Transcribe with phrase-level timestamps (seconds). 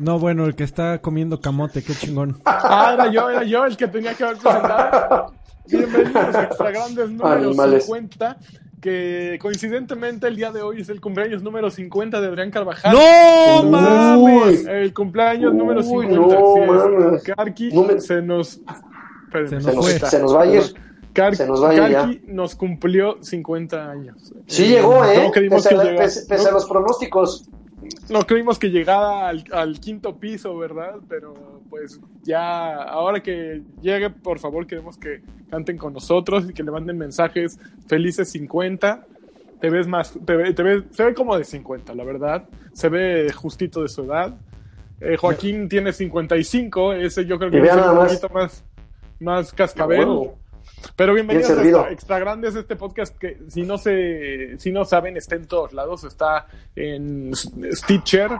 [0.00, 2.40] No, bueno, el que está comiendo camote, qué chingón.
[2.46, 5.34] Ah, era yo, era yo el que tenía que haber presentado.
[5.66, 7.84] Bienvenidos a Extra Grandes número Animales.
[7.84, 8.38] 50,
[8.80, 12.94] que coincidentemente el día de hoy es el cumpleaños número 50 de Adrián Carvajal.
[12.96, 13.70] ¡No Uy.
[13.70, 14.66] mames!
[14.66, 16.16] El cumpleaños número Uy, 50.
[16.16, 16.66] no, así es.
[17.02, 17.22] mames.
[17.22, 18.48] Karki No me- se nos...
[19.32, 20.62] Se Se nos se nos va a ir.
[21.12, 22.00] Kar- se nos va a ir ya.
[22.06, 24.32] Karki nos cumplió 50 años.
[24.46, 25.24] Sí llegó, ¿eh?
[25.26, 27.44] No pese, a pese- pese a los pronósticos.
[28.08, 30.96] No creímos que llegara al, al quinto piso, ¿verdad?
[31.08, 31.34] Pero
[31.70, 36.70] pues ya, ahora que llegue, por favor, queremos que canten con nosotros y que le
[36.72, 39.06] manden mensajes felices 50.
[39.60, 42.48] Te ves más, te ve, te ve- se ve como de 50, la verdad.
[42.72, 44.34] Se ve justito de su edad.
[45.00, 48.64] Eh, Joaquín tiene 55, ese yo creo que es un poquito más,
[49.20, 50.04] más cascabel.
[50.06, 50.34] Bueno,
[50.96, 54.84] Pero bienvenidos Bien a extra, Extra Grandes, este podcast que si no se, si no
[54.84, 58.30] saben, está en todos lados, está en Stitcher.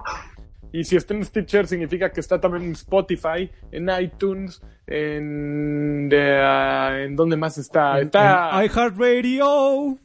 [0.72, 6.40] Y si está en Stitcher significa que está también en Spotify, en iTunes, en de,
[6.42, 9.98] ah, en dónde más está, está En iHeartRadio.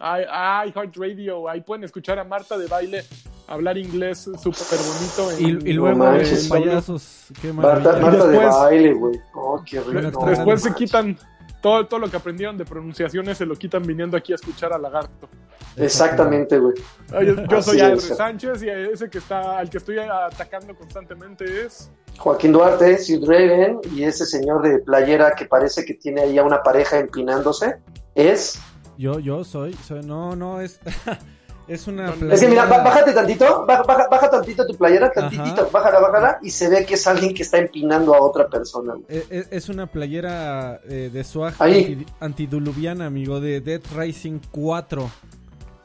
[0.00, 3.02] i- iHeartRadio, ahí pueden escuchar a Marta de baile
[3.48, 5.40] hablar inglés súper bonito.
[5.40, 7.26] Y, en- y luego No manches, payasos.
[7.40, 7.98] Qué Marta.
[7.98, 9.20] Marta de después- baile, güey.
[9.34, 9.92] Oh, qué rico.
[9.92, 10.74] No, Después se manches.
[10.86, 11.18] quitan
[11.62, 14.78] todo, todo lo que aprendieron de pronunciaciones, se lo quitan viniendo aquí a escuchar a
[14.78, 15.28] Lagarto.
[15.76, 16.74] Exactamente, güey.
[17.10, 18.02] Yo, yo soy es.
[18.02, 21.90] Sánchez y ese que está, al que estoy atacando constantemente es.
[22.18, 26.42] Joaquín Duarte, Sid Raven y ese señor de playera que parece que tiene ahí a
[26.42, 27.76] una pareja empinándose
[28.14, 28.60] es.
[28.98, 30.80] Yo, yo soy, soy, no, no, es,
[31.68, 35.62] es una Es que mira, playera- bájate tantito, baja, baja, baja tantito tu playera, tantitito,
[35.62, 35.70] Ajá.
[35.72, 38.94] bájala, bájala, y se ve que es alguien que está empinando a otra persona.
[39.08, 41.84] Eh, eh, Es una playera eh, de swag Ahí.
[41.94, 45.10] anti- antidiluviana, amigo, de Dead Rising 4.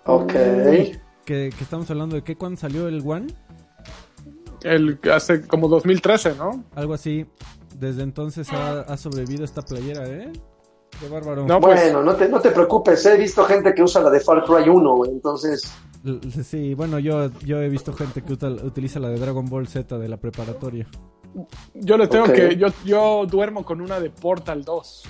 [0.05, 0.31] Ok.
[0.33, 0.93] Que,
[1.25, 3.27] que estamos hablando de que cuando salió el One,
[4.63, 6.63] El hace como 2013, ¿no?
[6.75, 7.25] algo así.
[7.77, 10.31] Desde entonces ha, ha sobrevivido esta playera, ¿eh?
[10.99, 11.45] Qué bárbaro.
[11.45, 14.19] No, pues, Bueno, no te, no te preocupes, he visto gente que usa la de
[14.19, 15.71] Far Cry 1, güey, entonces...
[16.43, 20.07] Sí, bueno, yo, yo he visto gente que utiliza la de Dragon Ball Z de
[20.07, 20.87] la preparatoria.
[21.73, 22.55] yo les tengo que.
[22.55, 25.03] Yo, yo duermo con una de Portal 2.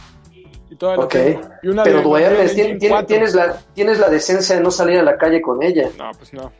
[0.71, 1.11] Y todavía la Ok.
[1.11, 1.41] tengo.
[1.61, 3.07] Y una Pero de duermes, Unreal tien- Engine tien- 4.
[3.07, 5.89] tienes, la, tienes la decencia de no salir a la calle con ella.
[5.97, 6.51] No, pues no.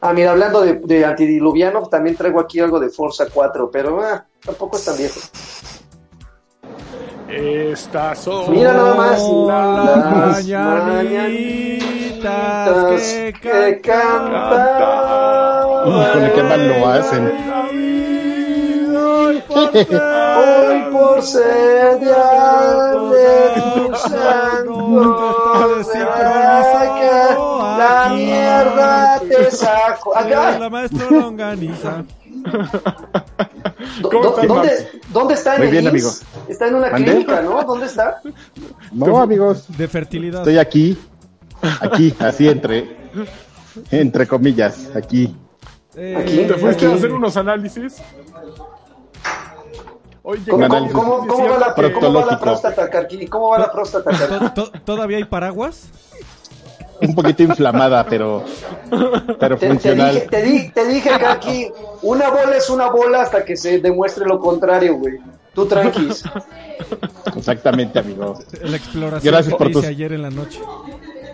[0.00, 4.26] Ah, mira, hablando de, de antidiluviano, también traigo aquí algo de Forza 4, pero ah,
[4.44, 5.20] tampoco es tan viejo.
[7.30, 8.50] Estas son.
[8.50, 9.20] Mira nada más.
[9.22, 12.24] Las Las mañanitas
[12.90, 14.32] que que cantan.
[14.32, 15.88] cantan.
[15.88, 17.32] Híjole, qué mal lo hacen.
[19.02, 19.42] Hoy
[20.92, 22.30] por ser día
[23.10, 27.36] de tu santo, saca
[27.78, 30.16] la mierda te saco.
[30.16, 31.90] Acá, La maestra lo organiza.
[31.90, 32.19] ¿dó-
[34.02, 36.22] ¿Cómo estás, ¿dónde, ¿Dónde está en Muy el bien, IMSS?
[36.48, 37.62] Está en una clínica, ¿no?
[37.62, 38.20] ¿Dónde está?
[38.92, 40.40] No, amigos, De fertilidad.
[40.40, 40.98] estoy aquí,
[41.80, 42.96] aquí, así entre,
[43.90, 45.36] entre comillas, aquí.
[45.96, 46.36] Eh, Aquí.
[46.46, 46.94] ¿Te fuiste Aquí.
[46.94, 47.96] a hacer unos análisis?
[50.22, 52.40] Oye, ¿Cómo, Un cómo, análisis cómo- cómo va la, cómo va la proctológico.
[52.40, 53.26] próstata, Carqui?
[53.26, 54.54] ¿Cómo va la próstata, Carqui?
[54.54, 55.88] to- to- ¿Todavía hay paraguas?
[57.02, 58.44] Un poquito inflamada, pero,
[59.38, 60.14] pero Te, te funcional.
[60.14, 61.70] dije, te, di- te dije, Carqui,
[62.02, 65.14] una bola es una bola hasta que se demuestre lo contrario, güey.
[65.54, 66.22] Tú tranquis.
[67.36, 68.38] Exactamente, amigo.
[68.62, 70.60] La exploración Gracias que por hice tus- ayer en la noche.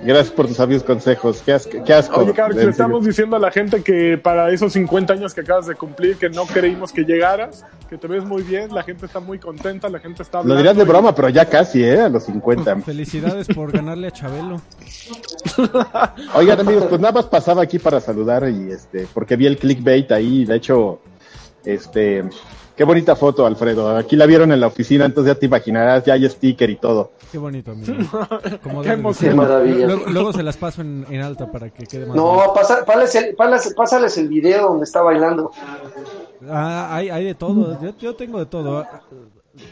[0.07, 1.43] Gracias por tus sabios consejos.
[1.45, 1.83] Qué asco.
[1.85, 2.21] Qué asco.
[2.21, 5.67] Oye, Carlos, le estamos diciendo a la gente que para esos 50 años que acabas
[5.67, 9.19] de cumplir, que no creímos que llegaras, que te ves muy bien, la gente está
[9.19, 12.03] muy contenta, la gente está Lo dirás de y- broma, pero ya casi, ¿eh?
[12.03, 12.77] A los 50.
[12.87, 14.61] Felicidades por ganarle a Chabelo.
[16.35, 20.11] Oigan, amigos, pues nada más pasaba aquí para saludar y este, porque vi el clickbait
[20.13, 21.01] ahí, de hecho,
[21.65, 22.25] este,
[22.77, 23.97] qué bonita foto, Alfredo.
[23.97, 27.13] Aquí la vieron en la oficina, entonces ya te imaginarás, ya hay sticker y todo.
[27.33, 27.93] Qué bonito, amigo.
[28.63, 29.37] Como Qué emoción.
[29.37, 29.87] maravilla.
[29.87, 32.17] Luego, luego se las paso en, en alta para que quede más.
[32.17, 35.51] No, pasa, pásales, el, pásales, pásales el video donde está bailando.
[36.49, 37.81] Ah, hay, hay de todo.
[37.83, 38.87] Yo, yo tengo de todo.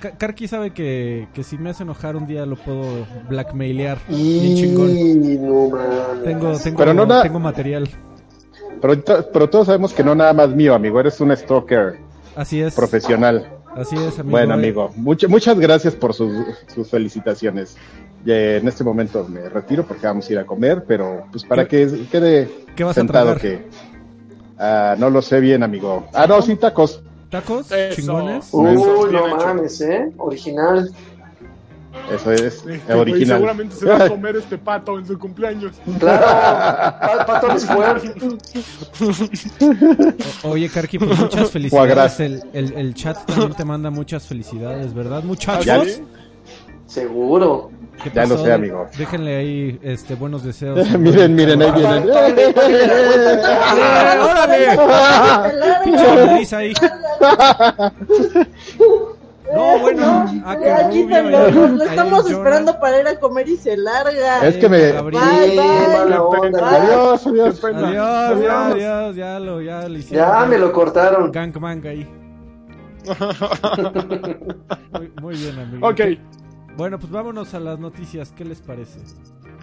[0.01, 3.99] Ka- Karki sabe que, que si me hace enojar un día lo puedo blackmailear.
[4.09, 5.47] Bien chingón.
[5.47, 5.77] No.
[6.25, 7.89] Tengo, tengo, Pero no tengo material.
[8.81, 9.03] Pero,
[9.33, 11.99] pero todos sabemos que no nada más mío, amigo, eres un stalker
[12.37, 12.75] Así es.
[12.75, 13.49] profesional.
[13.77, 14.31] Así es, amigo.
[14.31, 16.33] Bueno, Eh, amigo, much- muchas gracias por sus,
[16.73, 17.77] sus felicitaciones.
[18.27, 21.67] Eh, en este momento me retiro porque vamos a ir a comer, pero pues para
[21.69, 23.41] que quede ¿Qué vas a sentado tragar?
[23.41, 23.69] que...
[24.59, 26.07] Ah, no lo sé bien, amigo.
[26.15, 27.03] Ah, no, sin tacos.
[27.29, 27.71] ¿Tacos?
[27.73, 27.97] Eso.
[27.97, 28.49] ¿Chingones?
[28.53, 28.77] Uy,
[29.13, 30.13] no mames, ¿eh?
[30.19, 30.91] Original.
[32.13, 33.23] Eso es Sí, eh, original.
[33.23, 35.75] Y seguramente se va a comer este pato en su cumpleaños.
[35.99, 36.21] Claro,
[37.01, 38.09] pa- pato al esfuerzo.
[40.43, 42.21] O- Oye, Karki, pues muchas felicidades.
[42.21, 46.01] El, el, el chat también te manda muchas felicidades, ¿verdad, muchachos?
[46.87, 47.71] Seguro.
[48.03, 48.87] ¿Qué Ya lo sé, amigo.
[48.99, 50.87] Déjenle ahí este, buenos deseos.
[50.99, 52.11] miren, miren, ahí vienen.
[54.21, 54.79] ¡Órale!
[55.85, 56.73] Pinche ahí.
[59.55, 60.25] No, bueno.
[60.45, 61.51] Ah, qué Ya, rubio, quítalo, ya.
[61.51, 64.47] lo Ahí estamos esperando para ir a comer y se larga.
[64.47, 64.93] Es que me-.
[64.93, 66.61] Bye, bye.
[66.63, 67.65] Adiós, adiós.
[67.65, 70.29] Adiós, ya, adiós, ya lo, ya lo hicieron.
[70.29, 71.31] Ya me lo cortaron.
[71.33, 72.09] Gangbang ahí.
[74.93, 75.87] Muy, muy bien, amigo.
[75.89, 76.01] Ok,
[76.77, 78.33] Bueno, pues vámonos a las noticias.
[78.33, 78.99] ¿Qué les parece?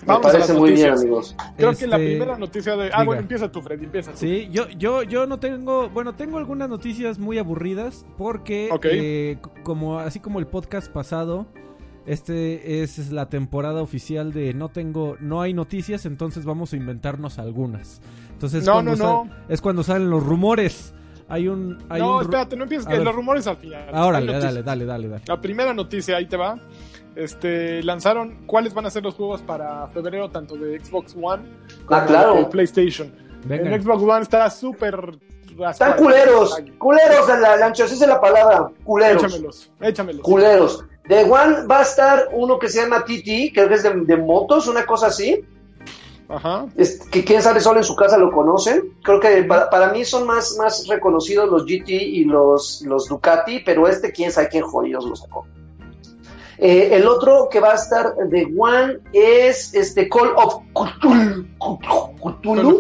[0.02, 1.02] Me vamos a las parece muy bien, noticias.
[1.02, 1.36] amigos.
[1.58, 2.84] Creo que la Este, primera noticia de.
[2.86, 3.04] Ah, diga.
[3.04, 4.18] bueno, empieza tú, Freddy, empieza tú.
[4.18, 8.86] Sí, yo, yo, yo no tengo, bueno, tengo algunas noticias muy aburridas porque, Ok.
[8.92, 11.48] eh, como así como el podcast pasado,
[12.06, 17.38] este es la temporada oficial de no tengo, no hay noticias, entonces vamos a inventarnos
[17.40, 18.02] algunas.
[18.34, 19.32] Entonces No, cuando no, no.
[19.50, 20.94] es cuando salen los rumores.
[21.30, 23.04] Hay un, hay no, un espérate, no empieces, ver.
[23.04, 23.86] los rumores al final.
[23.94, 26.60] Ahora, dale, dale, dale, dale, La primera noticia, ahí te va.
[27.16, 31.44] Este, lanzaron cuáles van a ser los juegos para febrero, tanto de Xbox One
[31.86, 32.36] como Ah, claro.
[32.36, 33.12] de PlayStation.
[33.46, 33.76] Venga.
[33.76, 35.18] En Xbox One está súper
[35.70, 36.58] Están culeros.
[36.78, 38.70] Culeros, la- Lancho, esa es la palabra.
[38.84, 39.24] Culeros.
[39.24, 40.22] Échamelos, échamelos.
[40.22, 40.86] Culeros.
[41.08, 44.18] De One va a estar uno que se llama TT, creo que es de, de
[44.18, 45.44] motos, una cosa así.
[46.30, 46.66] Ajá.
[46.78, 48.94] Es- que quién sabe, solo en su casa lo conocen.
[49.04, 53.60] Creo que para, para mí son más, más reconocidos los GT y los, los Ducati,
[53.66, 55.46] pero este quién sabe quién jodidos lo sacó.
[56.64, 61.48] Eh, el otro que va a estar de One es este Call of Cthulhu.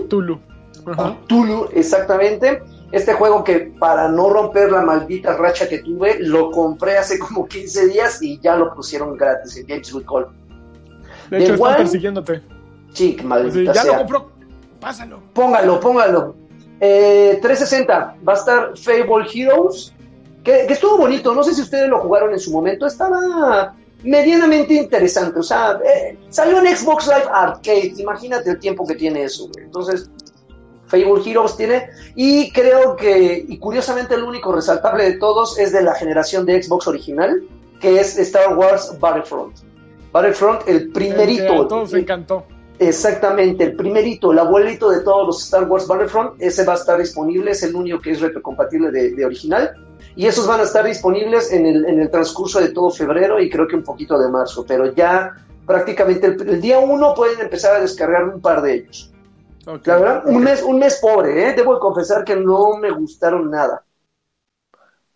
[0.05, 0.39] Cthulhu.
[0.85, 1.17] Ajá.
[1.25, 2.61] Cthulhu, exactamente.
[2.91, 7.47] Este juego que para no romper la maldita racha que tuve, lo compré hace como
[7.47, 10.27] 15 días y ya lo pusieron gratis en Games with Call.
[11.31, 12.41] De The hecho, están persiguiéndote.
[12.93, 13.91] Sí, maldita ya sea.
[13.93, 14.31] lo compró.
[14.79, 15.21] Pásalo.
[15.33, 16.35] Póngalo, póngalo.
[16.79, 19.93] Eh, 360, va a estar Fable Heroes,
[20.43, 24.73] que, que estuvo bonito, no sé si ustedes lo jugaron en su momento, estaba medianamente
[24.73, 29.47] interesante, o sea, eh, salió en Xbox Live Arcade, imagínate el tiempo que tiene eso,
[29.53, 29.65] güey.
[29.65, 30.09] entonces
[30.87, 35.83] Fable Heroes tiene, y creo que, y curiosamente el único resaltable de todos es de
[35.83, 37.43] la generación de Xbox original,
[37.79, 39.55] que es Star Wars Battlefront.
[40.11, 41.61] Battlefront, el El que primerito.
[41.61, 42.43] a todos el- encantó.
[42.79, 46.97] Exactamente, el primerito, el abuelito de todos los Star Wars Battlefront, ese va a estar
[46.99, 49.71] disponible, es el único que es retrocompatible de, de original.
[50.15, 53.49] Y esos van a estar disponibles en el, en el transcurso de todo febrero y
[53.49, 55.35] creo que un poquito de marzo, pero ya
[55.65, 59.11] prácticamente el, el día uno pueden empezar a descargar un par de ellos.
[59.85, 61.53] La verdad, un mes, un mes pobre, ¿eh?
[61.53, 63.85] debo de confesar que no me gustaron nada.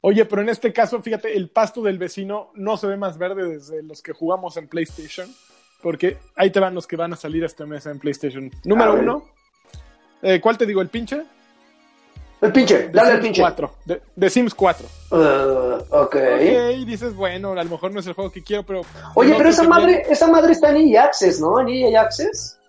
[0.01, 3.50] Oye, pero en este caso, fíjate, el pasto del vecino no se ve más verde
[3.50, 5.27] desde los que jugamos en PlayStation.
[5.81, 8.50] Porque ahí te van los que van a salir este mes en PlayStation.
[8.63, 9.03] Número A ver.
[9.03, 9.25] uno.
[10.21, 10.81] eh, ¿Cuál te digo?
[10.81, 11.24] ¿El pinche?
[12.45, 13.42] El pinche, The dale al Sims pinche.
[13.42, 13.71] 4.
[13.86, 14.88] De, de Sims 4.
[15.12, 15.15] Uh,
[15.89, 16.15] ok.
[16.15, 18.81] Ok, dices, bueno, a lo mejor no es el juego que quiero, pero.
[19.15, 20.01] Oye, no pero esa madre, bien.
[20.09, 21.59] esa madre está en EA Access, ¿no?
[21.59, 22.59] En EA Access.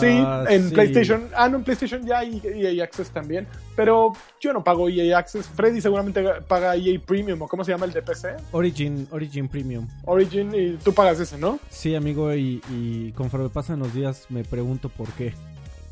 [0.00, 0.74] Sí, Ah, en sí.
[0.74, 1.28] PlayStation.
[1.36, 3.46] Ah, no, en PlayStation ya hay EA Access también.
[3.76, 5.46] Pero yo no pago EA Access.
[5.46, 8.34] Freddy seguramente paga EA Premium, o cómo se llama el de PC.
[8.50, 9.86] Origin, Origin Premium.
[10.04, 11.60] Origin, y tú pagas ese, ¿no?
[11.70, 15.32] Sí, amigo, y, y conforme pasan los días me pregunto por qué.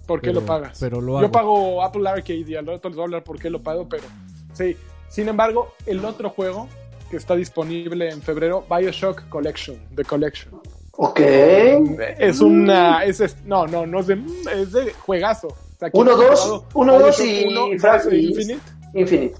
[0.06, 0.78] ¿Por qué Pero- lo pagas?
[0.80, 3.50] pero lo Yo pago Apple Arcade y al rato les voy a hablar por qué
[3.50, 4.04] lo pago, pero
[4.52, 4.76] sí.
[5.08, 6.68] Sin embargo, el otro juego
[7.10, 10.60] que está disponible en febrero, Bioshock Collection, The Collection.
[10.92, 11.20] Ok.
[11.20, 13.04] Es una.
[13.04, 14.20] Es, es- no, no, no es de.
[14.54, 15.48] Es de juegazo.
[15.48, 18.60] O sea, Uno, ¿quién ha dos, uno, dos y uno, y- Infinite.
[18.94, 19.34] Infinite.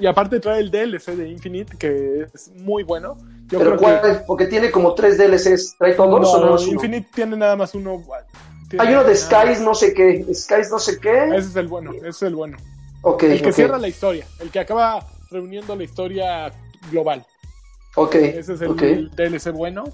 [0.00, 3.16] Y aparte trae el DLC de Infinite, que es muy bueno.
[3.48, 4.24] Yo Pero creo ¿cuál?
[4.26, 5.76] Porque tiene como tres DLCs.
[5.78, 5.96] ¿Trae que.
[5.96, 6.72] todos o No, no es uno?
[6.74, 8.02] Infinite tiene nada más uno.
[8.78, 10.24] Hay uno de Skies no sé qué.
[10.34, 11.24] Skies no sé qué.
[11.28, 12.56] Ese es el bueno, ese es el bueno.
[13.02, 13.54] Ok, El que ok.
[13.54, 16.50] cierra la historia, el que acaba reuniendo la historia
[16.90, 17.24] global.
[17.94, 18.82] Ok, Ese es el ok.
[19.16, 19.84] DLC bueno.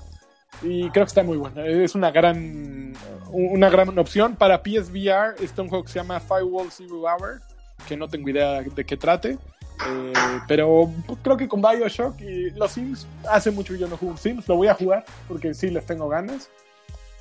[0.63, 1.63] Y creo que está muy bueno.
[1.65, 2.95] Es una gran,
[3.31, 4.37] una gran opción.
[4.37, 7.41] Para PSVR está un juego que se llama Firewall Zero Hour,
[7.89, 9.39] que no tengo idea de qué trate.
[9.87, 10.13] Eh,
[10.47, 10.91] pero
[11.23, 14.57] creo que con Bioshock y los Sims, hace mucho que yo no juego Sims, lo
[14.57, 16.49] voy a jugar porque sí les tengo ganas.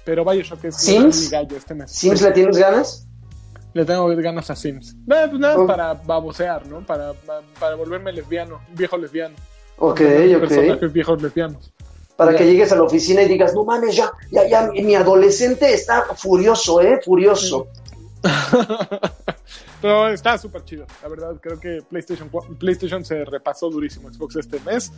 [0.05, 1.24] Pero Bioshock es ¿Sims?
[1.25, 1.91] mi gallo este mes.
[1.91, 3.07] ¿Sims le tienes ganas?
[3.74, 4.95] le tengo ganas a Sims.
[5.07, 5.65] No, pues nada, Oh.
[5.65, 6.86] para babosear, ¿no?
[6.86, 7.13] Para,
[7.60, 9.36] para volverme lesbiano, un viejo lesbiano.
[9.79, 10.39] Ok, ok.
[10.41, 11.74] Personajes viejos lesbianos.
[12.15, 15.74] Para que llegues a la oficina y digas, no mames, ya, ya, ya, mi adolescente
[15.74, 17.00] está furioso, ¿eh?
[17.03, 17.67] Furioso.
[19.81, 21.36] Pero está súper chido, la verdad.
[21.41, 22.29] Creo que PlayStation,
[22.60, 24.91] PlayStation se repasó durísimo Xbox este mes.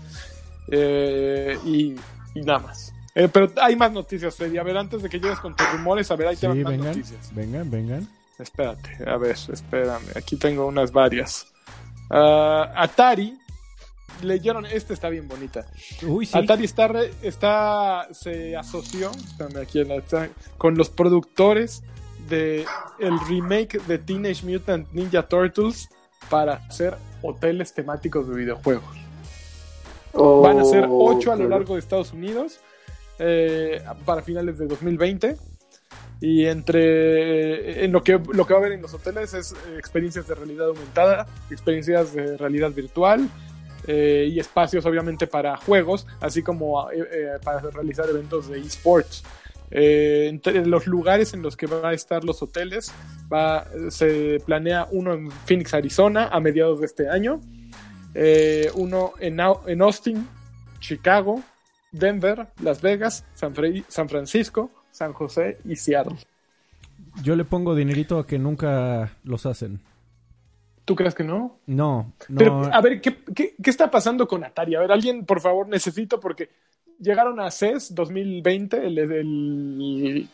[0.69, 1.95] Eh, y,
[2.35, 2.93] y nada más.
[3.15, 4.57] Eh, pero hay más noticias, Freddy.
[4.57, 6.71] A ver, antes de que llegues con tus rumores, a ver, ahí te Sí, más
[6.73, 7.33] vengan, noticias.
[7.33, 8.09] vengan, vengan.
[8.37, 10.03] Espérate, a ver, espérame.
[10.15, 11.47] Aquí tengo unas varias.
[12.09, 13.39] Ah, Atari,
[14.21, 15.65] leyeron, esta está bien bonita.
[16.05, 16.37] Uy, sí.
[16.37, 21.83] Atari está, re- está se asoció espérame, aquí en la- está- con los productores
[22.27, 22.65] de
[22.99, 25.87] el remake de Teenage Mutant Ninja Turtles
[26.29, 28.83] para hacer hoteles temáticos de videojuegos.
[30.13, 32.59] Van a ser 8 a lo largo de Estados Unidos
[33.19, 35.37] eh, para finales de 2020.
[36.21, 39.77] Y entre en lo que lo que va a haber en los hoteles es eh,
[39.77, 43.29] experiencias de realidad aumentada, experiencias de realidad virtual
[43.87, 49.23] eh, y espacios obviamente para juegos, así como eh, eh, para realizar eventos de esports.
[49.71, 52.91] Eh, entre los lugares en los que van a estar los hoteles,
[53.31, 57.41] va, se planea uno en Phoenix, Arizona, a mediados de este año,
[58.13, 60.27] eh, uno en, en Austin,
[60.79, 61.41] Chicago,
[61.95, 66.17] Denver, Las Vegas, San, Francisco, San José y Seattle.
[67.23, 69.81] Yo le pongo dinerito a que nunca los hacen.
[70.83, 71.59] ¿Tú crees que no?
[71.65, 72.37] No, no.
[72.37, 74.75] Pero, a ver, ¿qué, qué, qué está pasando con Atari?
[74.75, 76.49] A ver, alguien, por favor, necesito, porque
[76.99, 80.29] llegaron a CES 2020, el, el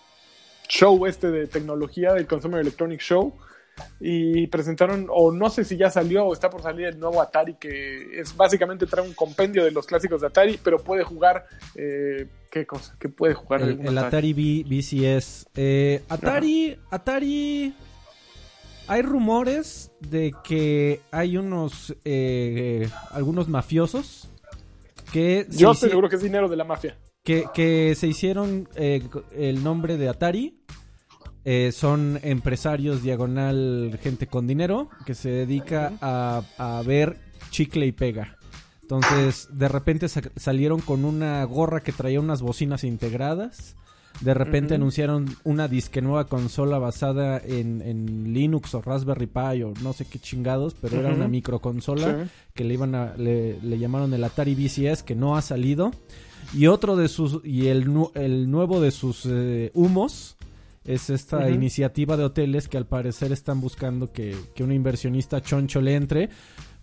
[0.67, 3.33] show este de tecnología del Consumer Electronic Show,
[3.99, 7.55] y presentaron, o no sé si ya salió o está por salir el nuevo Atari,
[7.55, 11.45] que es básicamente trae un compendio de los clásicos de Atari, pero puede jugar,
[11.75, 12.95] eh, ¿qué cosa?
[12.99, 13.61] ¿Qué puede jugar?
[13.61, 15.47] el, Atari B- BCS.
[15.55, 17.73] Eh, Atari, Atari.
[18.87, 24.27] Hay rumores de que hay unos, eh, algunos mafiosos
[25.13, 26.97] que Yo estoy seguro que es dinero de la mafia.
[27.23, 29.01] que, que se hicieron eh,
[29.37, 30.57] el nombre de Atari.
[31.43, 37.17] Eh, son empresarios diagonal, gente con dinero, que se dedica a, a ver
[37.49, 38.37] chicle y pega.
[38.83, 43.75] Entonces, de repente sa- salieron con una gorra que traía unas bocinas integradas.
[44.19, 49.73] De repente anunciaron una disque nueva consola basada en, en Linux o Raspberry Pi o
[49.81, 52.29] no sé qué chingados, pero era una microconsola Sí.
[52.53, 55.91] que le iban a, le, le llamaron el Atari VCS que no ha salido
[56.53, 60.35] y otro de sus y el, el nuevo de sus eh, humos
[60.83, 65.81] es esta iniciativa de hoteles que al parecer están buscando que, que un inversionista choncho
[65.81, 66.29] le entre.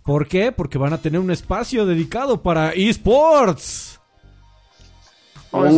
[0.04, 0.52] ¿Por qué?
[0.52, 4.00] Porque van a tener un espacio dedicado para esports.
[5.50, 5.68] Oh,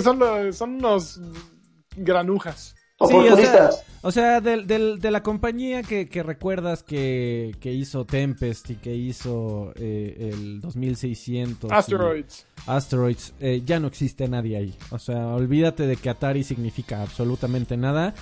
[0.00, 1.20] son, los- son unos
[1.96, 2.74] granujas.
[3.08, 3.14] Sí,
[4.02, 8.74] o sea, del- del- de la compañía que, que recuerdas que, que hizo Tempest y
[8.76, 11.70] que hizo eh, el 2600.
[11.70, 12.46] y- Asteroids.
[12.66, 14.74] Asteroids, eh, ya no existe nadie ahí.
[14.90, 18.14] O sea, olvídate de que Atari significa absolutamente nada.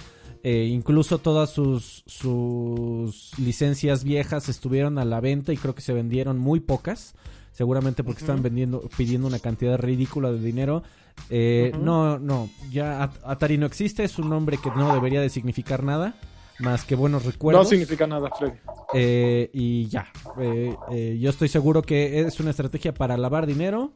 [0.45, 5.93] Eh, incluso todas sus, sus licencias viejas estuvieron a la venta y creo que se
[5.93, 7.15] vendieron muy pocas.
[7.53, 10.83] Seguramente porque estaban vendiendo, pidiendo una cantidad ridícula de dinero.
[11.31, 11.73] Eh.
[11.79, 15.83] No, no, ya At- Atari no existe, es un nombre que no debería de significar
[15.83, 16.15] nada.
[16.59, 17.65] Más que buenos recuerdos.
[17.65, 18.57] No significa nada, Freddy.
[18.95, 20.07] Eh, y ya,
[20.39, 23.93] eh, eh, yo estoy seguro que es una estrategia para lavar dinero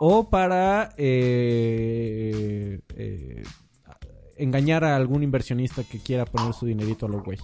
[0.00, 3.42] o para eh, eh,
[4.36, 7.38] engañar a algún inversionista que quiera poner su dinerito a lo güey.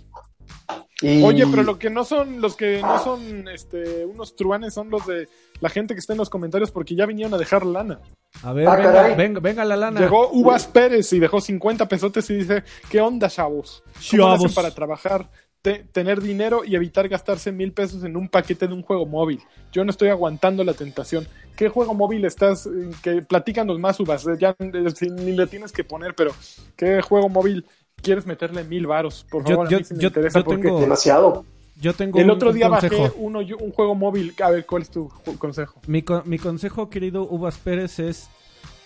[1.03, 4.89] Y- Oye, pero lo que no son, los que no son este, unos truanes son
[4.89, 5.29] los de
[5.61, 8.01] la gente que está en los comentarios porque ya vinieron a dejar lana.
[8.43, 9.15] A ver, Ah, venga, caray.
[9.17, 10.01] venga, venga la lana.
[10.01, 13.83] Llegó Uvas Pérez y dejó 50 pesotes y dice, ¿qué onda, chavos?
[14.11, 15.31] ¿Cómo hacen para trabajar,
[15.63, 19.41] te- tener dinero y evitar gastarse mil pesos en un paquete de un juego móvil?
[19.73, 21.27] Yo no estoy aguantando la tentación.
[21.57, 22.67] ¿Qué juego móvil estás?
[22.67, 24.27] eh, Que platícanos más, Uvas.
[24.27, 26.33] eh, Ya eh, si ni le tienes que poner, pero
[26.77, 27.65] ¿qué juego móvil
[28.03, 29.25] quieres meterle mil varos?
[29.31, 31.45] Por Yo- favor, yo- a mí sí me yo- interesa yo porque tengo- Demasiado.
[31.81, 33.03] Yo tengo el un- otro un día consejo.
[33.03, 34.35] bajé uno, un juego móvil.
[34.43, 35.81] A ver, ¿cuál es tu consejo?
[35.87, 38.29] Mi, co- mi consejo, querido Uvas Pérez, es: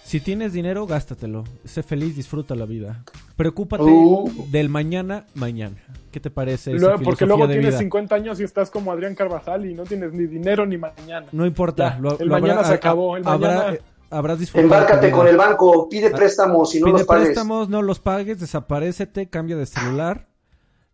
[0.04, 1.44] si tienes dinero, gástatelo.
[1.64, 3.04] Sé feliz, disfruta la vida.
[3.36, 4.30] Preocúpate Uh.
[4.50, 5.76] del mañana, mañana.
[6.10, 6.72] ¿Qué te parece?
[6.74, 7.78] esa Luego- porque luego de tienes vida?
[7.78, 11.26] 50 años y estás como Adrián Carvajal y no tienes ni dinero ni mañana.
[11.32, 11.94] No importa.
[11.94, 13.80] Ya, lo- el lo habrá- mañana se ha- acabó, el habrá- mañana- eh,
[14.10, 14.64] habrás disfrutado.
[14.64, 17.24] Embárcate con el banco, pide préstamos y no Pide los pagues.
[17.26, 20.26] préstamos, no los pagues, desaparécete, cambia de celular,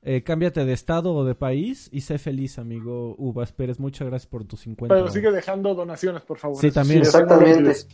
[0.07, 3.81] eh, cámbiate de estado o de país y sé feliz, amigo Uvas Pérez.
[3.81, 4.95] Muchas gracias por tus 50.
[4.95, 6.59] Pero sigue dejando donaciones, por favor.
[6.61, 7.01] Sí, también.
[7.01, 7.87] Exactamente.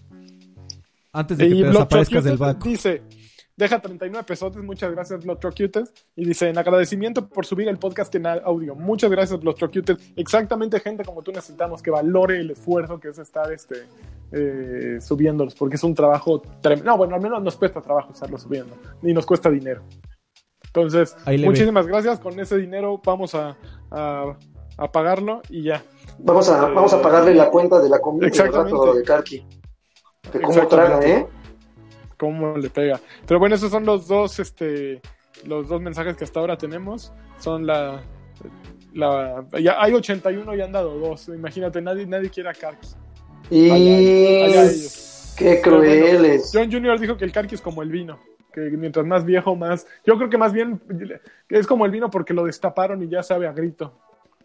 [1.13, 2.69] Antes de que Y te desaparezcas del banco.
[2.69, 3.03] dice,
[3.57, 5.55] deja 39 pesotes, muchas gracias Bloodrock
[6.17, 8.75] Y dice, en agradecimiento por subir el podcast en audio.
[8.75, 9.73] Muchas gracias Bloodrock
[10.17, 13.85] Exactamente gente como tú necesitamos que valore el esfuerzo que es estar este,
[14.33, 16.91] eh, subiéndolos, porque es un trabajo tremendo.
[16.91, 19.83] No, bueno, al menos nos cuesta trabajo estarlo subiendo, y nos cuesta dinero.
[20.73, 21.49] Entonces, Ahí le ve.
[21.51, 22.21] muchísimas gracias.
[22.21, 23.57] Con ese dinero vamos a,
[23.91, 24.37] a,
[24.77, 25.83] a pagarlo y ya.
[26.19, 28.99] Vamos a, Eh, vamos a pagarle la cuenta de la comida del exactamente.
[28.99, 29.45] de Karki.
[30.45, 31.27] Cómo traga, ¿eh?
[32.17, 33.01] cómo le pega.
[33.27, 35.01] Pero bueno, esos son los dos, este,
[35.45, 37.13] los dos mensajes que hasta ahora tenemos.
[37.39, 38.03] Son la,
[38.93, 41.29] la ya hay 81 y han dado dos.
[41.29, 42.89] Imagínate, nadie, nadie quiere a Karki.
[43.51, 45.35] Y allá ellos.
[45.37, 46.51] qué Pero bueno, crueles.
[46.55, 47.01] John Jr.
[47.01, 48.21] dijo que el Karki es como el vino.
[48.53, 49.87] Que mientras más viejo, más.
[50.05, 50.81] Yo creo que más bien
[51.49, 53.93] es como el vino porque lo destaparon y ya sabe a grito.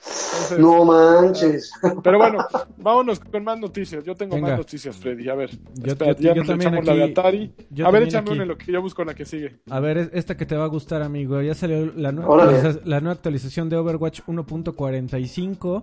[0.06, 1.72] Entonces, No manches.
[2.04, 2.38] Pero bueno,
[2.78, 4.04] vámonos con más noticias.
[4.04, 4.50] Yo tengo Venga.
[4.50, 5.28] más noticias, Freddy.
[5.30, 7.54] A ver, Yo- espérate, yo- ya yo nos también echamos la de aquí- Atari.
[7.72, 8.34] yo a ver, échame aquí.
[8.34, 9.56] una en lo que yo busco la que sigue.
[9.70, 11.42] A ver, es- esta que te va a gustar, amigo.
[11.42, 12.58] Ya salió la nueva, Órale.
[12.58, 15.82] actualiza- la nueva actualización de Overwatch 1.45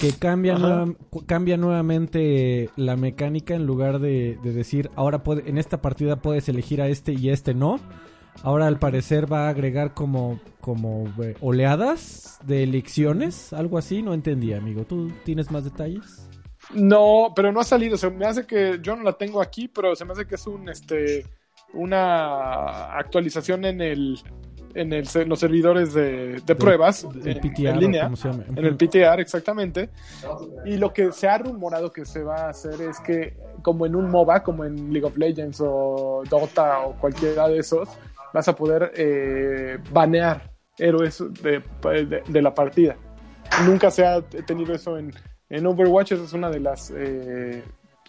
[0.00, 0.92] que cambia, nueva-
[1.26, 6.48] cambia nuevamente la mecánica en lugar de, de decir, ahora puede, en esta partida puedes
[6.48, 7.78] elegir a este y a este no.
[8.42, 14.12] Ahora al parecer va a agregar como, como eh, oleadas de elecciones, algo así, no
[14.12, 14.84] entendí, amigo.
[14.84, 16.28] ¿Tú tienes más detalles?
[16.72, 17.96] No, pero no ha salido.
[17.96, 20.46] Se me hace que yo no la tengo aquí, pero se me hace que es
[20.46, 21.26] un este
[21.72, 24.18] una actualización en el
[24.74, 28.10] en el, en los servidores de, de pruebas El en, PTR, en línea.
[28.56, 29.90] En el PTR, exactamente.
[30.64, 33.94] Y lo que se ha rumorado que se va a hacer es que, como en
[33.94, 37.88] un MOBA, como en League of Legends o Dota o cualquiera de esos,
[38.34, 41.62] vas a poder eh, banear héroes de,
[42.28, 42.96] de- la partida.
[43.64, 45.12] Nunca se ha tenido eso en,
[45.48, 47.62] en Overwatch, esa es una de las eh,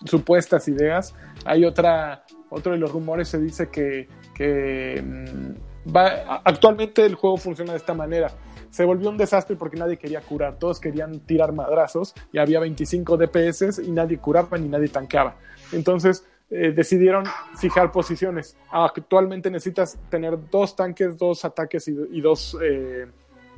[0.03, 1.13] supuestas ideas.
[1.45, 7.37] Hay otra, otro de los rumores, se dice que, que mm, va, actualmente el juego
[7.37, 8.31] funciona de esta manera.
[8.71, 13.15] Se volvió un desastre porque nadie quería curar, todos querían tirar madrazos y había 25
[13.15, 15.35] DPS y nadie curaba ni nadie tanqueaba.
[15.71, 17.25] Entonces eh, decidieron
[17.57, 18.55] fijar posiciones.
[18.69, 23.07] Actualmente necesitas tener dos tanques, dos ataques y, dos eh,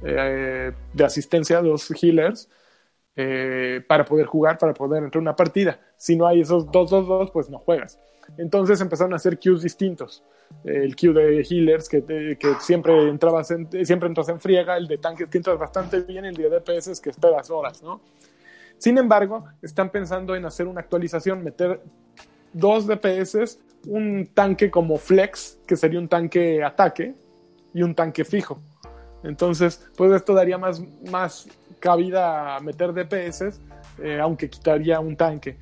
[0.03, 2.49] eh, de asistencia, dos healers,
[3.87, 5.79] para poder jugar, para poder entrar una partida.
[5.97, 7.99] Si no hay esos dos, dos, dos, pues no juegas.
[8.37, 10.23] Entonces empezaron a hacer queues distintos.
[10.63, 15.29] El queue de healers, que, siempre, entrabas en, siempre entras en friega, el de tanques
[15.29, 18.01] que entras bastante bien, el de DPS que esperas horas, ¿no?
[18.77, 21.81] Sin embargo, están pensando en hacer una actualización, meter
[22.57, 27.15] dos DPS, un tanque como flex, que sería un tanque ataque,
[27.73, 28.59] y un tanque fijo.
[29.23, 31.47] Entonces, pues esto daría más, más
[31.79, 33.59] cabida a meter DPS,
[34.01, 35.57] eh, aunque quitaría un tanque.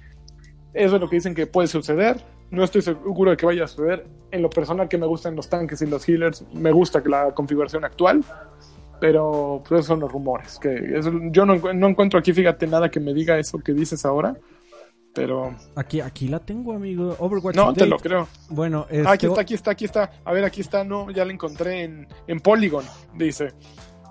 [0.74, 2.22] Eso es lo que dicen que puede suceder.
[2.52, 4.06] No estoy seguro de que vaya a suceder.
[4.32, 7.84] En lo personal que me gustan los tanques y los healers, me gusta la configuración
[7.84, 8.24] actual,
[9.00, 10.58] pero pues esos son los rumores.
[10.60, 14.36] Que yo no, no encuentro aquí, fíjate, nada que me diga eso que dices ahora,
[15.16, 17.16] pero Aquí, aquí la tengo, amigo.
[17.18, 18.28] Overwatch no te lo creo.
[18.50, 20.12] Bueno, Ah, aquí este- está, aquí está, aquí está.
[20.26, 23.54] A ver, aquí está, no, ya la encontré en, en Polygon, dice.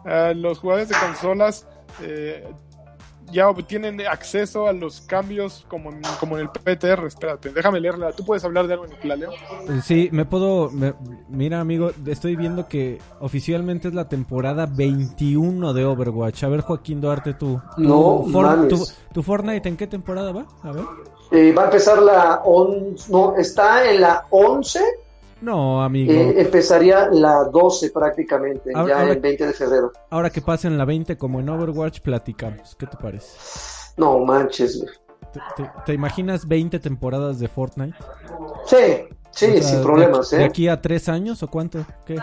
[0.07, 1.69] Ah, los jugadores de consolas
[2.03, 2.45] eh,
[3.33, 7.07] ya obtienen acceso a los cambios como en, como en el PTR.
[7.07, 8.13] Espérate, déjame leerla.
[8.13, 9.31] ¿Tú puedes hablar de algo en que la leo?
[9.33, 10.71] Eh, Sí, me puedo...
[10.71, 10.95] me-
[11.29, 16.45] mira, amigo, estoy viendo que oficialmente es la temporada 21 de Overwatch.
[16.45, 17.61] A ver, Joaquín Duarte, tú.
[17.77, 20.47] No tu, For- tu- tu Fortnite en qué temporada va?
[20.63, 20.85] A ver.
[21.31, 24.81] Eh, va a empezar la 11, no, está en la 11,
[25.41, 26.13] No, amigo.
[26.13, 29.93] eh, empezaría la 12 prácticamente, Ahora- ya ahora- el 20 de febrero.
[30.11, 32.75] Ahora que pasen la 20 como en Overwatch, platicamos.
[32.77, 33.29] ¿Qué te parece?
[33.97, 34.81] No manches.
[34.83, 34.93] güey.
[35.33, 37.97] ¿Te, te- te imaginas 20 temporadas de Fortnite?
[38.67, 38.77] Sí,
[39.33, 40.45] sí, O sea, sin de- problemas, ¿De ¿eh?
[40.45, 41.85] aquí a tres años o cuánto?
[42.07, 42.17] ¿Qué?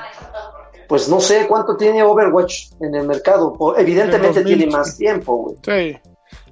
[0.88, 3.56] Pues no sé cuánto tiene Overwatch en el mercado.
[3.78, 4.58] Evidentemente En 2000.
[4.58, 5.58] tiene más tiempo, güey.
[5.64, 5.98] Sí.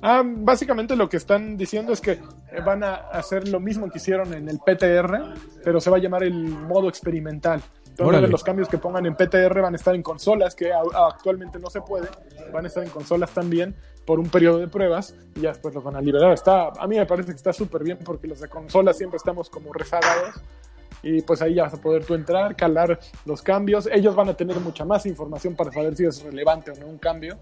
[0.02, 2.20] Ah, básicamente lo que están diciendo es que eh,
[2.66, 5.34] van a hacer lo mismo que hicieron en el PTR,
[5.64, 7.62] pero se va a llamar el modo experimental.
[7.90, 11.70] Entonces los cambios que pongan en PTR van a estar en consolas, que actualmente no
[11.70, 12.08] se puede,
[12.54, 15.84] van a estar en consolas también por un periodo de pruebas y ya después los
[15.84, 16.32] van a liberar.
[16.32, 19.50] Está, a mí me parece que está súper bien porque los de consolas siempre estamos
[19.50, 20.36] como rezagados
[21.04, 23.88] y pues ahí ya vas a poder tú entrar, calar los cambios.
[23.92, 26.98] Ellos van a tener mucha más información para saber si es relevante o no un
[26.98, 27.38] cambio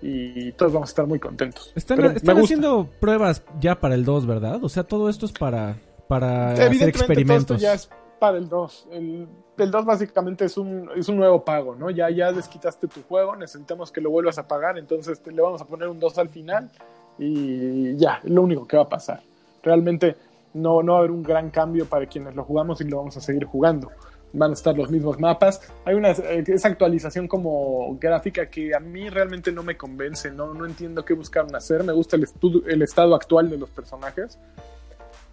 [0.00, 1.72] y todos vamos a estar muy contentos.
[1.74, 4.62] Están, están haciendo pruebas ya para el 2, ¿verdad?
[4.62, 5.76] O sea, todo esto es para,
[6.08, 7.60] para hacer todo esto experimentos.
[7.60, 8.88] ya es para el 2.
[8.92, 11.90] El, el 2 básicamente es un, es un nuevo pago, ¿no?
[11.90, 15.60] Ya, ya desquitaste tu juego, necesitamos que lo vuelvas a pagar, entonces te- le vamos
[15.60, 16.70] a poner un 2 al final
[17.18, 19.20] y ya, es lo único que va a pasar.
[19.62, 20.16] Realmente
[20.54, 23.16] no, no va a haber un gran cambio para quienes lo jugamos y lo vamos
[23.16, 23.90] a seguir jugando.
[24.32, 25.60] Van a estar los mismos mapas.
[25.84, 30.52] Hay una eh, esa actualización como gráfica que a mí realmente no me convence, no,
[30.54, 31.82] no entiendo qué buscaron hacer.
[31.84, 32.26] Me gusta el,
[32.66, 34.38] el estado actual de los personajes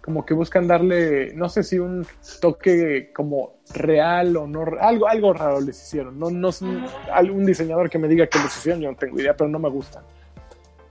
[0.06, 2.06] como que buscan darle, no sé si un
[2.40, 6.16] toque como real o no, algo, algo raro les hicieron.
[6.16, 6.50] No, no
[7.12, 9.68] algún diseñador que me diga que les hicieron, yo no tengo idea, pero no me
[9.68, 10.04] gusta.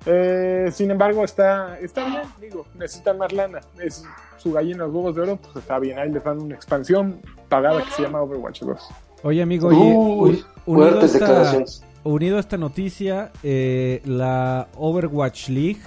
[0.05, 3.61] Eh, sin embargo, está, está bien, digo, necesitan más lana.
[3.81, 4.03] Es
[4.37, 5.97] su gallina, los huevos de oro, pues está bien.
[5.99, 8.79] Ahí les dan una expansión pagada que se llama Overwatch 2.
[9.23, 11.63] Oye, amigo, oye, Uy, un- unido, esta,
[12.03, 15.81] unido a esta noticia, eh, la Overwatch League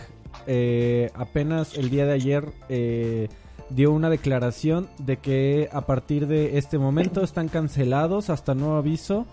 [0.46, 3.28] eh, apenas el día de ayer eh,
[3.70, 9.26] dio una declaración de que a partir de este momento están cancelados hasta nuevo aviso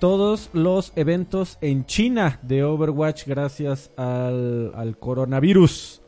[0.00, 6.02] todos los eventos en China de Overwatch gracias al, al coronavirus.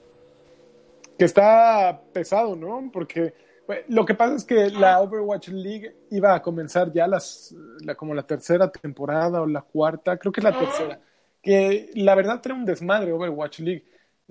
[1.18, 2.90] que está pesado, ¿no?
[2.92, 3.34] Porque
[3.66, 7.94] bueno, lo que pasa es que la Overwatch League iba a comenzar ya las, la,
[7.94, 11.00] como la tercera temporada o la cuarta, creo que es la tercera,
[11.40, 13.84] que la verdad trae un desmadre Overwatch League.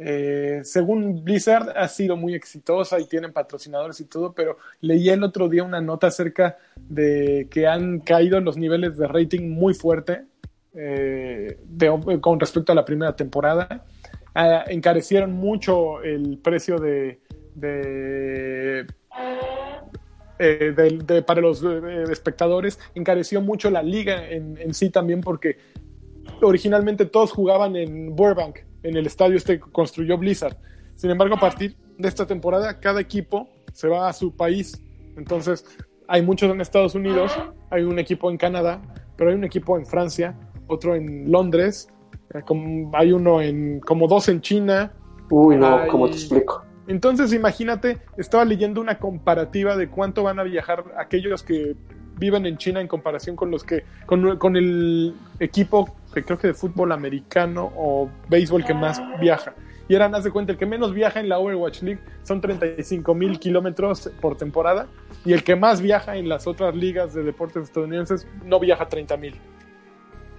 [0.03, 5.23] Eh, según Blizzard ha sido muy exitosa y tienen patrocinadores y todo, pero leí el
[5.23, 10.23] otro día una nota acerca de que han caído los niveles de rating muy fuerte
[10.73, 11.59] eh,
[12.19, 13.85] con respecto a la primera temporada.
[14.33, 17.19] Ah, encarecieron mucho el precio de,
[20.39, 21.63] eh, para los
[22.09, 25.57] espectadores, encareció mucho la liga en sí también porque
[26.41, 30.57] originalmente todos jugaban en Burbank, en el estadio este que construyó Blizzard.
[30.95, 34.81] Sin embargo, a partir de esta temporada, cada equipo se va a su país.
[35.17, 35.65] Entonces,
[36.07, 37.31] hay muchos en Estados Unidos,
[37.69, 38.81] hay un equipo en Canadá,
[39.15, 40.35] pero hay un equipo en Francia,
[40.67, 41.87] otro en Londres,
[42.33, 42.41] eh,
[42.93, 44.91] hay uno en, como dos en China.
[45.29, 45.87] Uy, no.
[45.87, 46.65] ¿cómo te explico?
[46.87, 51.75] Entonces, imagínate, estaba leyendo una comparativa de cuánto van a viajar aquellos que
[52.17, 56.47] viven en China en comparación con los que, con, con el equipo que creo que
[56.47, 59.53] de fútbol americano o béisbol que más viaja.
[59.87, 63.13] Y eran, haz de cuenta, el que menos viaja en la Overwatch League son 35
[63.13, 64.87] mil kilómetros por temporada.
[65.25, 69.17] Y el que más viaja en las otras ligas de deportes estadounidenses no viaja 30
[69.17, 69.35] mil.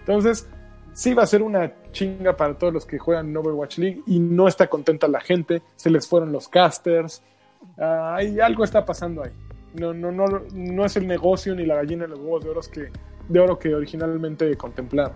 [0.00, 0.48] Entonces,
[0.92, 4.18] sí va a ser una chinga para todos los que juegan en Overwatch League y
[4.18, 7.22] no está contenta la gente, se les fueron los casters,
[7.78, 9.32] ah, hay, algo está pasando ahí.
[9.74, 12.60] No, no, no, no es el negocio ni la gallina de los huevos de oro
[12.72, 12.88] que,
[13.28, 15.14] de oro que originalmente contemplaron.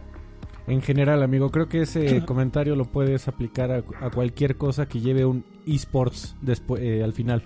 [0.67, 4.99] En general, amigo, creo que ese comentario lo puedes aplicar a, a cualquier cosa que
[5.01, 7.43] lleve un esports después eh, al final.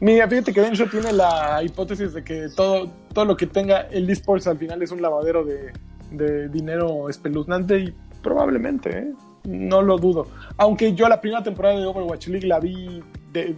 [0.00, 4.10] Mira, fíjate que Densho tiene la hipótesis de que todo, todo lo que tenga el
[4.10, 5.72] esports al final es un lavadero de,
[6.10, 9.12] de dinero espeluznante y probablemente, ¿eh?
[9.44, 10.26] no lo dudo.
[10.56, 13.00] Aunque yo la primera temporada de Overwatch League la vi
[13.32, 13.56] de-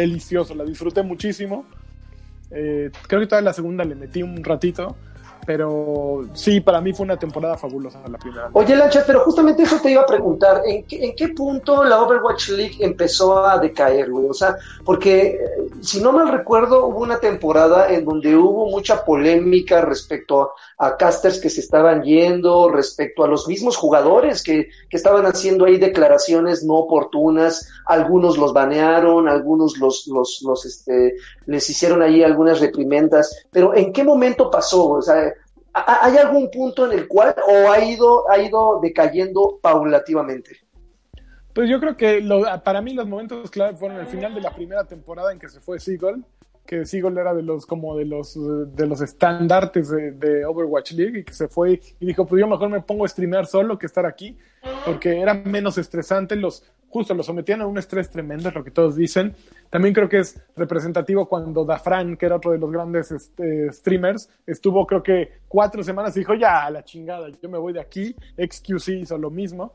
[0.00, 1.66] delicioso, la disfruté muchísimo.
[2.50, 4.96] Eh, creo que toda la segunda le metí un ratito,
[5.46, 8.50] pero sí, para mí fue una temporada fabulosa la primera.
[8.52, 12.02] Oye, Lancha, pero justamente eso te iba a preguntar, ¿en qué, en qué punto la
[12.02, 14.28] Overwatch League empezó a decaer, güey?
[14.28, 15.38] O sea, porque eh,
[15.80, 21.40] si no mal recuerdo, hubo una temporada en donde hubo mucha polémica respecto a, casters
[21.40, 26.64] que se estaban yendo, respecto a los mismos jugadores que, que estaban haciendo ahí declaraciones
[26.64, 31.14] no oportunas, algunos los banearon, algunos los, los, los, este,
[31.46, 34.90] les hicieron ahí algunas reprimendas, pero ¿en qué momento pasó?
[34.90, 35.35] O sea, ¿Ha-
[35.84, 40.56] ¿Hay algún punto en el cual o ha ido, ha ido decayendo paulativamente?
[41.52, 44.54] Pues yo creo que lo- para mí los momentos clave fueron el final de la
[44.54, 46.24] primera temporada en que se fue Seagull,
[46.66, 48.36] que Seagull era de los como de los
[48.74, 52.46] de los estandartes de, de Overwatch League y que se fue y dijo pues yo
[52.46, 54.36] mejor me pongo a streamear solo que estar aquí
[54.84, 58.70] porque era menos estresante los justo los sometían a un estrés tremendo es lo que
[58.70, 59.34] todos dicen.
[59.70, 64.28] También creo que es representativo cuando Dafran que era otro de los grandes este, streamers
[64.46, 68.14] estuvo creo que cuatro semanas y dijo ya la chingada yo me voy de aquí
[68.36, 69.72] XQC hizo lo mismo.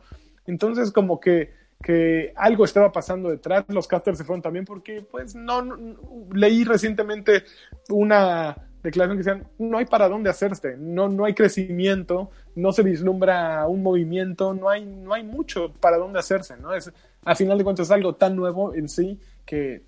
[0.48, 5.36] Entonces como que que algo estaba pasando detrás, los casters se fueron también porque pues
[5.36, 5.98] no, no-
[6.34, 7.44] leí recientemente
[7.90, 12.84] una declaración que decían no hay para dónde hacerse, no, no hay crecimiento, no se
[12.84, 16.74] vislumbra un movimiento, no hay, no hay mucho para dónde hacerse, ¿no?
[16.74, 16.92] Es,
[17.24, 19.84] a final de cuentas es algo tan nuevo en sí que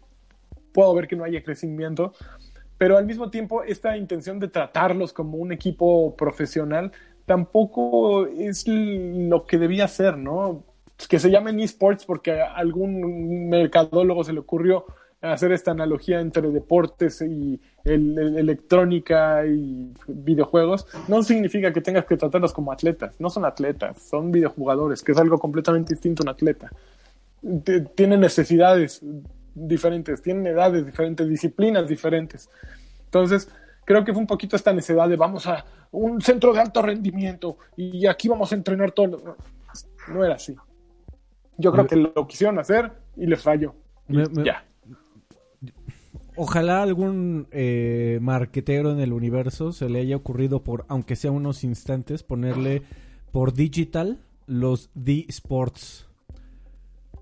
[0.73, 2.13] puedo ver que no haya crecimiento,
[2.77, 6.91] pero al mismo tiempo esta intención de tratarlos como un equipo profesional
[7.25, 10.65] tampoco es lo que debía ser, ¿no?
[11.07, 14.85] Que se llamen esports porque a algún mercadólogo se le ocurrió
[15.21, 22.03] hacer esta analogía entre deportes y el- el- electrónica y videojuegos, no significa que tengas
[22.05, 26.25] que tratarlos como atletas, no son atletas, son videojugadores, que es algo completamente distinto a
[26.25, 26.69] un atleta.
[27.63, 29.01] T- Tienen necesidades
[29.55, 32.49] diferentes, tienen edades diferentes, disciplinas diferentes.
[33.05, 33.49] Entonces,
[33.85, 37.57] creo que fue un poquito esta necesidad de vamos a un centro de alto rendimiento
[37.77, 39.37] y aquí vamos a entrenar todo.
[40.09, 40.53] no era así.
[41.57, 43.75] Yo creo que lo quisieron hacer y les falló.
[44.09, 44.65] Y Me- me- ya.
[46.35, 51.63] Ojalá algún eh, marquetero en el universo se le haya ocurrido por, aunque sea unos
[51.63, 52.81] instantes, ponerle
[53.31, 56.07] por digital los The Sports.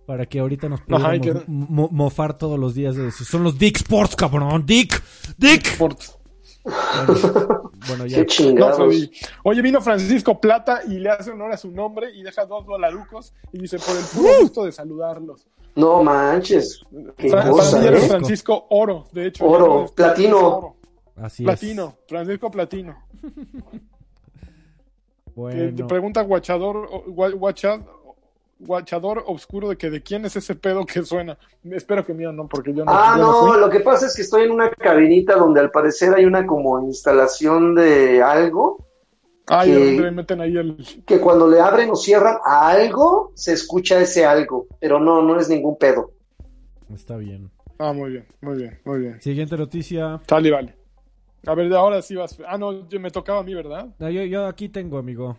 [0.08, 3.60] Para que ahorita nos pudiéramos que- mo- mofar todos los días de decir, son los
[3.60, 5.02] Dick Sports, cabrón, Dick,
[5.38, 5.67] Dick.
[5.67, 6.17] Sports.
[6.63, 8.24] Bueno, bueno, ya.
[8.54, 8.89] No.
[9.43, 13.34] Oye, vino Francisco Plata y le hace honor a su nombre y deja dos dolarucos
[13.52, 15.47] y dice por el puro gusto de saludarlos.
[15.76, 16.82] No manches.
[17.17, 18.08] Qué Fra- cosa, para mí eres ¿eh?
[18.10, 19.45] Francisco Oro, de hecho.
[19.45, 20.38] Oro, platino.
[20.58, 20.76] Oro.
[21.15, 22.95] Así Platino, Francisco Platino.
[23.21, 23.32] Te-
[25.34, 27.86] Bueno, Te pregunta Guachador, Guachad-
[28.65, 31.38] Guachador Obscuro de que de quién es ese pedo que suena.
[31.63, 32.91] Espero que mío no, porque yo no.
[32.91, 36.13] Ah, yo no, lo que pasa es que estoy en una cabinita donde al parecer
[36.13, 38.86] hay una como instalación de algo
[39.47, 40.78] Ah, que- le meten ahí el.
[41.06, 45.39] que cuando le abren o cierran a algo, se escucha ese algo, pero no, no
[45.39, 46.12] es ningún pedo.
[46.93, 47.50] está bien.
[47.80, 49.19] Ah, muy bien, muy bien, muy bien.
[49.21, 50.21] Siguiente noticia.
[50.28, 50.76] Sale, vale.
[51.47, 52.38] A ver, ahora sí vas.
[52.47, 53.88] Ah, no, yo- me tocaba a mí, ¿verdad?
[54.00, 55.36] Ah, yo, yo aquí tengo, amigo.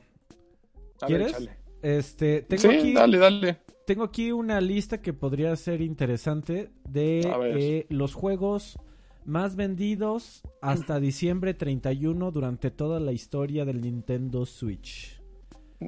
[1.01, 1.49] A ver, ¿Quieres?
[1.83, 3.59] Este, tengo Sí, aquí, dale, dale.
[3.87, 7.57] tengo aquí una lista que podría ser interesante de ver.
[7.59, 8.79] eh, los juegos
[9.25, 15.21] más vendidos hasta diciembre 31 durante toda la historia del Nintendo Switch.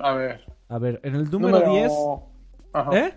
[0.00, 0.44] A ver.
[0.68, 1.92] A ver, en el número, 10,
[2.72, 2.98] Ajá.
[2.98, 3.14] ¿eh?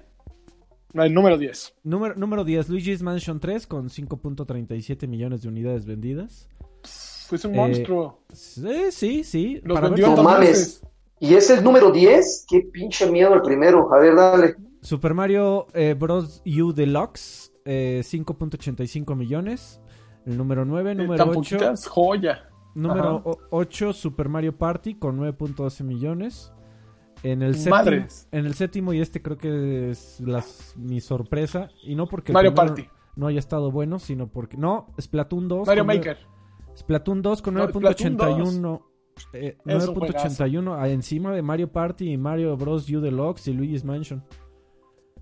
[0.93, 1.75] El número 10.
[1.83, 6.47] Número, número 10, Luigi's Mansion 3 con 5.37 millones de unidades vendidas.
[7.27, 8.23] Fue un Eh, monstruo.
[8.31, 9.59] Sí, sí, sí.
[9.63, 10.81] Los Para ver vendió No mames.
[11.19, 12.45] ¿Y es el número 10?
[12.49, 13.93] Qué pinche miedo el primero.
[13.93, 14.55] A ver, dale.
[14.81, 16.41] Super Mario eh, Bros.
[16.45, 19.81] U Deluxe, eh, 5.85 millones.
[20.25, 21.35] El número 9, Eh, número tan 8.
[21.57, 22.49] poquitas, joya.
[22.75, 23.39] Número Ajá.
[23.49, 26.51] 8, Super Mario Party con 9.12 millones.
[27.23, 31.95] En el, séptimo, en el séptimo, y este creo que es las- mi sorpresa, y
[31.95, 32.87] no porque el Mario Party.
[33.15, 34.55] no haya estado bueno, sino porque...
[34.55, 35.65] No, Splatoon 2.
[35.65, 36.17] Mario Maker.
[36.77, 38.81] Splatoon 2 con No, Splatoon 9.81.
[39.33, 42.89] eh, Es un 9.81 a- encima de Mario Party y Mario Bros.
[42.89, 44.23] U Deluxe y Luigi's Mansion.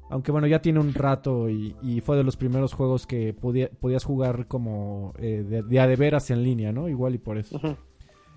[0.10, 3.69] Aunque bueno, ya tiene un rato y, y fue de los primeros juegos que podía-
[3.71, 6.88] podías jugar como eh, de, de a de veras en línea, ¿no?
[6.89, 7.60] Igual y por eso.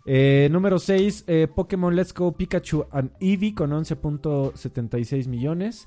[0.07, 5.87] Eh, número 6, Pokémon Let's Go Pikachu and Eevee con 11.76 millones.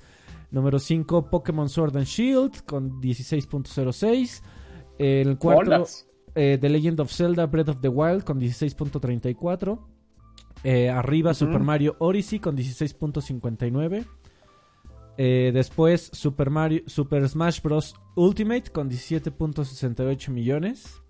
[0.52, 4.44] Número 5, Pokémon Sword and Shield con 16.06.
[5.00, 6.08] El cuarto, Bolas.
[6.36, 9.80] Eh, The Legend of Zelda Breath of the Wild con 16.34.
[10.64, 11.34] Eh, arriba.
[11.34, 14.06] Super Mario Odyssey con 16.59.
[15.18, 17.96] Eh, después Super Mario Super Smash Bros.
[18.16, 21.02] Ultimate con 17.68 millones.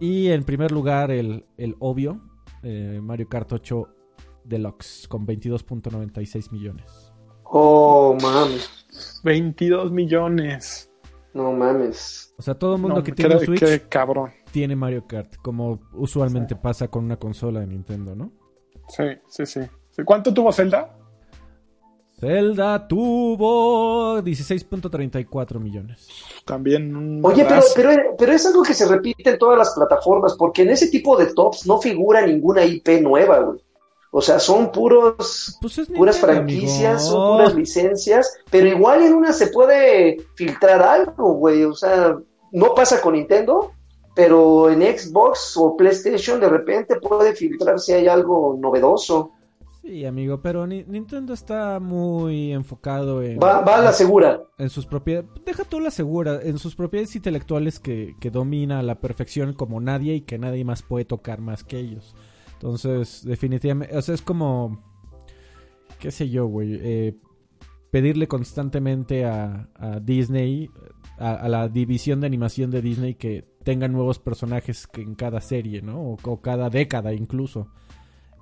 [0.00, 2.22] Y en primer lugar el, el obvio,
[2.62, 3.88] eh, Mario Kart 8
[4.44, 7.12] Deluxe con 22.96 millones.
[7.44, 9.20] Oh, mames.
[9.22, 10.90] 22 millones.
[11.34, 12.34] No mames.
[12.38, 14.30] O sea, todo el mundo No, que tiene un Switch Qué cabrón.
[14.52, 18.32] Tiene Mario Kart, como usualmente pasa con una consola de Nintendo, ¿no?
[18.88, 19.60] Sí, sí, sí.
[20.04, 20.96] ¿Cuánto tuvo Zelda?
[22.18, 26.06] Zelda tuvo 16.34 millones.
[26.44, 30.34] También un Oye, pero, pero, pero es algo que se repite en todas las plataformas,
[30.36, 33.60] porque en ese tipo de tops no figura ninguna IP nueva, güey.
[34.12, 37.10] O sea, son puros, Pues es puras Nintendo, franquicias, amigo.
[37.10, 41.64] son puras licencias, pero igual en una se puede filtrar algo, güey.
[41.64, 42.18] O sea,
[42.52, 43.72] no pasa con Nintendo,
[44.20, 49.32] pero en Xbox o PlayStation de repente puede filtrar si hay algo novedoso.
[49.82, 54.42] Sí, amigo, pero Ni- Nintendo está muy enfocado en, Va, va a la segura.
[54.58, 55.30] en sus propiedades.
[55.46, 59.80] Deja tú la segura, en sus propiedades intelectuales que, que domina a la perfección como
[59.80, 62.14] nadie y que nadie más puede tocar más que ellos.
[62.52, 64.82] Entonces, definitivamente, o sea, es como,
[65.98, 67.16] qué sé yo, güey, eh,
[67.90, 70.70] pedirle constantemente a, a Disney,
[71.18, 75.40] a, a la división de animación de Disney que tenga nuevos personajes que en cada
[75.40, 76.00] serie, ¿no?
[76.00, 77.68] O, o cada década incluso.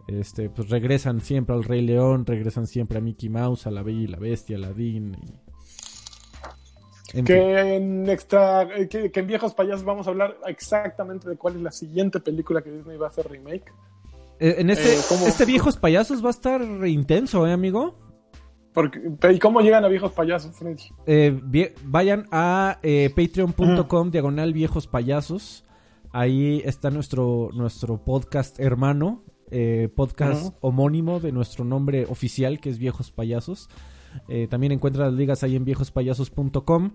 [0.06, 4.00] Este, pues regresan siempre al Rey León, regresan siempre a Mickey Mouse, a la Bella
[4.00, 5.48] y la Bestia, a Aladdin y...
[7.14, 7.24] En fin.
[7.24, 11.56] Que en extra, eh, que, que en viejos payasos vamos a hablar exactamente de cuál
[11.56, 13.72] es la siguiente película que Disney va a hacer remake.
[14.40, 17.96] Eh, en este, Eh, este Viejos Payasos va a estar intenso, ¿eh, amigo?
[18.72, 19.00] Porque,
[19.32, 20.84] ¿Y cómo llegan a viejos payasos, Freddy?
[21.06, 25.64] Eh, vie- vayan a eh, patreon.com diagonal viejos payasos.
[26.12, 32.78] Ahí está nuestro, nuestro podcast hermano, eh, podcast homónimo de nuestro nombre oficial, que es
[32.78, 33.68] Viejos Payasos.
[34.28, 36.92] Eh, también encuentran las ligas ahí en viejospayasos.com.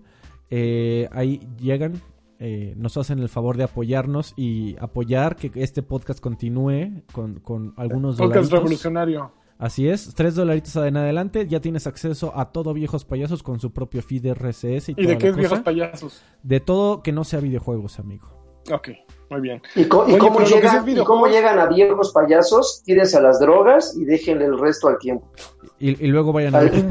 [1.12, 2.02] Ahí llegan,
[2.40, 7.74] eh, nos hacen el favor de apoyarnos y apoyar que este podcast continúe con, con
[7.78, 8.52] algunos Podcast dolaritos.
[8.52, 9.32] revolucionario.
[9.64, 13.72] Así es, tres dolaritos en adelante, ya tienes acceso a todo Viejos Payasos con su
[13.72, 15.40] propio feed RSS y, ¿Y toda de la qué es cosa.
[15.40, 16.22] viejos payasos?
[16.44, 18.28] De todo que no sea videojuegos, amigo.
[18.74, 18.90] Ok,
[19.30, 19.62] muy bien.
[19.76, 22.84] ¿Y, co- y Oye, cómo llegan, es y cómo videojuegos- llegan a viejos payasos?
[22.84, 25.32] Tírense a las drogas y déjenle el resto al tiempo.
[25.80, 26.84] Y, y luego vayan a mira- y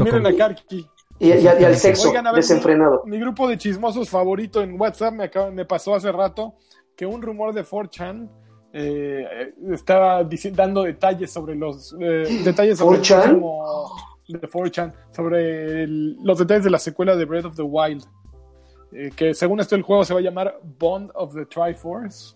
[0.00, 0.36] miren a.
[0.36, 0.86] Karki.
[1.18, 3.02] Y, y- al sexo Oigan, a ver, desenfrenado.
[3.04, 6.54] Mi grupo de chismosos favorito en WhatsApp me, acaba- me pasó hace rato
[6.96, 8.28] que un rumor de 4chan
[8.72, 13.22] eh, estaba dando detalles sobre los eh, detalles sobre el 4chan?
[13.22, 13.96] próximo-
[14.28, 18.04] de 4chan sobre el- los detalles de la secuela de Breath of the Wild.
[18.92, 22.34] Eh, que según esto el juego se va a llamar Bond of the Triforce.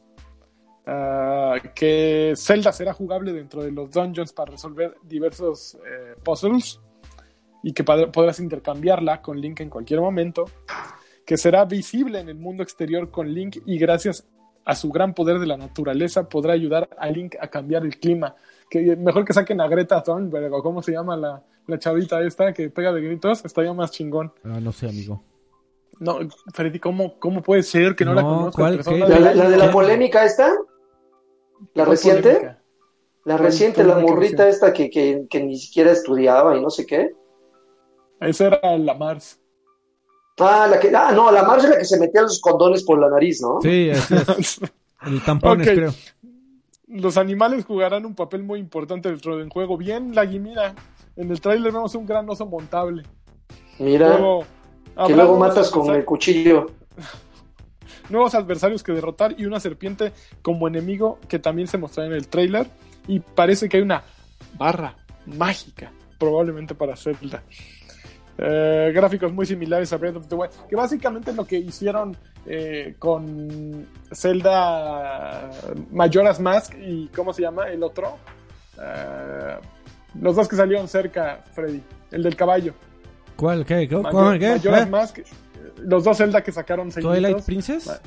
[0.87, 5.77] Ah, que Zelda será jugable dentro de los dungeons para resolver diversos
[6.23, 6.81] puzzles
[7.65, 10.45] y que pod- podrás intercambiarla con Link en cualquier momento,
[11.27, 14.29] que será visible en el mundo exterior con Link y gracias
[14.67, 18.35] a su gran poder de la naturaleza podrá ayudar a Link a cambiar el clima.
[18.69, 22.53] Que mejor que saquen a Greta Thunberg o cómo se llama la, la chavita esta
[22.53, 24.33] que pega de gritos, estaría más chingón.
[24.45, 25.23] Ah, no sé, amigo.
[25.99, 26.19] No,
[26.53, 28.51] Freddy, ¿cómo, cómo puede ser que no, la.
[28.85, 28.99] ¿Qué?
[28.99, 30.49] ¿La, la- la de la polémica esta?
[31.73, 32.29] ¿La ¿Cuál reciente?
[32.35, 32.63] polémica?
[33.25, 36.85] La ¿Cuál reciente, la morrita esta que, que, que ni siquiera estudiaba y no sé
[36.87, 37.13] qué.
[38.21, 39.41] Esa era la Mars.
[40.39, 42.99] Ah, la que, ah, no, la Marge es la que se metía los condones por
[42.99, 43.61] la nariz, ¿no?
[43.63, 44.61] Sí, así es.
[45.07, 45.95] El tampones, creo.
[46.89, 49.77] Los animales jugarán un papel muy importante dentro del juego.
[49.77, 50.75] Bien, la guimira.
[51.17, 53.05] En el tráiler vemos un gran oso montable.
[53.79, 54.45] Mira, Luego,
[55.07, 56.71] que luego matas con el cuchillo.
[58.09, 62.29] nuevos adversarios que derrotar y una serpiente como enemigo que también se mostrará en el
[62.29, 62.67] tráiler.
[63.09, 64.03] Y parece que hay una
[64.59, 64.97] barra
[65.27, 67.43] mágica, probablemente para Zelda.
[68.39, 72.15] Eh, gráficos muy similares a Breath of the Wild, que básicamente es lo que hicieron
[72.45, 75.51] eh, con Zelda
[75.91, 77.69] Majora's Mask y ¿cómo se llama?
[77.71, 78.17] El otro.
[78.79, 79.57] Eh,
[80.21, 81.83] los dos que salieron cerca, Freddy.
[82.11, 82.75] El del caballo.
[83.37, 83.65] ¿Cuál?
[83.65, 83.89] ¿Qué?
[83.89, 84.03] ¿Cuál?
[84.13, 84.51] Major- ¿Qué?
[84.51, 84.89] Majora's.
[84.91, 85.19] Mask.
[85.79, 87.15] Los dos Zelda que sacaron seguidos.
[87.15, 88.01] ¿Twilight Princess?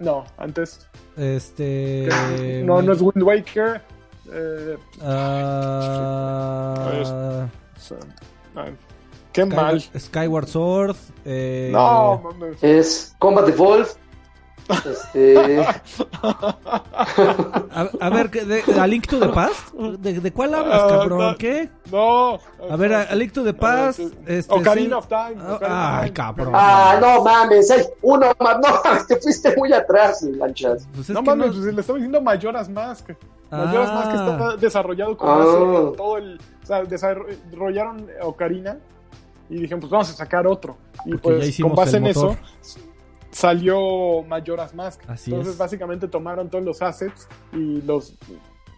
[0.00, 0.88] No, antes.
[1.16, 2.08] Este.
[2.64, 3.80] no, no es Wind Waker.
[4.32, 7.46] Eh, ah,
[9.34, 9.82] qué mal.
[9.98, 10.96] Skyward Sword.
[11.26, 12.62] eh, No, mames.
[12.62, 13.88] Es Combat Evolved.
[14.90, 15.60] Este,
[16.24, 19.74] A, a ver, ¿qué- de, ¿A Link to the Past?
[19.74, 21.18] ¿De, de cuál hablas, Ah, cabrón?
[21.18, 21.36] no.
[21.36, 21.68] ¿Qué?
[21.92, 22.38] no.
[22.70, 24.00] A ver, a, a Link to the Past.
[24.26, 24.94] Este, Ocarina sí.
[24.94, 25.36] of Time.
[25.40, 26.12] Ah, Ocarina of Ay, Time.
[26.14, 26.52] cabrón.
[26.54, 28.56] ah, no mames, hay uno más.
[28.58, 30.88] No mames, te fuiste muy atrás, lanchas.
[30.94, 33.10] Pues es No mames, no- pues le estaba diciendo Majora's Mask.
[33.50, 33.66] Ah.
[33.66, 35.36] Mask está desarrollado con Ah.
[35.36, 36.40] base en todo el.
[36.62, 38.78] O sea, desarrollaron Ocarina
[39.50, 40.76] y dijeron, pues vamos a sacar otro.
[41.04, 42.36] Y Porque pues con base en eso
[43.30, 45.02] salió Majora's Mask.
[45.08, 45.58] Así Entonces, es.
[45.58, 48.14] básicamente tomaron todos los assets y los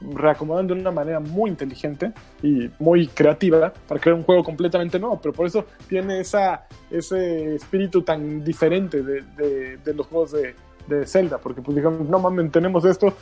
[0.00, 5.18] reacomodaron de una manera muy inteligente y muy creativa para crear un juego completamente nuevo.
[5.20, 10.54] Pero por eso tiene esa, ese espíritu tan diferente de, de- de los juegos de,
[10.86, 11.38] de Zelda.
[11.38, 13.14] Porque, pues, digamos, no mames, tenemos esto.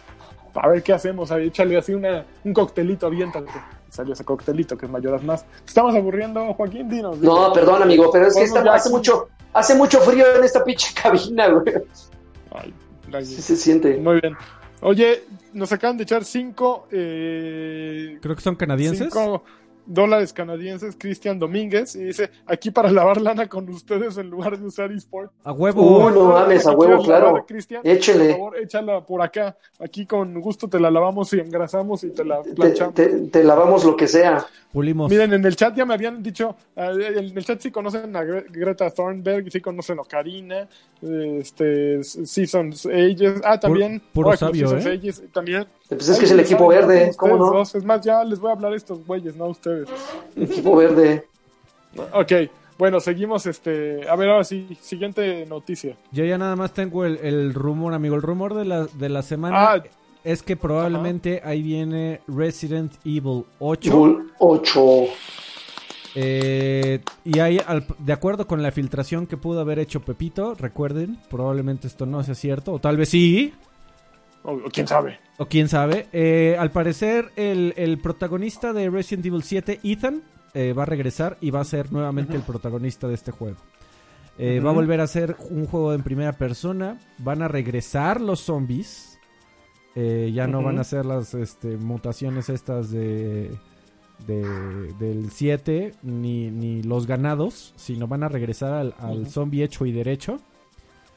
[0.55, 1.31] A ver qué hacemos.
[1.31, 3.51] Ahí, échale así una, un coctelito, aviéntate.
[3.90, 5.47] Salió ese coctelito que es Majora's Mask.
[5.67, 7.19] Estamos aburriendo, Joaquín Dinos.
[7.19, 10.93] No, perdón, amigo, pero es que ya hace mucho, hace mucho frío en esta pinche
[11.03, 11.75] cabina, güey.
[12.53, 12.75] Ay,
[13.25, 13.97] Sí se siente.
[13.99, 14.37] Muy bien.
[14.81, 19.05] Oye, nos acaban de echar cinco, eh, Creo que son canadienses.
[19.12, 19.45] cinco
[19.87, 24.66] dólares canadienses, Cristian Domínguez, y dice, aquí para lavar lana con ustedes en lugar de
[24.66, 25.31] usar eSport.
[25.44, 26.07] A huevo.
[26.07, 27.44] Uh, no mames, a ¿La huevo, claro.
[27.47, 27.83] Cristian?
[27.85, 28.27] Échele.
[28.29, 29.57] Por favor, échala por acá.
[29.79, 32.94] Aquí con gusto te la lavamos y engrasamos y te la Te, planchamos.
[32.94, 34.47] te- te lavamos lo que sea.
[34.73, 35.09] Pulimos.
[35.11, 38.25] Miren, en el chat ya me habían dicho, eh, en el chat sí conocen a
[38.25, 40.68] Gre- Greta Thunberg, sí conocen a Ocarina,
[41.01, 44.99] eh, este, Seasons Ages, ah, también, puro Oracle sabio, Seasons ¿eh?
[44.99, 45.66] Ages, también.
[45.88, 47.51] Pues es Ay, que es el equipo verde, ¿cómo no?
[47.51, 47.75] dos.
[47.75, 49.88] Es más, ya les voy a hablar a estos güeyes, no a ustedes.
[50.37, 51.27] Equipo verde.
[52.12, 52.33] Ok,
[52.77, 55.97] bueno, seguimos, este, a ver, ahora sí, siguiente noticia.
[56.11, 58.16] Yo ya nada más tengo el, el rumor, amigo.
[58.16, 59.83] El rumor de la, de la semana Ah.
[60.25, 63.97] es que probablemente ahí viene Resident Evil 8.
[63.97, 64.81] Bull 8.
[66.16, 71.19] Eh, y ahí, al- de acuerdo con la filtración que pudo haber hecho Pepito, recuerden,
[71.31, 73.52] probablemente esto no sea cierto, o tal vez sí,
[74.45, 75.19] O, o quién sabe.
[75.38, 76.07] o quién sabe.
[76.13, 80.23] Eh, al parecer, el, el protagonista de Resident Evil 7, Ethan,
[80.55, 83.57] eh, va a regresar y va a ser nuevamente el protagonista de este juego.
[84.38, 86.99] Eh, Va a volver a ser un juego en primera persona.
[87.19, 89.19] Van a regresar los zombies.
[89.97, 93.51] Eh, ya no van a ser las este, mutaciones estas de,
[94.27, 99.92] de- del 7 ni, ni los ganados, sino van a regresar al, zombie hecho y
[99.92, 100.40] derecho.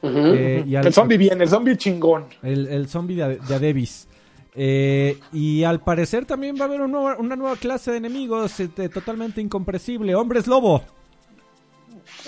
[0.02, 2.26] Eh, y al- el zombie bien, el zombie chingón.
[2.42, 4.06] el, el zombie de, de Adebis.
[4.54, 8.58] Eh, y al parecer también va a haber un nuevo- una nueva clase de enemigos
[8.60, 10.14] este, totalmente incomprensible.
[10.14, 10.82] Hombres lobo.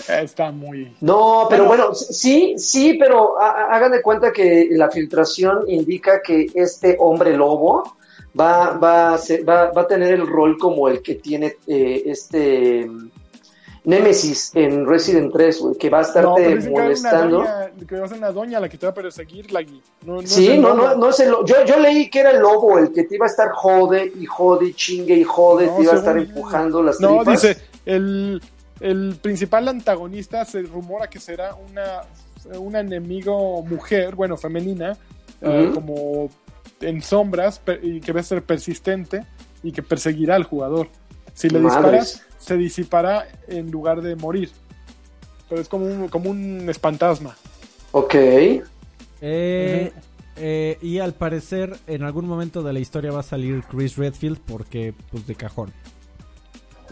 [0.09, 0.95] Eh, Está muy...
[1.01, 1.85] No, pero Bueno.
[1.87, 7.97] bueno, sí, sí, pero hagan de cuenta que la filtración indica que este hombre lobo
[8.39, 12.03] va, va, a ser- va, va a tener el rol como el que tiene eh,
[12.07, 12.89] este
[13.85, 17.37] Nemesis en Resident 3, güey, que va a No, estarte pero dicen que molestando.
[17.39, 20.21] doña, que va a ser una doña la que te va a perseguir, la no,
[20.21, 22.93] no Sí, no, no, no es el yo, yo leí que era el lobo el
[22.93, 25.93] que te iba a estar jode y jode y chingue y jode, No, te iba
[25.93, 27.43] a estar empujando las No, tripas.
[27.43, 27.57] dice,
[27.87, 28.43] el,
[28.81, 32.03] el principal antagonista se rumora que será una,
[32.59, 34.97] una enemigo mujer, bueno, femenina,
[35.41, 36.29] eh, como
[36.83, 39.25] en sombras, y que va a ser persistente
[39.63, 40.89] y que perseguirá al jugador.
[41.35, 41.83] Si le Madres.
[41.83, 44.51] disparas, se disipará en lugar de morir.
[45.49, 47.37] Pero es como un, como un espantasma.
[47.93, 48.15] Ok.
[48.15, 49.93] Eh,
[50.37, 54.39] eh, y al parecer, en algún momento de la historia va a salir Chris Redfield
[54.39, 55.73] porque, pues, de cajón.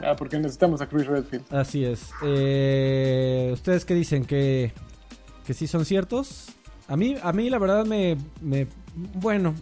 [0.02, 1.44] Ah, porque necesitamos a Chris Redfield.
[1.50, 2.10] Así es.
[2.22, 4.24] Eh, ¿Ustedes qué dicen?
[4.24, 4.72] ¿Que,
[5.46, 6.48] ¿Que sí son ciertos?
[6.88, 8.16] A mí, a mí la verdad me...
[8.40, 9.54] me bueno,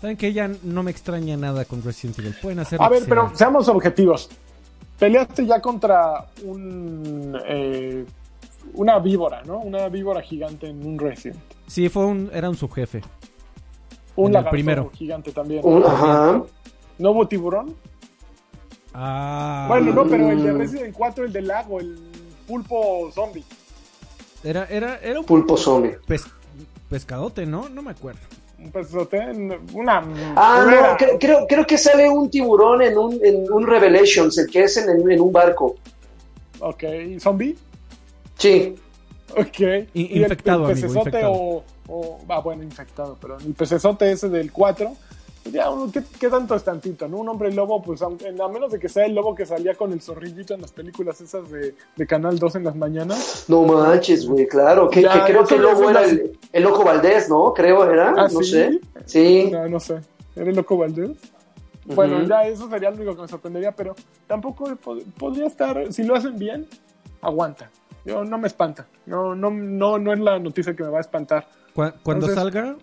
[0.00, 2.34] saben que ya no me extraña nada con Resident Evil.
[2.40, 3.36] Pueden hacer A ver, pero sea.
[3.36, 4.28] seamos objetivos.
[4.98, 8.04] Peleaste ya contra un eh,
[8.74, 9.58] una víbora, ¿no?
[9.58, 11.38] Una víbora gigante en un Resident.
[11.66, 13.02] Sí, fue un, era un subjefe.
[14.16, 14.90] Un lagarto primero.
[14.94, 15.60] gigante también.
[15.64, 16.42] Un- ajá.
[16.98, 17.74] ¿No hubo tiburón?
[18.92, 20.52] Ah, Bueno, no, pero el de.
[20.52, 21.96] Resident 4, el del lago, el
[22.46, 23.44] pulpo zombie.
[24.42, 25.96] Era, era, era un Pulpo zombie.
[26.06, 26.26] pes-
[26.88, 27.68] pescadote, ¿no?
[27.68, 28.20] No me acuerdo.
[28.58, 29.18] Un pesote,
[29.74, 29.98] una...
[30.34, 34.48] Ah, no, cre- creo, creo que sale un tiburón en un, en un Revelations, el
[34.48, 35.76] que es en, en un barco.
[36.60, 36.82] Ok,
[37.20, 37.56] ¿zombie?
[38.36, 38.74] Sí.
[39.36, 39.60] Ok.
[39.94, 41.32] ¿Y el- infectado, el, amigo, infectado.
[41.32, 44.92] O, o- Ah, bueno, infectado, pero el pecesote ese del 4...
[45.50, 47.18] pues Ya, uno, ¿qué, qué tanto es tantito, no?
[47.18, 49.92] Un hombre lobo, pues aunque, a menos de que sea el lobo que salía con
[49.92, 53.44] el zorrillito en las películas esas de, de Canal 2 en las mañanas.
[53.48, 54.88] No manches, güey, claro.
[54.90, 57.52] Que, Ya, que creo que el lobo era el, el loco Valdés, ¿no?
[57.54, 58.50] Creo era, Ah, no ¿sí?
[58.50, 58.80] sé.
[59.06, 59.48] Sí.
[59.50, 60.00] No, no sé.
[60.36, 61.10] ¿Era el loco Valdés?
[61.86, 63.94] Bueno, ya eso sería lo único que me sorprendería, pero
[64.26, 66.68] tampoco pod- podría estar, si lo hacen bien,
[67.22, 67.70] aguanta.
[68.04, 68.86] Yo no me espanta.
[69.06, 71.48] No, no, no, no es la noticia que me va a espantar.
[71.74, 72.76] Cu- cuando Entonces- salga,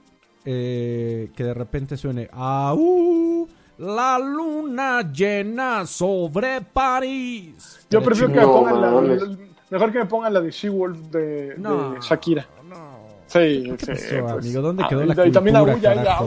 [0.45, 3.47] eh, que de repente suene ¡Au!
[3.77, 7.85] La luna llena sobre París.
[7.89, 9.37] Yo prefiero que me pongan la,
[9.69, 12.47] mejor que me pongan la de She-Wolf de, No, de Shakira.
[12.69, 12.99] No.
[13.27, 14.15] Sí, ¿Qué sí.
[14.15, 14.45] pasó, pues.
[14.45, 14.61] amigo?
[14.61, 16.23] ¿Dónde Ah, quedó y- la y también cultura, y carajo?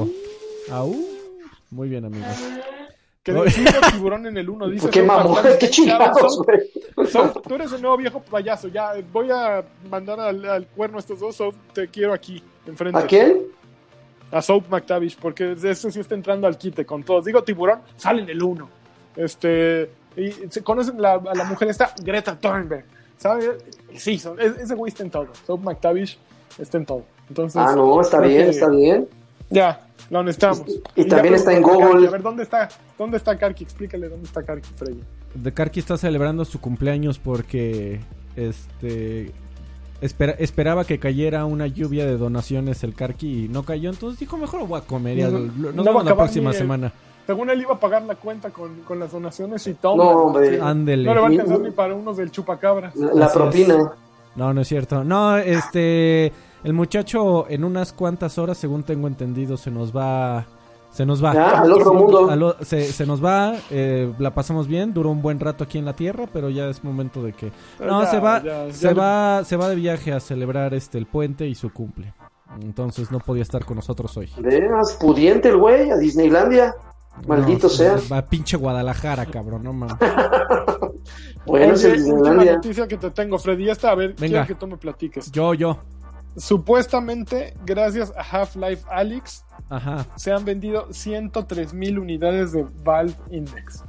[0.71, 0.97] Aú, Au.
[1.71, 2.27] Muy bien, amigo.
[3.23, 3.45] Que No.
[3.45, 4.69] decimos tiburón en el 1.
[4.69, 5.43] Dice ¿Qué mamón?
[5.61, 6.43] ¿Qué chingados,
[7.47, 8.69] tú eres el nuevo viejo payaso.
[8.69, 11.37] Ya voy a mandar al, al cuerno a estos dos.
[11.37, 12.99] Soap, te quiero aquí, enfrente.
[12.99, 13.43] ¿A quién?
[14.31, 17.24] A Soap McTavish, porque ese sí está entrando al quite con todos.
[17.24, 18.68] Digo tiburón, sale en el 1.
[19.16, 22.85] Este, y se conocen la, a la mujer esta, Greta Thunberg.
[23.16, 23.49] ¿Sabes?
[23.97, 25.29] Sí, son, es- ese güey está en todo.
[25.47, 26.18] Soap McTavish
[26.59, 27.05] está en todo.
[27.29, 29.09] Entonces, Ah, no, está bien, que está bien.
[29.51, 30.62] Ya, lo necesitamos.
[30.95, 32.07] Y también está en Google.
[32.07, 33.64] A ver, ¿dónde está, ¿dónde está Karki?
[33.64, 35.01] Explícale dónde está Karki, Freddy.
[35.35, 38.01] De Karki está celebrando su cumpleaños porque
[38.37, 39.33] este
[40.01, 44.36] espera- esperaba que cayera una lluvia de donaciones el Karki y no cayó, entonces dijo
[44.38, 46.92] mejor lo voy a comer y No, al- nos no vemos la próxima el- semana.
[47.26, 50.03] Según él iba a pagar la cuenta con, con las donaciones y toma.
[50.05, 50.59] No, hombre.
[50.62, 51.05] Ándele.
[51.05, 52.96] No le va a alcanzar ni para unos del chupacabras.
[52.96, 53.92] La, propina.
[54.34, 55.05] No, no es cierto.
[55.05, 56.32] No, este
[56.64, 60.46] el muchacho en unas cuantas horas, según tengo entendido, se nos va
[60.91, 61.34] se nos va.
[61.34, 62.57] Ya, al otro mundo.
[62.62, 65.95] Se, se nos va, eh, la pasamos bien, duró un buen rato aquí en la
[65.95, 68.95] tierra, pero ya es momento de que no, Ya, se va, ya, se ya.
[68.95, 72.12] va, se va de viaje a celebrar este el puente y su cumple.
[72.62, 74.30] Entonces no podía estar con nosotros hoy.
[74.39, 76.74] Veas, pudiente el güey, a Disneylandia.
[77.26, 77.97] Maldito No, sea.
[78.11, 79.97] Va a pinche Guadalajara, cabrón, no mames.
[81.47, 83.70] Bueno, Oye, última noticia que te tengo, Freddy.
[83.70, 84.45] Esta, a ver, Venga.
[84.45, 85.30] quiero que tú me platiques.
[85.32, 85.78] Yo, yo.
[86.36, 90.07] Supuestamente, gracias a Half-Life Alyx, Ajá.
[90.16, 93.81] se han vendido 103 mil unidades de Valve Index.
[93.81, 93.87] ¿Tú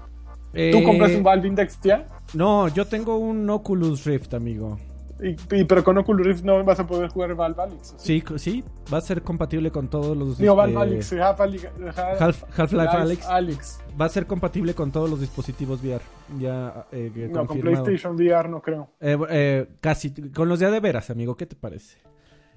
[0.53, 2.07] Eh, compraste un Valve Index ya?
[2.33, 4.77] No, yo tengo un Oculus Rift, amigo.
[5.21, 7.93] Y, y- pero con Oculus Rift no vas a poder jugar Valve Alyx.
[7.97, 12.21] Sí, sí, va a ser compatible con todos los Digo, Valve eh, Alyx, Half- Half-
[12.21, 13.25] Half- Half-Life Alyx.
[13.27, 13.79] Alyx.
[13.99, 16.01] Va a ser compatible con todos los dispositivos VR.
[16.39, 17.83] Ya eh, No, con confirmado.
[17.83, 18.91] PlayStation VR no creo.
[19.01, 21.97] Eh, eh, casi con los de veras, amigo, ¿qué te parece?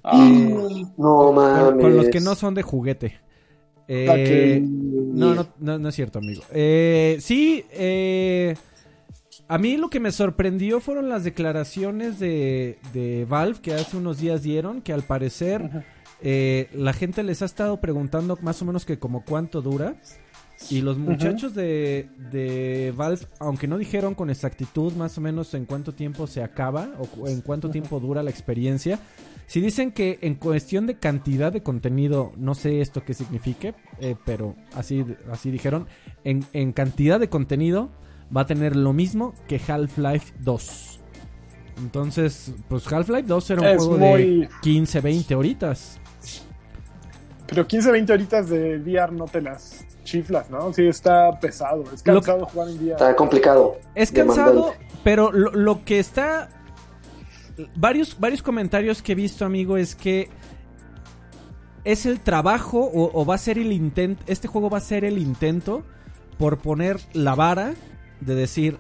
[0.04, 0.16] Ah,
[0.96, 1.80] No Con, mames.
[1.82, 3.20] con los que no son de juguete.
[3.88, 6.42] Eh, que- no, no, no, no es cierto, amigo.
[6.50, 8.56] Eh, sí, eh,
[9.48, 14.18] a mí lo que me sorprendió fueron las declaraciones de, de Valve que hace unos
[14.18, 15.84] días dieron, que al parecer Ajá.
[16.22, 19.96] eh, la gente les ha estado preguntando más o menos que como cuánto dura.
[20.70, 25.64] Y los muchachos de, de Valve, aunque no dijeron con exactitud más o menos en
[25.66, 26.88] cuánto tiempo se acaba
[27.18, 29.00] o en cuánto tiempo dura la experiencia,
[29.52, 34.16] Si dicen que en cuestión de cantidad de contenido, no sé esto qué signifique, eh,
[34.24, 35.86] pero así, así dijeron,
[36.24, 37.90] en, en cantidad de contenido
[38.34, 41.00] va a tener lo mismo que Half-Life 2.
[41.82, 46.00] Entonces, pues Half-Life 2 era un Es juego muy- de 15, 20 horitas.
[47.46, 50.72] Pero 15, 20 horitas de VR no te las chiflas, ¿no?
[50.72, 51.84] Sí, está pesado.
[51.92, 52.92] Es Lo- cansado jugar en VR.
[52.92, 53.76] Está complicado.
[53.94, 54.86] Es cansado, Demandante.
[55.04, 56.48] pero lo, lo que está...
[57.76, 60.28] Varios, varios comentarios que he visto, amigo, es que
[61.84, 65.04] es el trabajo o, o va a ser el intento, este juego va a ser
[65.04, 65.84] el intento
[66.38, 67.74] por poner la vara
[68.20, 68.78] de decir,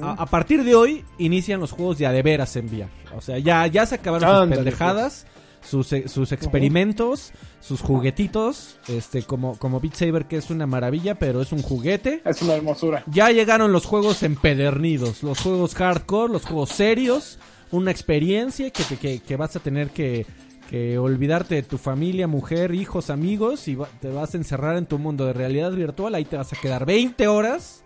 [0.00, 2.88] a, a partir de hoy inician los juegos de a de veras en VR.
[3.16, 5.26] O sea, ya, ya se acabaron sus Ándale, pendejadas,
[5.60, 11.16] sus, e- sus experimentos, sus juguetitos, este, como, como Beat Saber, que es una maravilla,
[11.16, 12.22] pero es un juguete.
[12.24, 13.02] Es una hermosura.
[13.08, 17.38] Ya llegaron los juegos empedernidos, los juegos hardcore, los juegos serios,
[17.72, 20.26] una experiencia que, te- que, que vas a tener que,
[20.70, 24.86] que olvidarte de tu familia, mujer, hijos, amigos y va- te vas a encerrar en
[24.86, 27.82] tu mundo de realidad virtual, ahí te vas a quedar 20 horas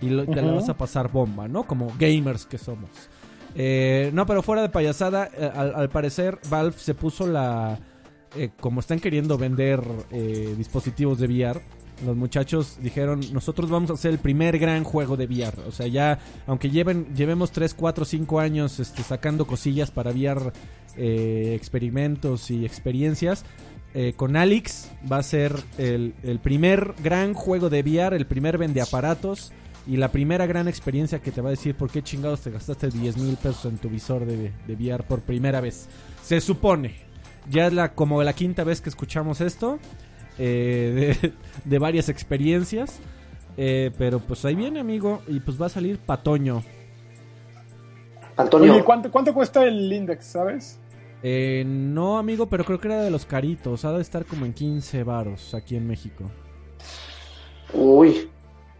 [0.00, 1.64] y lo- te la vas a pasar bomba, ¿no?
[1.64, 2.90] Como gamers que somos.
[3.54, 7.78] Eh, no, pero fuera de payasada, eh, al, al parecer Valve se puso la...
[8.36, 11.60] eh, como están queriendo vender eh, dispositivos de VR,
[12.04, 15.62] los muchachos dijeron, nosotros vamos a hacer el primer gran juego de VR.
[15.66, 20.52] O sea, ya, aunque lleven, llevemos 3, 4, 5 años este, sacando cosillas para VR,
[20.96, 23.44] eh, experimentos y experiencias,
[23.94, 28.58] eh, con Alex va a ser el, el primer gran juego de VR, el primer
[28.58, 29.52] vende aparatos
[29.86, 32.90] y la primera gran experiencia que te va a decir por qué chingados te gastaste
[32.90, 35.88] 10 mil pesos en tu visor de, de VR por primera vez.
[36.22, 36.96] Se supone.
[37.50, 39.78] Ya es la, como la quinta vez que escuchamos esto.
[40.38, 41.34] Eh, de,
[41.64, 43.04] de varias experiencias.
[43.56, 45.22] eh, pero pues ahí viene, amigo.
[45.28, 46.66] Y pues va a salir Patoño.
[48.36, 50.80] Antonio, Oye, ¿cuánto, ¿cuánto cuesta el index, sabes?
[51.22, 53.84] Eh, no, amigo, pero creo que era de los caritos.
[53.84, 56.34] Ha de estar como en 15 varos aquí en México.
[57.72, 58.30] uy,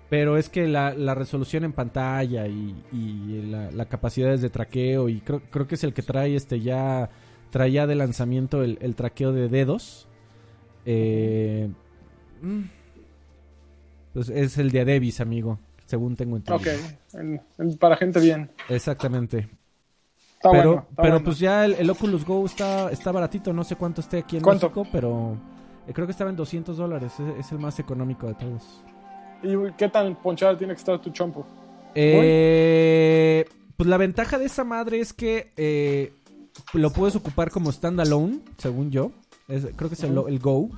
[0.08, 5.08] Pero es que la, la resolución en pantalla y, y la, la capacidad de traqueo
[5.10, 7.10] y creo, creo que es el que trae este ya
[7.50, 10.07] traía de lanzamiento el, el traqueo de dedos.
[10.90, 11.68] Eh,
[12.40, 12.62] mm,
[14.14, 16.72] pues es el de Adebis, amigo, según tengo entendido.
[16.72, 18.50] Ok, para gente bien.
[18.70, 19.50] Exactamente.
[20.32, 21.24] Está pero bueno, está pero bueno.
[21.26, 24.42] pues ya el, el Oculus Go está, está baratito, no sé cuánto esté aquí en
[24.42, 24.70] ¿Cuánto?
[24.70, 25.36] México, pero
[25.86, 28.82] eh, creo que estaba en 200 dólares, es, es el más económico de todos.
[29.42, 31.46] ¿Y qué tan ponchada tiene que estar tu chompo?
[31.94, 33.44] Eh,
[33.76, 36.12] pues la ventaja de esa madre es que eh,
[36.72, 39.12] lo puedes ocupar como standalone, según yo.
[39.48, 40.70] Es- creo que es el, el Go.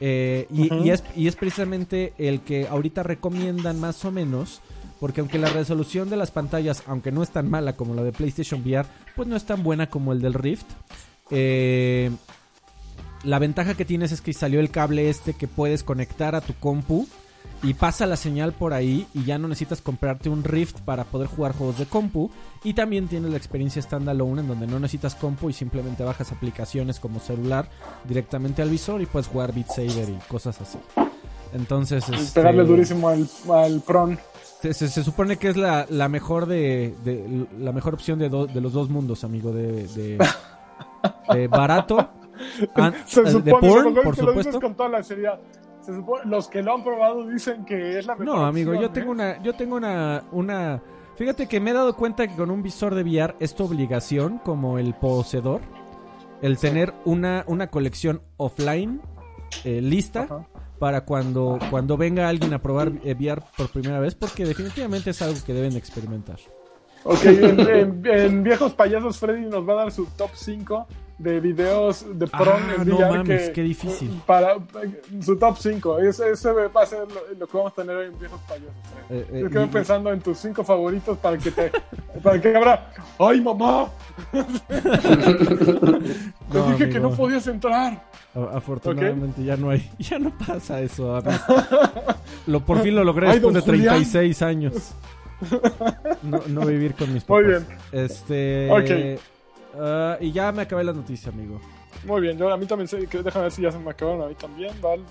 [0.00, 0.84] Eh, y, Ujú.
[0.84, 4.60] y es, y es precisamente el que ahorita recomiendan más o menos.
[5.00, 8.12] Porque aunque la resolución de las pantallas, aunque no es tan mala como la de
[8.12, 10.64] PlayStation VR, pues no es tan buena como el del Rift.
[11.30, 12.10] Eh,
[13.24, 16.54] la ventaja que tienes es que salió el cable este que puedes conectar a tu
[16.54, 17.06] compu
[17.62, 21.28] y pasa la señal por ahí y ya no necesitas comprarte un Rift para poder
[21.28, 22.30] jugar juegos de compu
[22.64, 27.00] y también tienes la experiencia standalone en donde no necesitas compu y simplemente bajas aplicaciones
[27.00, 27.68] como celular
[28.04, 30.78] directamente al visor y puedes jugar Beat Saber y cosas así.
[31.54, 34.18] Entonces, este, Pegarle durísimo al, al Pron.
[34.60, 38.28] se, se- se supone que es la, la mejor de, de- la mejor opción de,
[38.28, 41.98] do- de los dos mundos, amigo, de, de, barato,
[42.74, 44.60] an- Se de porn, por supuesto.
[44.60, 45.38] con toda la seriedad.
[45.86, 48.82] Se supone- los que lo han probado dicen que es la mejor No, amigo, opción,
[48.82, 49.14] yo tengo ¿eh?
[49.14, 50.82] una, yo tengo una, una,
[51.16, 54.38] fíjate que me he dado cuenta que con un visor de VR es tu obligación
[54.38, 55.60] como el poseedor
[56.42, 59.00] el tener una, una colección offline
[59.64, 60.46] eh, lista Ajá.
[60.78, 65.22] para cuando, cuando venga alguien a probar eh, VR por primera vez, porque definitivamente es
[65.22, 66.38] algo que deben experimentar.
[67.04, 70.86] Ok, en, en- en Viejos Payasos, Freddy nos va a dar su top 5
[71.18, 74.20] de videos de Pron Ah, en no mames, que- qué difícil.
[74.26, 74.56] Para,
[75.22, 75.98] su top 5.
[76.00, 78.70] Ese, ese va a ser lo, lo que vamos a tener hoy en Viejos Payasos.
[79.08, 79.20] Freddy.
[79.22, 81.72] Eh, eh, Yo quedo y- pensando en tus 5 favoritos para que te.
[82.22, 82.92] para que abra.
[83.18, 83.88] ¡Ay, mamá!
[84.68, 88.02] Te No, dije que no podías entrar.
[88.52, 91.22] Afortunadamente ya no hay, ya no pasa eso.
[92.46, 93.94] Lo por fin lo logré Ay, después de don Julián.
[93.96, 94.92] 36 años.
[96.22, 97.42] No, no vivir con mis papás.
[97.44, 97.66] Muy bien.
[97.92, 98.70] Este.
[98.70, 99.20] Ok.
[99.78, 101.60] Ah, y ya me acabé la noticia, amigo.
[102.04, 104.22] Muy bien, yo a mí también sé, que déjame ver si ya se me acabaron
[104.22, 105.02] a mí también, ¿vale?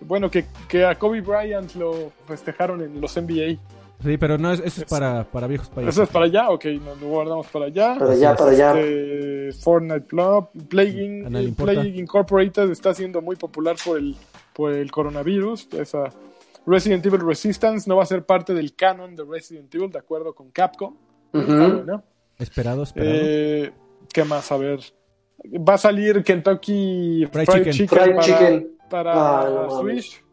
[0.00, 3.58] Bueno, que, que a Kobe Bryant lo festejaron en los NBA.
[4.02, 5.94] Sí, pero no, es- eso es para, para viejos países.
[5.94, 6.50] ¿Eso es para allá?
[6.50, 7.96] Ok, nos lo guardamos para allá.
[7.98, 8.80] para allá, para allá.
[8.80, 11.72] Este, Fortnite Club, importa.
[11.72, 14.14] Plague Incorporated está siendo muy popular por el,
[14.52, 15.68] por el coronavirus.
[15.74, 16.10] Esa
[16.66, 20.34] Resident Evil Resistance no va a ser parte del canon de Resident Evil, de acuerdo
[20.34, 20.94] con Capcom.
[21.32, 22.02] Está bueno.
[22.38, 23.12] Esperado, esperado.
[23.16, 23.72] Eh,
[24.14, 24.50] ¿Qué más?
[24.52, 24.80] A ver.
[25.68, 27.72] Va a salir Kentucky Fried Fried, Chicken.
[27.72, 28.76] Chicken, Fried para, Chicken.
[28.88, 29.68] para Ah.
[29.80, 30.24] Switch.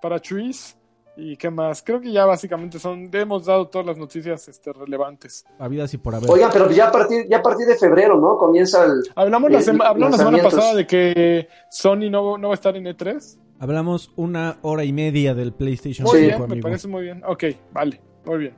[0.00, 0.76] Para Trees.
[1.16, 1.82] ¿Y qué más?
[1.82, 3.10] Creo que ya básicamente son.
[3.12, 5.44] Hemos dado todas las noticias este, relevantes.
[5.58, 6.30] Habidas y por haber.
[6.30, 8.36] Oigan, pero ya a partir, ya a partir de febrero, ¿no?
[8.38, 9.02] Comienza el.
[9.16, 12.76] Hablamos, la, sema- hablamos la semana pasada de que Sony no, no va a estar
[12.76, 13.38] en E E3.
[13.58, 17.22] Hablamos una hora y media del PlayStation Muy 5, bien, me parece muy bien.
[17.26, 18.54] Ok, vale, muy bien.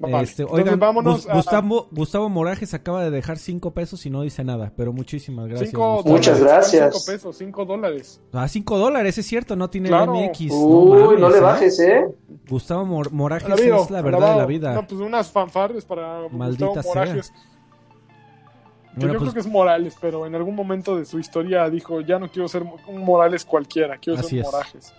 [0.00, 4.06] Vale, Este, entonces oigan, vámonos Gus- a- Gustavo, Gustavo Morajes acaba de dejar 5 pesos
[4.06, 5.70] y no dice nada, pero muchísimas gracias.
[5.70, 6.14] Cinco Gustavo.
[6.16, 6.94] Muchas gracias.
[6.94, 8.20] Cinco pesos, cinco dólares.
[8.32, 10.14] Ah, 5 dólares, es cierto, no tiene Claro.
[10.14, 10.52] MX.
[10.52, 11.40] Uy, no, mames, le ¿eh?
[11.40, 12.06] bajes, ¿eh?
[12.48, 14.72] Gustavo Mor- Morajes es la verdad de la vida.
[14.74, 17.02] No, pues unas fanfarres para Maldita Gustavo sea.
[17.04, 17.30] Morajes.
[17.30, 21.68] Que Bueno, yo pues, creo que es Morales, pero en algún momento de su historia
[21.70, 24.44] dijo, ya no quiero ser un Morales cualquiera, quiero ser
[24.76, 24.92] es.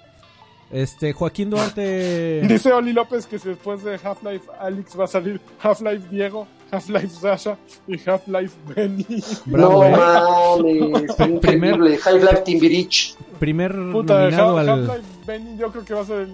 [0.71, 2.41] Este, Joaquín Duarte.
[2.47, 7.09] Dice Oli López que si después de Half-Life Alex va a salir Half-Life Diego, Half-Life
[7.09, 7.57] Sasha
[7.87, 9.05] y Half-Life Benny.
[9.45, 10.89] Bravo, no ¿eh?
[10.91, 11.97] mames, Primer- increíble.
[11.97, 13.15] High Life Timbirich.
[13.39, 14.69] Primer Puta, nominado Ha- al.
[14.69, 16.33] Half-Life Benny yo creo que va a ser el...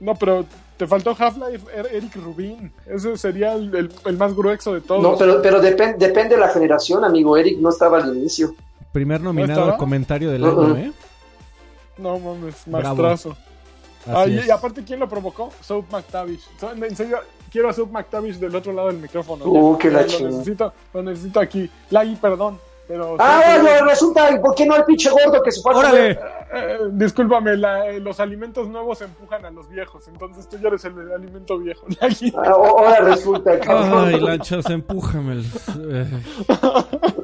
[0.00, 0.44] No, pero
[0.76, 2.72] te faltó Half-Life Er- Eric Rubin.
[2.86, 5.02] Ese sería el, el- el más grueso de todos.
[5.02, 7.36] No, pero, pero depen- depende de la generación, amigo.
[7.36, 8.54] Eric no estaba al inicio.
[8.92, 10.64] Primer nominado al comentario del Uh-uh.
[10.64, 10.92] año, ¿eh?
[11.98, 12.84] No mames, Bravo.
[13.02, 13.30] maestrazo.
[13.32, 13.40] Así
[14.06, 15.50] Ah, y, aparte, ¿quién lo provocó?
[15.60, 16.48] Soap McTavish.
[16.58, 17.18] So- En serio,
[17.50, 19.44] quiero a Soap McTavish del otro lado del micrófono.
[19.46, 20.30] Uh, qué la lo chingada.
[20.30, 21.70] necesito, lo necesito aquí.
[21.90, 22.58] Lagui, perdón.
[22.86, 26.16] Pero Ah, sí, bueno, resulta, ¿por qué no el pinche gordo que se fue ¡Órale!
[26.16, 26.32] comer?
[26.54, 30.06] eh, discúlpame, la- eh, los alimentos nuevos empujan a los viejos.
[30.06, 31.86] Entonces tú ya eres el alimento viejo.
[32.02, 32.30] Lagui.
[32.36, 34.04] Ah, Ahora resulta, cabrón.
[34.08, 35.32] Ay, lanchas, empújame.
[35.32, 35.44] el-
[35.92, 36.22] eh.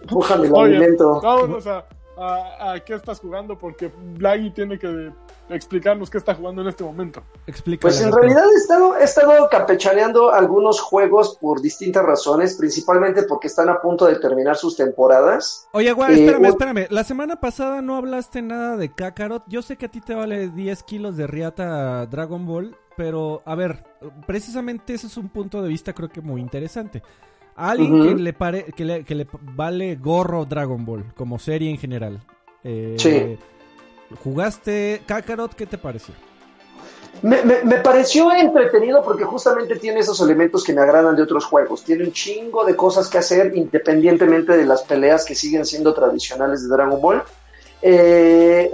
[0.03, 1.20] Empújame el Oye, alimento.
[1.20, 1.85] vámonos a,
[2.21, 5.11] a, a qué estás jugando porque Lagui tiene que
[5.49, 7.23] explicarnos qué está jugando en este momento.
[7.47, 7.81] Explícale.
[7.81, 13.49] Pues en realidad he estado, he estado campechaneando algunos juegos por distintas razones, principalmente porque
[13.49, 15.68] están a punto de terminar sus temporadas.
[15.73, 16.87] Oye, güey, Eh, espérame, espérame.
[16.91, 19.45] La semana pasada no hablaste nada de Kakarot.
[19.49, 23.55] Yo sé que a ti te vale 10 kilos de riata Dragon Ball, pero a
[23.55, 23.85] ver,
[24.27, 27.03] precisamente ese es un punto de vista creo que muy interesante.
[27.57, 31.71] A alguien que, le pare, que, le, que le vale gorro Dragon Ball, como serie
[31.71, 32.21] en general.
[32.65, 33.39] Eh, Sí.
[34.25, 35.55] ¿Jugaste Kakarot?
[35.55, 36.15] ¿Qué te pareció?
[37.23, 41.45] Me, me- me pareció entretenido porque justamente tiene esos elementos que me agradan de otros
[41.45, 41.85] juegos.
[41.85, 46.63] Tiene un chingo de cosas que hacer independientemente de las peleas que siguen siendo tradicionales
[46.63, 47.23] de Dragon Ball.
[47.83, 48.71] Eh,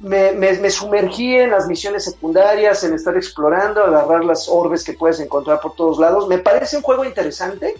[0.00, 5.60] me sumergí en las misiones secundarias, en estar explorando, agarrar las orbes que puedes encontrar
[5.60, 6.28] por todos lados.
[6.28, 7.74] Me parece un juego interesante,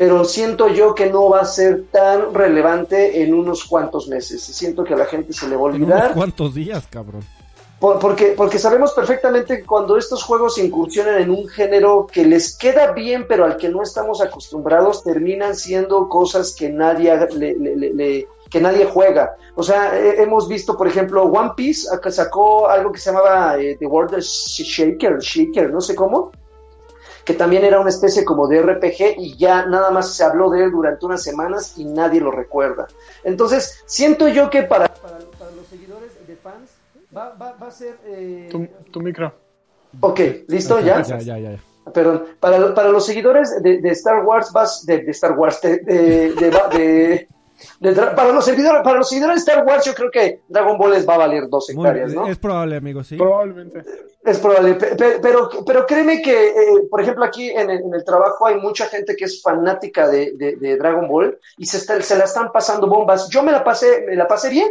[0.00, 4.40] pero siento yo que no va a ser tan relevante en unos cuantos meses.
[4.42, 6.00] Siento que a la gente se le va a En olvidar.
[6.04, 7.22] unos cuantos días, cabrón.
[7.78, 12.56] Por- porque, porque sabemos perfectamente que cuando estos juegos incursionan en un género que les
[12.56, 17.54] queda bien, pero al que no estamos acostumbrados, terminan siendo cosas que nadie, haga- le-
[17.58, 19.36] le- le- le- que nadie juega.
[19.54, 23.86] O sea, hemos visto, por ejemplo, One Piece sacó algo que se llamaba eh, The
[23.86, 26.32] World Shaker, Shaker, no sé cómo,
[27.30, 30.64] que también era una especie como de RPG y ya nada más se habló de
[30.64, 32.88] él durante unas semanas y nadie lo recuerda.
[33.22, 36.70] Entonces, siento yo que para, para, para los seguidores de fans
[37.16, 37.96] va, va, va a ser...
[38.04, 39.32] eh, Tu, tu micro.
[40.00, 40.80] Ok, ¿listo?
[40.80, 41.02] ¿Ya?
[41.02, 41.58] Ya, ya, ya.
[41.94, 45.78] Perdón, para, para los seguidores de, de Star Wars, vas, de, de Star Wars, de,
[45.78, 47.28] de-
[48.14, 51.08] para, los seguidores, para los seguidores de Star Wars, yo creo que Dragon Ball les
[51.08, 52.26] va a valer dos hectáreas, ¿no?
[52.28, 53.16] Es probable, amigo, sí.
[53.16, 53.82] Probablemente.
[54.24, 56.54] Es probable, pe- pe- pero, pero créeme que, eh,
[56.90, 60.32] por ejemplo, aquí en el, en el trabajo hay mucha gente que es fanática de,
[60.36, 63.28] de- de Dragon Ball y se, está- se la están pasando bombas.
[63.30, 64.68] Yo me la pasé, me la pasé bien,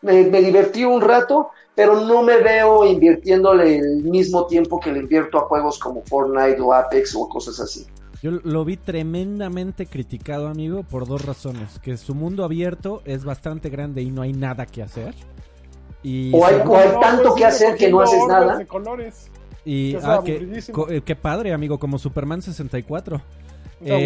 [0.00, 5.00] me, me divertí un rato, pero no me veo invirtiéndole el mismo tiempo que le
[5.00, 7.86] invierto a juegos como Fortnite o Apex o cosas así.
[8.22, 11.78] Yo lo vi tremendamente criticado, amigo, por dos razones.
[11.80, 15.14] Que su mundo abierto es bastante grande y no hay nada que hacer.
[16.02, 18.58] Y, O hay- o tanto que hacer que no haces nada.
[19.64, 20.38] y- que ah, que-
[20.88, 23.16] eh, qué padre, amigo, como Superman 64.
[23.80, 23.98] Es aburridísimo.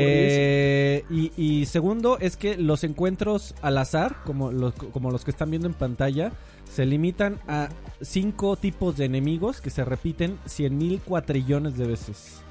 [0.45, 5.31] Eh, y, y segundo es que los encuentros al azar, como los, como los que
[5.31, 6.33] están viendo en pantalla,
[6.71, 7.69] se limitan a
[8.03, 12.43] cinco tipos de enemigos que se repiten cien mil cuatrillones de veces.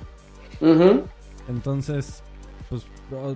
[0.61, 1.03] Ujú.
[1.51, 2.23] Entonces,
[2.69, 2.85] pues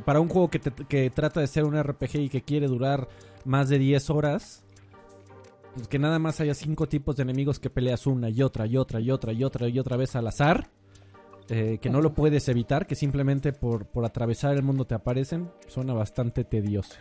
[0.06, 3.08] para un juego que, te- que trata de ser un RPG y que quiere durar
[3.46, 4.64] más de 10 horas,
[5.76, 8.78] pues que nada más haya cinco tipos de enemigos que peleas una y otra y
[8.78, 10.70] otra y otra y otra y otra vez al azar,
[11.50, 15.52] eh, que no lo puedes evitar, que simplemente por, por atravesar el mundo te aparecen,
[15.68, 16.96] suena bastante tedioso.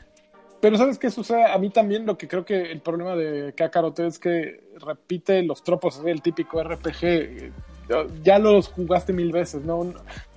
[0.61, 1.45] Pero ¿sabes qué sucede?
[1.45, 5.63] A mí también lo que creo que el problema de Kakarot es que repite los
[5.63, 7.53] tropos, es el típico RPG.
[8.23, 9.93] Ya los jugaste mil veces, ¿no?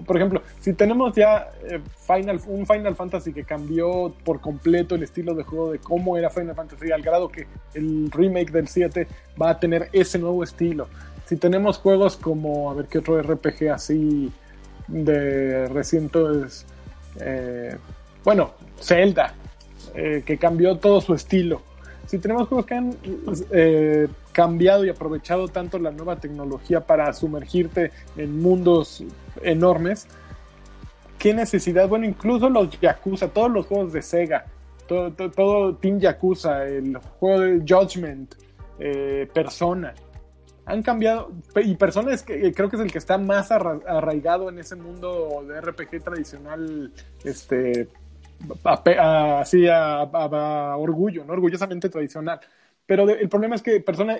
[0.06, 5.04] Por ejemplo, si tenemos ya eh, Final, un Final Fantasy que cambió por completo el
[5.04, 9.08] estilo de juego de cómo era Final Fantasy, al grado que el remake del 7
[9.42, 10.88] va a tener ese nuevo estilo.
[11.26, 14.32] Si tenemos juegos como, a ver qué otro RPG así
[14.88, 16.66] de recientes,
[17.20, 17.76] eh,
[18.24, 19.34] bueno, Zelda,
[19.96, 21.62] eh, que cambió todo su estilo.
[22.06, 22.96] Si tenemos juegos que han
[23.52, 24.08] eh,
[24.38, 29.04] cambiado y aprovechado tanto la nueva tecnología para sumergirte en mundos
[29.42, 30.08] enormes,
[31.18, 31.90] ¿qué necesidad?
[31.90, 34.46] Bueno, incluso los Yakuza, todos los juegos de Sega,
[34.88, 38.36] todo, todo, Team Yakuza, el juego de Judgment,
[38.78, 39.96] eh, Persona,
[40.68, 44.60] han cambiado, y Persona es que creo que es el que está más arraigado en
[44.60, 47.88] ese mundo de RPG tradicional, este,
[48.64, 50.04] así a,
[50.78, 51.34] orgullo, ¿no?
[51.34, 52.40] orgullosamente tradicional.
[52.88, 54.18] Pero el problema es que persona,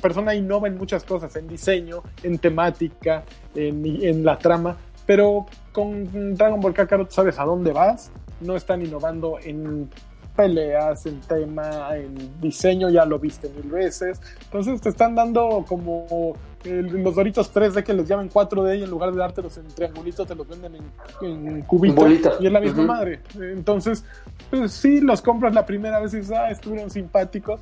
[0.00, 3.24] persona innova en muchas cosas, en diseño, en temática,
[3.54, 8.80] en, en la trama, pero con Dragon Ball Kakarot sabes a dónde vas, no están
[8.80, 9.90] innovando en
[10.34, 14.20] peleas, en tema, en diseño, ya lo viste mil veces.
[14.44, 19.12] Entonces te están dando como los Doritos 3D que les llaman 4D y en lugar
[19.12, 20.74] de dártelos en triangulitos te los venden
[21.22, 23.20] en, cubitos y es la misma madre.
[23.34, 24.04] Entonces,
[24.50, 27.60] pues sí, los compras la primera vez y dices, ah, estuvieron simpáticos,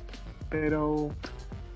[0.49, 1.09] pero...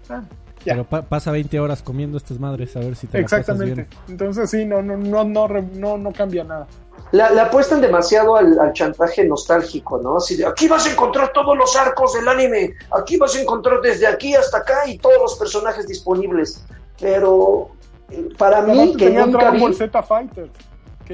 [0.10, 0.24] Ah,
[0.66, 3.88] Pero pasa 20 horas comiendo estas madres a ver si te Exactamente.
[4.10, 6.68] Entonces sí, no, no, no, no, no, no cambia nada
[7.14, 10.18] le apuestan demasiado al, chantaje nostálgico, ¿no?
[10.18, 13.82] Así de aquí vas a encontrar todos los arcos del anime, aquí vas a encontrar
[13.82, 16.66] desde aquí hasta acá y todos los personajes disponibles.
[17.00, 17.70] Pero
[18.10, 19.74] eh, para mí que nunca vi...
[19.74, 20.50] Z Fighter,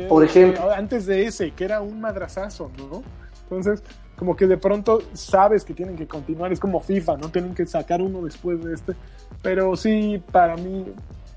[0.07, 3.03] por ejemplo, antes de ese que era un madrazazo, ¿no?
[3.43, 3.83] Entonces,
[4.17, 7.65] como que de pronto sabes que tienen que continuar, es como FIFA, no tienen que
[7.65, 8.93] sacar uno después de este,
[9.41, 10.85] pero sí para mí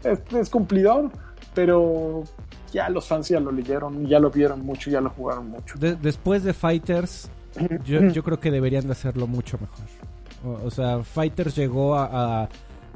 [0.05, 1.11] es, es cumplidor,
[1.53, 2.23] pero
[2.73, 5.79] ya los fans ya lo leyeron, ya lo vieron mucho, ya lo jugaron mucho.
[5.79, 7.31] después de Fighters,
[7.85, 10.65] yo, yo, creo que deberían de hacerlo mucho mejor.
[10.65, 12.49] O, sea, Fighters llegó a,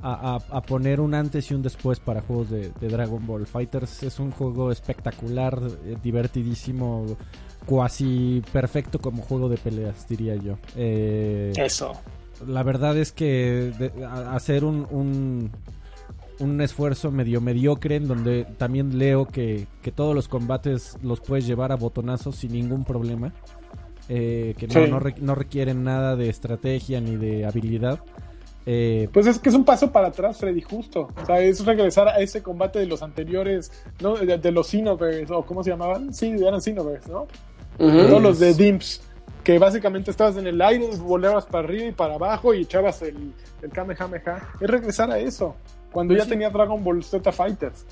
[0.02, 3.46] a, poner un antes y un después para juegos de, Dragon Ball.
[3.46, 7.16] Fighters es un juego espectacular, eh, divertidísimo,
[7.64, 10.58] cuasi perfecto como juego de peleas, diría yo.
[10.76, 11.92] Eh, Eso.
[12.46, 13.72] La verdad es que
[14.30, 15.50] hacer un un
[16.60, 21.76] esfuerzo medio mediocre en donde también leo que, todos los combates los puedes llevar a
[21.76, 23.32] botonazos sin ningún problema.
[24.08, 28.00] Eh, que no, no, requieren nada de estrategia ni de habilidad.
[28.64, 31.08] Eh, pues es que es un paso para atrás, Freddy, justo.
[31.20, 34.16] O sea, es regresar a ese combate de los anteriores, ¿no?
[34.16, 36.12] De, los Cinovers, o ¿cómo se llamaban?
[36.12, 37.26] Sí, eran Cinovers, ¿no?
[37.78, 39.02] Uh los de Dimps,
[39.44, 43.32] que básicamente estabas en el aire, volabas para arriba y para abajo y echabas el,
[43.62, 44.48] el Kamehameha.
[44.60, 45.54] Es regresar a eso
[45.92, 47.84] cuando ya tenía Dragon Ball Z Fighters.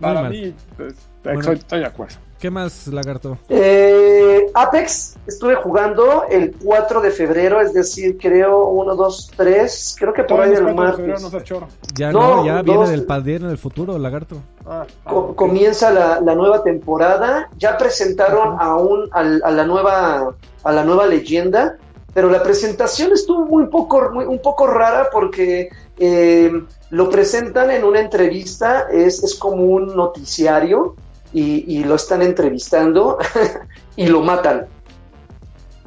[0.00, 0.94] Para mí, pues,
[1.24, 2.16] estoy, de acuerdo.
[2.38, 3.38] ¿Qué más, Lagarto?
[3.48, 10.12] Eh, Apex, estuve jugando el 4 de febrero, es decir, creo 1, 2, 3, creo
[10.12, 11.22] que por ahí el martes.
[11.94, 14.42] ya no, ya viene del en el futuro, Lagarto.
[14.66, 14.86] Ah,
[15.36, 21.06] comienza la, la, nueva temporada, ya presentaron a, un, a, la nueva, a la nueva
[21.06, 21.78] leyenda,
[22.14, 26.50] pero la presentación estuvo muy poco, muy, un poco rara porque eh,
[26.90, 30.94] lo presentan en una entrevista, es, es como un noticiario
[31.32, 33.18] y, lo están entrevistando
[33.96, 34.68] y lo matan,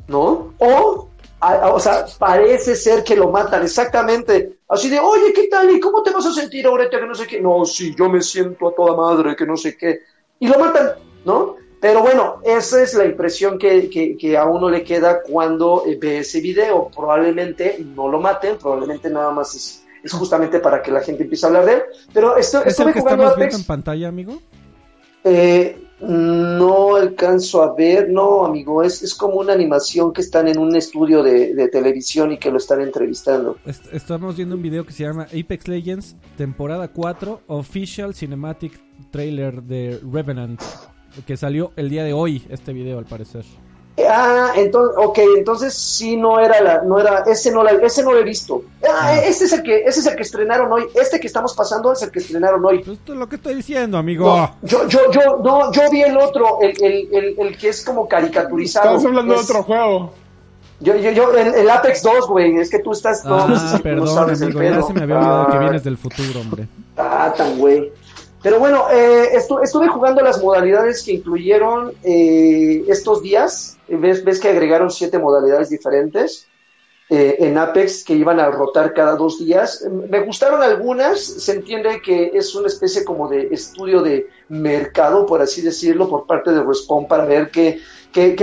[0.10, 0.54] ¿no?
[0.58, 1.08] O,
[1.40, 4.58] o sea, parece ser que lo matan, exactamente.
[4.68, 5.72] Así de, oye, ¿qué tal?
[5.72, 7.40] ¿Y cómo te vas a sentir ahorita que no sé qué?
[7.40, 10.02] No, sí, yo me siento a toda madre, que no sé qué.
[10.42, 11.56] Y lo matan, ¿no?
[11.80, 16.20] Pero bueno, esa es la impresión que, que, a uno le queda cuando eh, ve
[16.20, 16.90] ese video.
[16.96, 21.46] Probablemente no lo maten, probablemente nada más es, es justamente para que la gente empiece
[21.46, 21.82] a hablar de él.
[22.14, 24.42] Pero esto, ¿Es el que estamos viendo en pantalla, amigo?
[25.24, 30.58] Eh, no alcanzo a ver, no, amigo, es, es como una animación que están en
[30.58, 33.58] un estudio de, de televisión y que lo están entrevistando.
[33.92, 38.80] estamos viendo un video que se llama Apex Legends, temporada 4, Official Cinematic
[39.12, 40.62] Trailer de Revenant
[41.26, 43.46] que salió el día de hoy este video al parecer.
[44.08, 48.14] Ah, entonces, ok, entonces sí no era la, no era, ese no la, ese no
[48.14, 48.64] lo he visto.
[48.84, 49.20] Ah, ah.
[49.24, 52.04] Este es el que, ese es el que estrenaron hoy, este que estamos pasando es
[52.04, 52.80] el que estrenaron hoy.
[52.80, 54.52] Esto es lo que estoy diciendo, amigo.
[54.62, 58.08] yo, yo, yo, no, yo vi el otro, el, el, el, el que es como
[58.08, 58.86] caricaturizado.
[58.86, 60.14] Estamos hablando de otro juego.
[60.80, 64.62] Yo, yo, yo, el, Apex 2, güey, es que tú estás, no, ah, perdón, amigo,
[64.62, 66.68] ya se me había olvidado que vienes del futuro, hombre.
[66.96, 67.92] Ah, tan güey.
[68.44, 73.78] Pero bueno, eh, estuve jugando las modalidades que incluyeron eh, estos días.
[73.88, 76.48] ¿Ves, ves que agregaron siete modalidades diferentes.
[77.10, 79.86] eh, en Apex que iban a rotar cada dos días.
[80.10, 85.42] Me gustaron algunas, se entiende que es una especie como de estudio de mercado, por
[85.42, 87.80] así decirlo, por parte de Respawn para ver qué,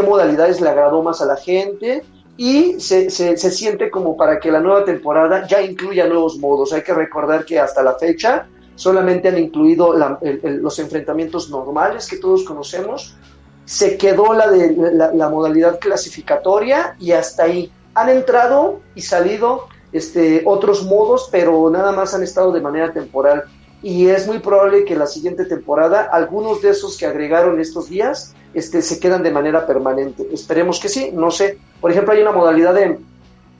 [0.03, 2.05] modalidades le agradó más a la gente
[2.37, 6.73] y se, siente como para que la nueva temporada ya incluya nuevos modos.
[6.73, 9.95] Hay que recordar que hasta la fecha solamente han incluido
[10.43, 13.17] los enfrentamientos normales que todos conocemos.
[13.65, 21.29] Se quedó la modalidad clasificatoria y hasta ahí han entrado y salido este, otros modos,
[21.31, 23.45] pero nada más han estado de manera temporal.
[23.83, 28.35] Y es muy probable que la siguiente temporada, algunos de esos que agregaron estos días,
[28.55, 30.27] este, se quedan de manera permanente.
[30.33, 31.59] Esperemos que sí, no sé.
[31.81, 32.99] Por ejemplo, hay una modalidad de,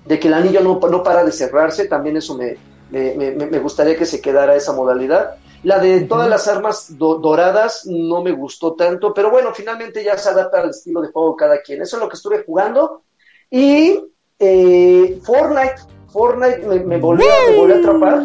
[0.07, 2.57] de que el anillo no, no, para de cerrarse, también eso me,
[2.91, 5.37] me, me, me, gustaría que se quedara esa modalidad.
[5.63, 10.19] La de todas las armas do, doradas no me gustó tanto, pero bueno, finalmente ya
[10.19, 11.83] se adapta al estilo de juego cada quien.
[11.83, 13.03] Eso es lo que estuve jugando.
[13.51, 13.99] Y
[14.39, 15.77] eh, Fortnite,
[16.13, 18.23] Fortnite me, me, volvió, me, volvió, a atrapar,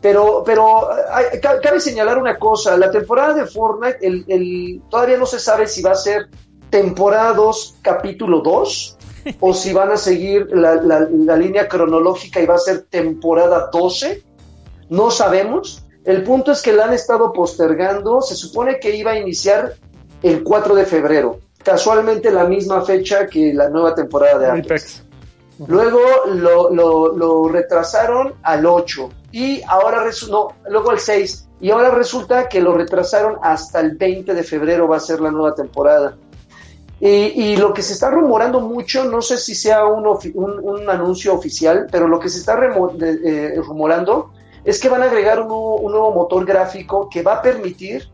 [0.00, 5.26] pero, pero hay, cabe señalar una cosa, la temporada de Fortnite, el, el, todavía no
[5.26, 6.28] se sabe si va a ser
[6.70, 8.96] temporada 2, capítulo 2,
[9.40, 13.70] o si van a seguir la, la, la, línea cronológica y va a ser temporada
[13.72, 14.22] 12,
[14.90, 15.84] no sabemos.
[16.04, 19.74] El punto es que la han estado postergando, se supone que iba a iniciar
[20.22, 25.04] el 4 de febrero, casualmente la misma fecha que la nueva temporada de Apex.
[25.66, 31.90] Luego lo, lo, lo, retrasaron al 8 y ahora no, luego al 6 y ahora
[31.90, 36.16] resulta que lo retrasaron hasta el 20 de febrero va a ser la nueva temporada.
[37.02, 41.32] Y, lo que se está rumorando mucho, no sé si sea un, un, un anuncio
[41.32, 44.32] oficial, pero lo que se está eh, rumorando
[44.64, 48.10] es que van a agregar un nuevo, un nuevo motor gráfico que va a permitir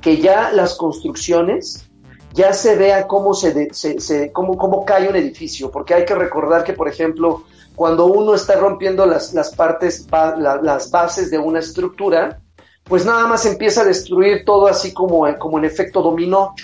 [0.00, 1.88] que ya las construcciones
[2.32, 6.14] ya se vea cómo, se, se, se cómo, cómo, cae un edificio, porque hay que
[6.14, 7.42] recordar que, por ejemplo,
[7.74, 12.40] cuando uno está rompiendo las, las partes, las bases de una estructura,
[12.84, 16.54] pues nada más empieza a destruir todo así como, como en efecto dominó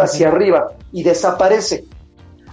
[0.00, 1.84] hacia arriba y desaparece.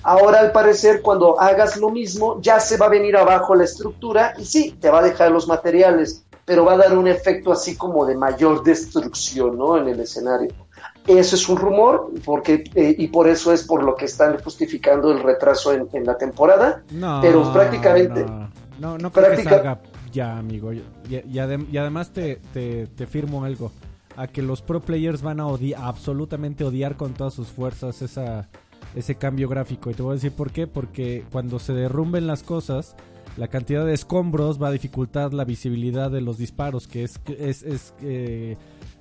[0.03, 4.33] Ahora, al parecer, cuando hagas lo mismo, ya se va a venir abajo la estructura
[4.37, 7.75] y sí, te va a dejar los materiales, pero va a dar un efecto así
[7.75, 9.77] como de mayor destrucción, ¿no?
[9.77, 10.49] En el escenario.
[11.05, 15.11] Eso es un rumor, porque eh, y por eso es por lo que están justificando
[15.11, 16.83] el retraso en, en la temporada.
[16.91, 18.23] No, pero prácticamente.
[18.23, 19.49] No, no, no creo práctica...
[19.49, 19.79] que salga
[20.11, 20.71] ya, amigo.
[20.73, 23.71] Y además te, te, te, firmo algo.
[24.19, 28.49] A que los pro players van a odiar, absolutamente odiar con todas sus fuerzas esa,
[28.93, 29.89] ese cambio gráfico.
[29.89, 30.67] Y te voy a decir por qué.
[30.67, 32.97] Porque cuando se derrumben las cosas,
[33.37, 37.63] la cantidad de escombros va a dificultar la visibilidad de los disparos, que es, es,
[37.63, 38.57] es eh,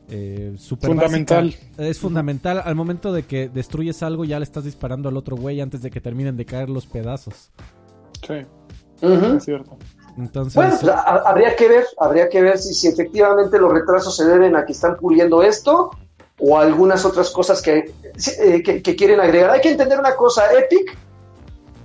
[0.08, 1.46] eh, super fundamental.
[1.46, 1.82] Básica.
[1.84, 2.62] Es fundamental.
[2.64, 5.90] Al momento de que destruyes algo, ya le estás disparando al otro güey antes de
[5.90, 7.50] que terminen de caer los pedazos.
[8.26, 8.34] Sí,
[9.02, 9.36] uh -huh.
[9.36, 9.76] es cierto.
[10.18, 14.56] Bueno, pues, habría que ver, habría que ver si, si, efectivamente los retrasos se deben
[14.56, 15.90] a que están puliendo esto
[16.40, 17.94] o algunas otras cosas que,
[18.40, 19.50] eh, que, que quieren agregar.
[19.50, 20.96] Hay que entender una cosa, Epic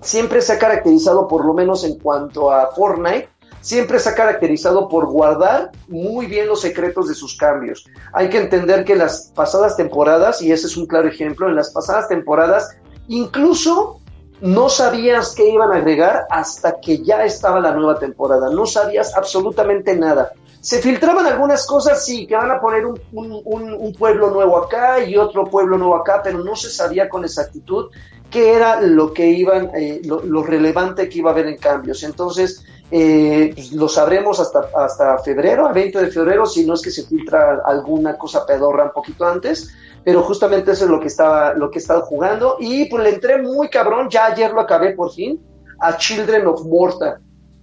[0.02, 3.30] siempre se ha caracterizado, por lo menos en cuanto a Fortnite,
[3.62, 7.86] siempre se ha caracterizado por guardar muy bien los secretos de sus cambios.
[8.14, 11.72] Hay que entender que las pasadas temporadas, y ese es un claro ejemplo, en las
[11.72, 12.76] pasadas temporadas,
[13.08, 14.02] incluso
[14.44, 18.50] no sabías qué iban a agregar hasta que ya estaba la nueva temporada.
[18.50, 20.34] No sabías absolutamente nada.
[20.60, 25.46] Se filtraban algunas cosas, sí, que van a poner un, pueblo nuevo acá y otro
[25.46, 27.90] pueblo nuevo acá, pero no se sabía con exactitud
[28.30, 32.04] qué era lo que iban, eh, lo, relevante que iba a haber en cambios.
[32.04, 32.66] Entonces,
[32.96, 36.92] eh, pues lo sabremos hasta, hasta febrero, a 20 de febrero, si no es que
[36.92, 39.74] se filtra alguna cosa pedorra un poquito antes,
[40.06, 43.10] pero justamente eso es lo que estaba, lo que he estado jugando, y pues le
[43.10, 45.42] entré muy cabrón, ya ayer lo acabé por fin,
[45.80, 47.20] a Children of Morta.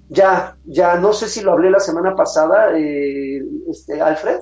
[0.08, 4.40] Ya, ya, no sé si lo hablé la semana pasada, eh, este, Alfred,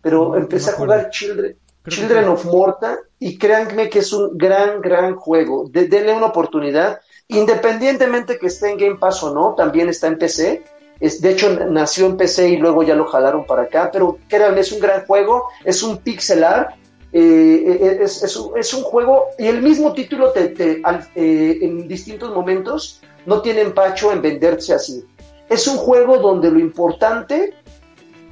[0.00, 1.56] pero no, empecé no a jugar Children,
[1.88, 5.68] Children of Morta y créanme que es un gran, gran juego.
[5.68, 7.00] De, denle una oportunidad.
[7.28, 10.64] Independientemente que esté en Game Pass o no, también está en PC.
[10.98, 13.90] De hecho, nació en PC y luego ya lo jalaron para acá.
[13.92, 15.44] Pero créanme, es un gran juego.
[15.64, 16.74] Es un pixel art.
[17.12, 20.82] Eh, es, es, un, juego y el mismo título te, te,
[21.14, 25.04] eh, en distintos momentos no tiene empacho en venderse así.
[25.48, 27.54] Es un juego donde lo importante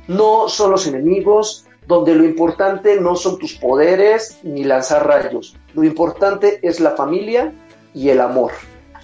[0.08, 5.84] no son los enemigos, donde lo importante no son tus poderes ni lanzar rayos, lo
[5.84, 7.52] importante es la familia
[7.94, 8.52] y el amor.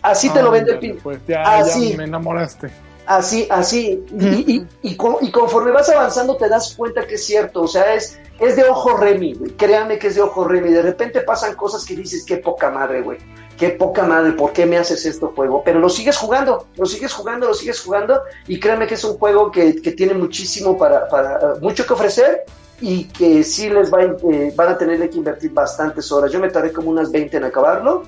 [0.03, 0.98] Así te lo vende el pin.
[1.03, 2.70] Pues ya, así, ya me enamoraste.
[3.07, 4.05] Así, así.
[4.18, 7.62] Y, y, y, co- y conforme vas avanzando te das cuenta que es cierto.
[7.62, 9.50] O sea, es, es de ojo Remy, güey.
[9.53, 10.70] Créanme que es de ojo Remy.
[10.70, 13.18] De repente pasan cosas que dices, qué poca madre, güey.
[13.59, 15.62] Qué poca madre, ¿por qué me haces esto juego?
[15.64, 18.20] Pero lo sigues jugando, lo sigues jugando, lo sigues jugando.
[18.48, 22.44] Y créanme que es un juego que, que tiene muchísimo para, para, mucho que ofrecer
[22.80, 26.32] y que sí les va, eh, van a tenerle que invertir bastantes horas.
[26.32, 28.03] Yo me tardé como unas 20 en acabarlo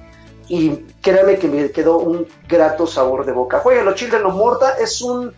[0.48, 0.70] y
[1.00, 3.60] créanme que me quedó un grato sabor de boca.
[3.60, 5.32] Jueguenlo, Children of Morta es un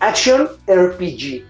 [0.00, 1.44] action RPG.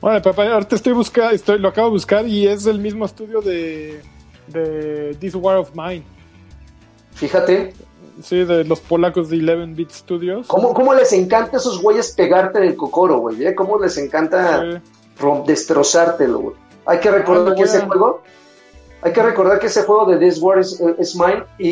[0.00, 3.40] Bueno, papá, ahorita estoy buscando, estoy, lo acabo de buscar y es el mismo estudio
[3.40, 4.00] de,
[4.48, 6.04] de This War of Mine.
[7.14, 7.72] Fíjate,
[8.22, 10.46] Sí, de los polacos de 11-bit Studios.
[10.46, 13.44] ¿cómo, cómo les encanta a esos güeyes pegarte en el cocoro, güey?
[13.44, 13.56] ¿eh?
[13.56, 15.26] ¿Cómo les encanta Sí.
[15.46, 16.56] destrozártelo, güey?
[16.86, 18.22] Hay que recordar Ah, que ese juego...
[19.04, 21.68] Hay que recordar que ese juego de This War is, is Mine y,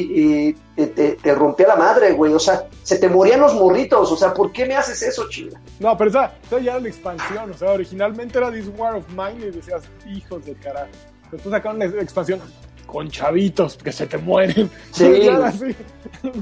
[0.50, 2.32] y te, te- rompía la madre, güey.
[2.34, 4.12] O sea, se te morían los morritos.
[4.12, 5.58] O sea, ¿por qué me haces eso, chinga?
[5.80, 7.50] No, pero esa, esa ya era la expansión.
[7.50, 10.88] O sea, originalmente era This War of Mine y decías, hijos de carajo.
[11.30, 12.40] Después sacaron la expansión
[12.86, 14.70] con chavitos que se te mueren.
[14.90, 15.04] Sí.
[15.22, 15.74] Era así.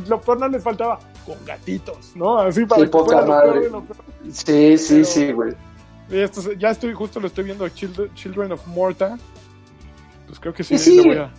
[0.09, 2.39] Lo peor no les faltaba con gatitos, ¿no?
[2.41, 3.61] Así para Sí, que poca fuera lo peor madre.
[3.61, 3.99] de lo peor.
[4.33, 5.53] Sí, sí, Pero- sí, güey.
[6.11, 9.17] Esto ya estoy, justo lo estoy viendo, Children of Morta.
[10.31, 11.31] Pues creo que sí, Y sí, lo voy a...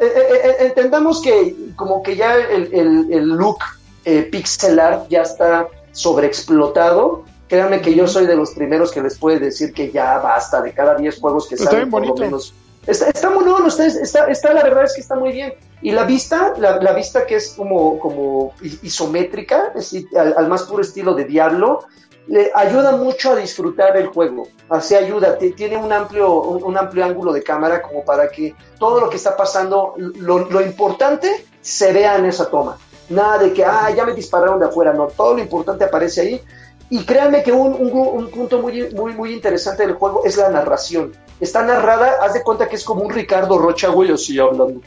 [0.00, 3.58] Eh, entendamos que como que ya el, el- el look
[4.04, 7.24] eh, pixel art ya está sobreexplotado.
[7.48, 10.72] Créanme que yo soy de los primeros que les puede decir que ya basta de
[10.72, 12.54] cada 10 juegos que Está salen por lo menos.
[12.86, 15.52] Está, está muy no, no, está, está, está- la verdad es que está muy bien.
[15.82, 20.82] Y la vista, la, la vista que es como, como isométrica, es al más puro
[20.82, 21.84] estilo de Diablo,
[22.28, 24.48] le ayuda mucho a disfrutar el juego.
[24.68, 28.54] Así ayuda, ti- tiene un amplio, un, un amplio ángulo de cámara como para que
[28.78, 32.76] todo lo que está pasando, lo, lo importante se vea en esa toma.
[33.08, 36.42] Nada de que, ah, ya me dispararon de afuera, no, todo lo importante aparece ahí.
[36.90, 40.48] Y créanme que un, un, un punto muy, muy, muy interesante del juego es la
[40.48, 41.12] narración.
[41.40, 44.80] Está narrada, haz de cuenta que es como un Ricardo Rocha, güey, así hablando.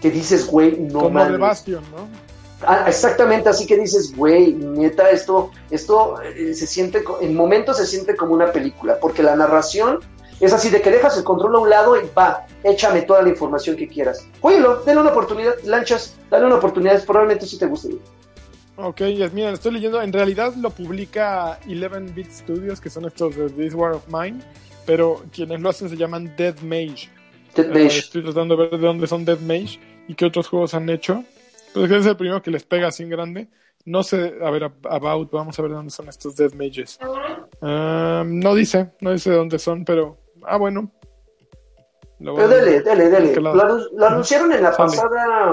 [0.00, 1.40] Que dices, güey, no Como de mames.
[1.40, 2.08] Bastion, ¿no?
[2.66, 7.86] Ah, exactamente, así que dices, güey, neta, esto, esto eh, se siente, en momentos se
[7.86, 10.00] siente como una película, porque la narración
[10.40, 13.28] es así de que dejas el control a un lado y va, échame toda la
[13.28, 14.26] información que quieras.
[14.40, 17.96] Jueguelo, dale una oportunidad, lanchas, dale una oportunidad, probablemente sí te guste.
[18.76, 20.00] Ok, yes, mira, estoy leyendo.
[20.00, 24.38] En realidad lo publica 11-bit Studios, que son estos de This War of Mine.
[24.86, 27.10] Pero quienes lo hacen se llaman Dead Mage.
[27.56, 27.98] Dead Eh, Mage.
[27.98, 31.24] estoy tratando de ver de dónde son Dead Mage y qué otros juegos han hecho.
[31.74, 33.48] Pues es el primero que les pega así en grande.
[33.84, 36.98] No sé, a ver, About, vamos a ver de dónde son estos Dead Mages.
[37.62, 40.18] Ah, no dice, no dice de dónde son, pero.
[40.44, 40.90] Ah, bueno.
[42.18, 43.32] Pero dele, dele, dele.
[43.32, 44.90] ¿Qué Lo, anunciaron en la Sale.
[44.90, 45.52] pasada.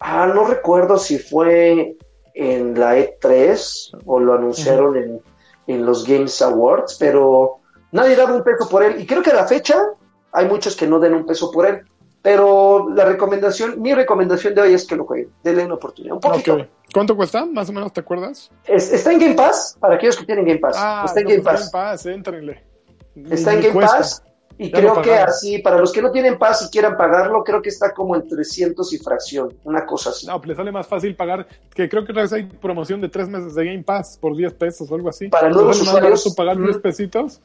[0.00, 1.96] Ah, no recuerdo si fue
[2.34, 5.20] en la E3 o lo anunciaron en,
[5.66, 7.60] en los Games Awards, pero
[7.92, 9.00] nadie daba un peso por él.
[9.00, 9.76] Y creo que a la fecha
[10.32, 11.82] hay muchos que no den un peso por él.
[12.26, 15.28] Pero la recomendación, mi recomendación de hoy es que lo jueguen.
[15.44, 16.14] Denle una oportunidad.
[16.16, 16.66] Un poquito.
[16.92, 17.46] ¿Cuánto cuesta?
[17.46, 18.50] Más o menos, ¿te acuerdas?
[18.64, 20.74] Es- está en Game Pass, para aquellos que tienen Game Pass.
[20.76, 21.60] Ah, está en Game Pass.
[21.60, 22.64] Game Pass, éntrenle.
[23.30, 23.98] Está en Game cuesta.
[23.98, 24.22] Pass.
[24.58, 27.62] Y Ya creo que así, para los que no tienen Pass y quieran pagarlo, creo
[27.62, 30.26] que está como en 300 y fracción, una cosa así.
[30.26, 33.08] No, pues le sale más fácil pagar, que creo que otra vez hay promoción de
[33.08, 35.28] tres meses de Game Pass por 10 pesos o algo así.
[35.28, 36.34] Para nuevos usuarios.
[36.36, 36.80] pagar 10 Ujú.
[36.80, 37.40] pesitos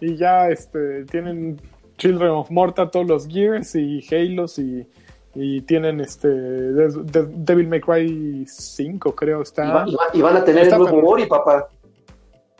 [0.00, 1.60] y ya este tienen
[1.96, 4.86] Children of Morta, todos los Gears y Halos y,
[5.34, 9.72] y tienen este De- De- Devil May Cry 5 creo Y, está.
[9.72, 11.08] va- y va- y van a tener Está el nuevo.
[11.08, 11.68] Ori, papá.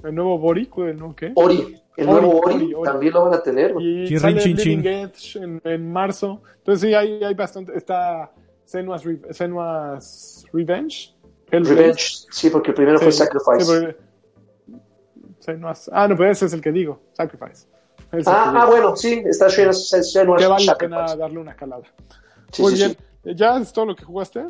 [0.03, 1.17] El nuevo Boric, ¿no?
[1.17, 1.33] ¿Qué?
[1.35, 1.81] Ori.
[1.97, 2.85] El Ori, nuevo Ori, Ori, Ori.
[2.91, 3.71] también lo van a tener.
[3.81, 4.87] Y Chirrin, sale chin, Living chin.
[4.87, 6.43] Edge en, en marzo.
[6.59, 7.77] Entonces sí, hay, hay bastante.
[7.77, 8.31] Está
[8.65, 11.15] Senua's, Re- Senua's Revenge.
[11.51, 11.75] Hellblade.
[11.77, 13.61] Revenge, sí, porque el primero fue Sí, Sacrifice.
[13.65, 13.97] sí, porque-
[15.41, 17.01] Senua's- Ah, no, pero ese es el que digo.
[17.13, 17.67] Sacrifice.
[18.27, 21.83] Ah, ah, bueno, sí, está Senua's Senua's que vale la pena darle una calada.
[22.53, 22.97] Sí, Muy sí, bien.
[23.25, 23.31] sí.
[23.35, 24.45] ¿Ya es todo lo que jugaste?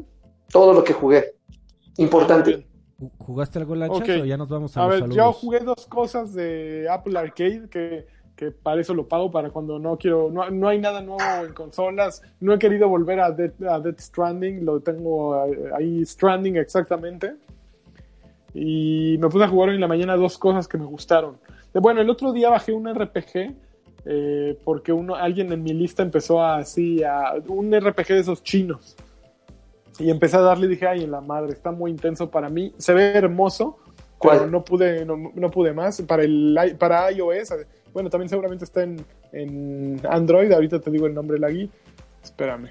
[0.51, 1.35] Todo lo que jugué.
[1.97, 2.67] Importante.
[3.19, 4.23] ¿Jugaste algo, Lanchas, Ok.
[4.23, 5.17] o ya nos vamos a, A ver, saludos?
[5.17, 8.07] yo jugué dos cosas de Apple Arcade que,
[8.37, 11.53] que para eso lo pago, para cuando no quiero, no, no hay nada nuevo en
[11.55, 16.57] consolas, no he querido volver a Dead, a Death Stranding, lo tengo eh, ahí Stranding
[16.57, 17.35] exactamente.
[18.55, 21.37] Y me puse a jugar hoy en la mañana dos cosas que me gustaron.
[21.73, 23.55] De- Bueno, el otro día bajé un RPG
[24.07, 28.43] eh, porque uno, alguien en mi lista empezó a, así a un RPG de esos
[28.43, 28.97] chinos.
[29.99, 32.73] Y empecé a darle y dije, ay, en la madre, está muy intenso para mí.
[32.79, 33.79] Se ve hermoso,
[34.19, 34.39] ¿Cuál?
[34.39, 36.01] pero no pude, no, no pude más.
[36.03, 37.55] Para, el, para iOS,
[37.93, 40.51] bueno, también seguramente está en, en Android.
[40.53, 41.69] Ahorita te digo el nombre de la guía.
[42.23, 42.71] Espérame.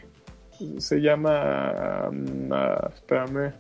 [0.78, 2.10] Se llama.
[2.12, 3.54] mm, ah, espérame.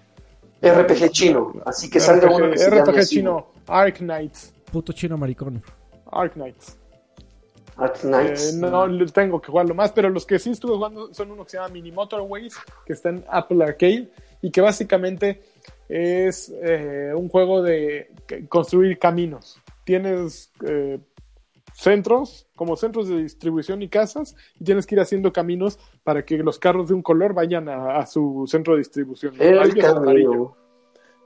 [0.63, 1.53] RPG chino.
[1.65, 3.15] Así que salga uno que se llame RPG así.
[3.17, 4.53] chino, Ark Knights.
[4.71, 5.61] Puto chino maricón.
[6.11, 6.77] Ark Knights.
[7.75, 8.53] Ark Knights.
[8.53, 11.43] Eh, no, le- tengo que jugarlo más, pero los que sí estuve jugando son uno
[11.43, 12.55] que se llama Mini Motorways,
[12.85, 14.09] que está en Apple Arcade
[14.41, 15.41] y que básicamente
[15.89, 18.11] es eh, un juego de
[18.49, 19.57] construir caminos.
[19.83, 20.99] Tienes eh,
[21.73, 26.37] centros, como centros de distribución y casas, y tienes que ir haciendo caminos para que
[26.37, 29.35] los carros de un color vayan a, a su centro de distribución.
[29.39, 30.55] El camino.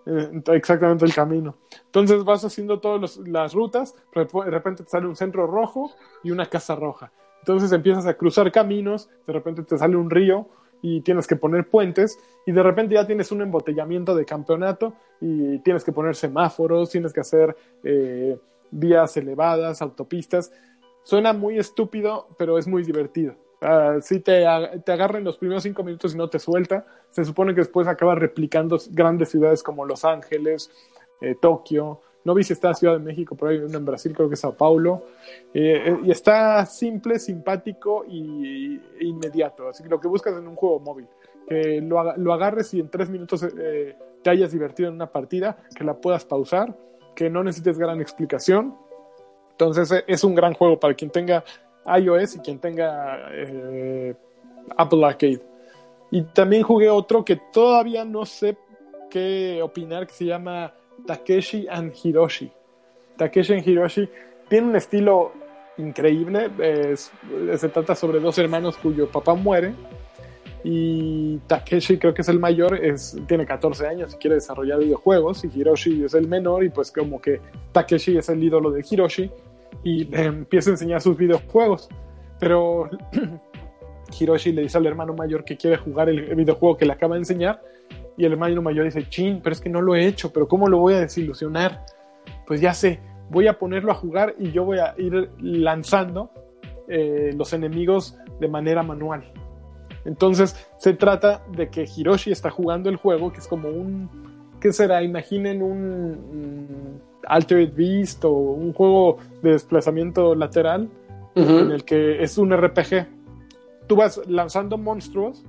[0.08, 1.58] Eh, exactamente el camino.
[1.86, 5.92] Entonces vas haciendo todas las rutas, de repente te sale un centro rojo
[6.24, 7.12] y una casa roja.
[7.42, 10.48] Entonces empiezas a cruzar caminos, de repente te sale un río
[10.82, 15.60] y tienes que poner puentes y de repente ya tienes un embotellamiento de campeonato y
[15.60, 18.38] tienes que poner semáforos, tienes que hacer eh,
[18.72, 20.52] vías elevadas, autopistas.
[21.04, 23.36] Suena muy estúpido, pero es muy divertido.
[23.62, 24.46] Ah, si te,
[24.86, 27.88] te agarra en los primeros cinco minutos y no te suelta, se supone que después
[27.88, 30.70] acaba replicando grandes ciudades como Los Ángeles,
[31.22, 32.02] eh, Tokio.
[32.24, 34.42] No vi si está Ciudad de México, pero hay uno en Brasil, creo que es
[34.42, 35.04] Sao Paulo.
[35.54, 39.70] Eh, eh, y está simple, simpático y, inmediato.
[39.70, 41.08] Así que lo que buscas en un juego móvil,
[41.48, 45.58] que lo, lo agarres y en tres minutos eh, te hayas divertido en una partida,
[45.74, 46.76] que la puedas pausar,
[47.18, 48.78] que no necesites gran explicación.
[49.50, 51.44] Entonces eh, es un gran juego para quien tenga
[52.00, 54.14] iOS y quien tenga eh,
[54.78, 55.42] Apple Arcade.
[56.12, 58.56] Y también jugué otro que todavía no sé
[59.10, 60.72] qué opinar, que se llama
[61.08, 62.52] Takeshi and Hiroshi.
[63.18, 64.08] Takeshi and Hiroshi
[64.48, 65.32] tiene un estilo
[65.78, 66.52] increíble.
[67.58, 69.74] se trata sobre dos hermanos cuyo papá muere.
[70.70, 72.78] Y Takeshi, creo que es el mayor,
[73.26, 75.46] tiene 14 años y quiere desarrollar videojuegos.
[75.46, 77.40] Y Hiroshi es el menor, y pues como que
[77.72, 79.32] Takeshi es el ídolo de Hiroshi
[79.84, 81.88] y le empieza a enseñar sus videojuegos.
[82.38, 82.90] Pero
[84.20, 87.22] Hiroshi le dice al hermano mayor que quiere jugar el videojuego que le acaba de
[87.22, 87.62] enseñar.
[88.18, 90.68] Y el hermano mayor dice, chin, pero es que no lo he hecho, pero ¿cómo
[90.68, 91.86] lo voy a desilusionar?
[92.46, 93.00] Pues ya sé,
[93.30, 96.30] voy a ponerlo a jugar y yo voy a ir lanzando
[96.90, 99.32] eh, los enemigos de manera manual.
[100.08, 104.10] Entonces se trata de que Hiroshi está jugando el juego, que es como un,
[104.62, 105.04] ¿qué será?
[105.04, 110.90] Imaginen un mm, Altered Beast o un juego de desplazamiento lateral
[111.36, 113.06] en el que es un RPG.
[113.86, 115.44] Tú vas lanzando monstruos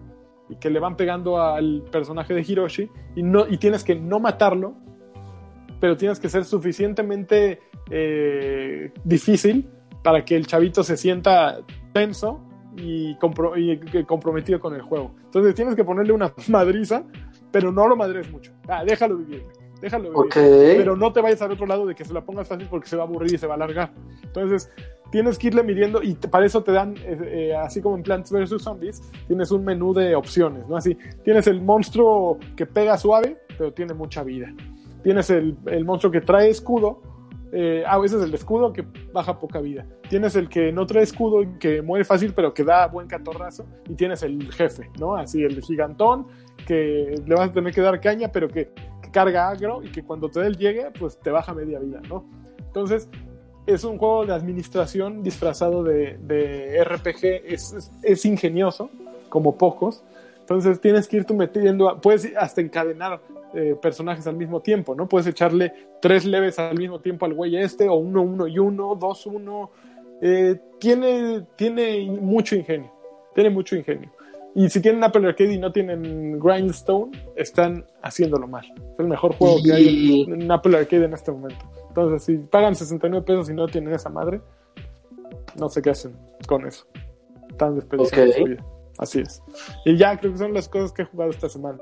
[0.51, 4.19] y que le van pegando al personaje de Hiroshi y, no, y tienes que no
[4.19, 4.75] matarlo,
[5.81, 9.71] pero tienes que ser suficientemente eh, difícil
[10.03, 11.61] para que el chavito se sienta
[11.93, 12.48] tenso
[12.79, 15.14] y, compro- y comprometido con el juego.
[15.24, 17.03] Entonces tienes que ponerle una madriza,
[17.51, 18.53] pero no lo madres mucho.
[18.68, 19.43] Ah, déjalo vivir.
[19.81, 20.16] Déjalo vivir
[20.76, 22.97] pero no te vayas al otro lado de que se la pongas fácil porque se
[22.97, 23.93] va a aburrir y se va a alargar.
[24.24, 24.70] Entonces,
[25.12, 27.18] tienes que irle midiendo y te- para eso te dan, eh,
[27.51, 28.61] eh, así como en Plants vs.
[28.61, 30.76] Zombies, tienes un menú de opciones, ¿no?
[30.76, 34.53] Así, tienes el monstruo que pega suave, pero tiene mucha vida.
[35.05, 37.01] Tienes el, el monstruo que trae escudo,
[37.53, 39.87] eh, a veces el escudo que baja poca vida.
[40.09, 43.67] Tienes el que no trae escudo y que muere fácil, pero que da buen catorrazo.
[43.89, 45.17] Y tienes el jefe, ¿no?
[45.17, 46.27] Así, el gigantón,
[46.67, 48.71] que le vas a tener que dar caña, pero que,
[49.03, 52.01] que carga agro y que cuando te dé el llegue, pues te baja media vida,
[52.09, 52.25] ¿no?
[52.59, 53.09] Entonces,
[53.67, 58.91] es un juego de administración disfrazado de, de RPG, es, es, es ingenioso,
[59.29, 60.03] como pocos.
[60.41, 63.21] Entonces tienes que ir tú metiendo, puedes hasta encadenar
[63.55, 65.09] eh, personajes al mismo tiempo, ¿no?
[65.09, 68.95] Puedes echarle tres leves al mismo tiempo al güey este, o uno, uno y uno,
[68.95, 69.71] dos, uno.
[70.21, 72.93] Eh, tiene, tiene mucho ingenio,
[73.35, 74.11] tiene mucho ingenio.
[74.55, 78.65] Y si tienen Apple Arcade y no tienen Grindstone, están haciéndolo mal.
[78.65, 81.65] Es el mejor juego que hay en, en Apple Arcade en este momento.
[81.89, 84.41] Entonces, si pagan 69 pesos y no tienen esa madre,
[85.57, 86.16] no sé qué hacen
[86.47, 86.87] con eso.
[87.51, 88.39] Están desperdiciando Ok.
[88.39, 88.65] su vida.
[88.99, 89.43] Así es.
[89.85, 91.79] Y ya creo que son las cosas que he jugado esta semana.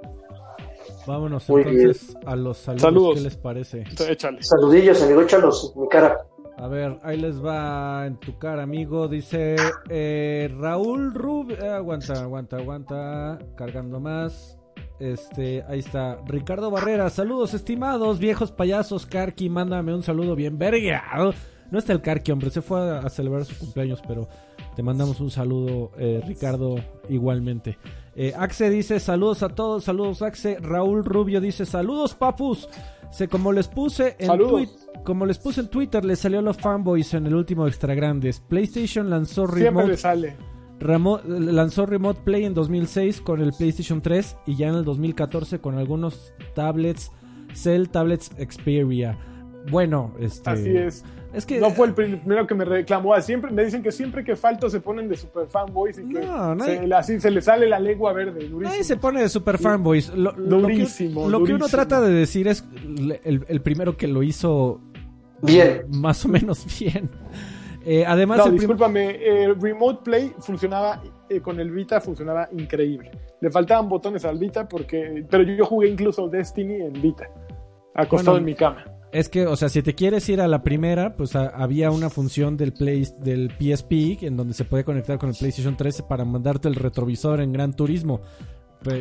[1.06, 2.82] Vámonos Muy entonces a los saludos.
[2.82, 3.14] Saludos.
[3.16, 3.84] ¿Qué les parece?
[4.08, 4.42] Échale.
[4.42, 6.16] Saludillos, amigo, échalos en mi cara.
[6.58, 9.08] A ver, ahí les va en tu cara, amigo.
[9.08, 9.56] Dice
[9.90, 11.50] eh, Raúl Rub.
[11.52, 13.38] eh, aguanta, aguanta, aguanta.
[13.56, 14.58] Cargando más.
[14.98, 16.18] Este, ahí está.
[16.26, 17.10] Ricardo Barrera.
[17.10, 19.04] Saludos, estimados viejos payasos.
[19.04, 21.04] Karki, mándame un saludo bien verga.
[21.70, 22.48] No está el Karki, hombre.
[22.50, 24.26] Se fue a, a celebrar su cumpleaños, pero
[24.76, 26.76] te mandamos un saludo, eh, Ricardo,
[27.08, 27.78] igualmente.
[28.14, 30.58] Eh, Axe dice saludos a todos, saludos Axe.
[30.60, 32.68] Raúl Rubio dice saludos papus.
[33.10, 34.36] Se, como les puse en.
[34.36, 38.40] Twitter, como les puse en Twitter, les salió los fanboys en el último Extra Grandes.
[38.40, 40.36] PlayStation lanzó Siempre Remote, le sale.
[41.26, 45.78] Lanzó Remote Play en 2006 con el PlayStation 3 y ya en el 2014 con
[45.78, 47.10] algunos tablets,
[47.54, 49.18] Cell Tablets Xperia.
[49.70, 50.50] bueno, este...
[50.50, 51.02] Así es.
[51.36, 51.60] Es que...
[51.60, 53.20] No fue el primero que me reclamó.
[53.20, 56.54] Siempre, me dicen que siempre que falto se ponen de super fanboys y que No,
[56.54, 58.40] nadie- se, así se le sale la lengua verde.
[58.40, 58.60] Durísimo.
[58.62, 60.08] Nadie se pone de super fanboys.
[60.14, 62.64] Lo, lo que, Durísimo, lo que uno trata de decir es
[63.22, 64.80] el, el primero que lo hizo
[65.42, 65.82] Bien.
[65.90, 67.10] más o menos bien.
[67.84, 73.10] Eh, además, No, discúlpame, eh, Remote Play funcionaba eh, con el Vita, funcionaba increíble.
[73.40, 77.28] Le faltaban botones al Vita, porque pero yo jugué incluso Destiny en Vita,
[77.94, 78.84] acostado Bueno, en mi cama.
[79.12, 82.10] Es que, o sea, si te quieres ir a la primera, pues a- había una
[82.10, 86.24] función del Play, del PSP en donde se puede conectar con el PlayStation 3 para
[86.24, 88.20] mandarte el retrovisor en Gran Turismo.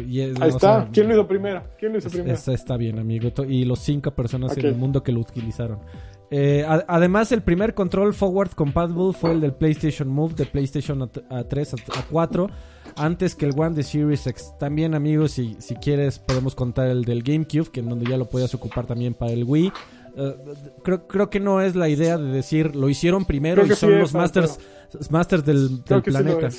[0.07, 0.81] Y es- Ahí está.
[0.83, 1.63] sea, ¿Quién lo hizo primero?
[1.77, 2.33] ¿Quién lo hizo Es- primero?
[2.33, 3.29] esa está bien, amigo.
[3.47, 5.79] Y los cinco personas en el mundo que lo utilizaron.
[6.31, 11.03] Eh, a- además, el primer control forward compatible fue el del PlayStation Move de PlayStation
[11.03, 12.49] a, a 3 a, a 4,
[12.95, 14.53] antes que el One de Series X.
[14.59, 18.25] También, amigos, si, si quieres, podemos contar el del GameCube, que en donde ya lo
[18.25, 19.71] podías ocupar también para el Wii.
[20.17, 20.35] Eh,
[20.83, 23.97] creo, creo que no es la idea de decir lo hicieron primero y son sí
[23.97, 24.59] los es, masters,
[25.09, 26.49] masters del, sí planeta.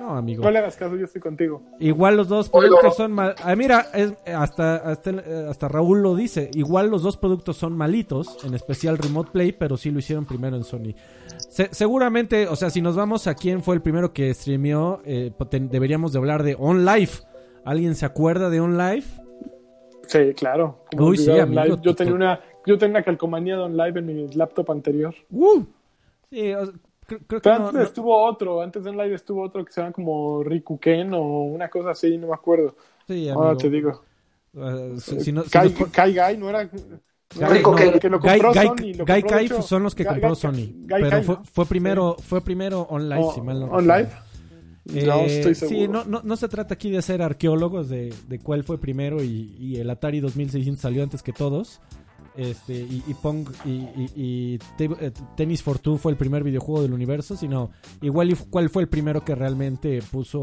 [0.00, 0.42] No, amigo.
[0.42, 1.62] No le hagas caso, yo estoy contigo.
[1.78, 3.34] Igual los dos productos son mal.
[3.44, 5.10] Ah, mira, es- hasta, hasta,
[5.48, 6.50] hasta Raúl lo dice.
[6.54, 10.56] Igual los dos productos son malitos, en especial Remote Play, pero sí lo hicieron primero
[10.56, 10.94] en Sony.
[11.36, 15.32] Se- seguramente, o sea, si nos vamos a quién fue el primero que streameó, eh,
[15.38, 17.10] poten- deberíamos de hablar de OnLive.
[17.64, 19.04] ¿Alguien se acuerda de OnLive?
[20.06, 20.84] Sí, claro.
[20.96, 21.76] Como Uy, sí, amigo, Live.
[21.82, 25.14] Yo tenía una, yo tenía una calcomanía de OnLive en mi laptop anterior.
[25.30, 25.62] ¡Uh!
[26.30, 26.72] Sí, o-
[27.18, 29.72] creo, creo que Pero no- antes no- estuvo otro, antes de OnLive estuvo otro que
[29.72, 32.74] se llama como Rikuken o una cosa así, no me acuerdo.
[33.06, 34.02] sí, Ahora te digo.
[34.54, 36.64] Eh, si- no- Kai, Kai no era.
[36.64, 36.70] no
[37.36, 38.00] era Rico el Ken.
[38.00, 40.04] que lo Gai, compró Gai- Sony, lo Gai compró, de Kai hecho, son los que
[40.04, 40.72] Gai- compró Gai- Sony.
[40.86, 41.44] Gai pero Kai, fue, ¿no?
[41.44, 44.08] fue primero, fue primero OnLive, O- si mal no ¿OnLive?
[44.92, 45.78] Eh, No estoy seguro.
[45.78, 49.22] Sí, no, no, no se trata aquí de ser arqueólogos de, de cuál fue primero
[49.22, 51.80] y, y el Atari 2600 salió antes que todos.
[52.40, 56.42] Este, y, y Pong y, y- y Te- eh, Tennis for Two fue el primer
[56.42, 60.42] videojuego del universo, sino igual y cuál fue el primero que realmente puso,